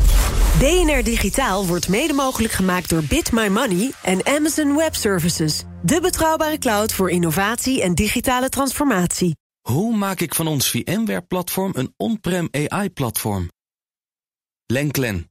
BNR 0.58 1.02
Digitaal 1.02 1.66
wordt 1.66 1.88
mede 1.88 2.12
mogelijk 2.12 2.52
gemaakt 2.52 2.88
door 2.88 3.02
Bit 3.04 3.32
My 3.32 3.48
Money 3.48 3.92
en 4.02 4.26
Amazon 4.26 4.76
Web 4.76 4.94
Services. 4.94 5.62
De 5.82 6.00
betrouwbare 6.00 6.58
cloud 6.58 6.92
voor 6.92 7.10
innovatie 7.10 7.82
en 7.82 7.94
digitale 7.94 8.48
transformatie. 8.48 9.36
Hoe 9.60 9.96
maak 9.96 10.20
ik 10.20 10.34
van 10.34 10.46
ons 10.46 10.70
VMware-platform 10.70 11.72
een 11.76 11.94
on-prem 11.96 12.48
AI-platform? 12.50 13.50
Lenklen, 14.66 15.30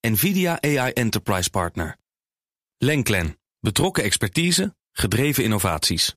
NVIDIA 0.00 0.60
AI 0.60 0.92
Enterprise 0.92 1.50
Partner. 1.50 1.96
Lenklen, 2.78 3.38
betrokken 3.60 4.04
expertise, 4.04 4.74
gedreven 4.92 5.44
innovaties. 5.44 6.14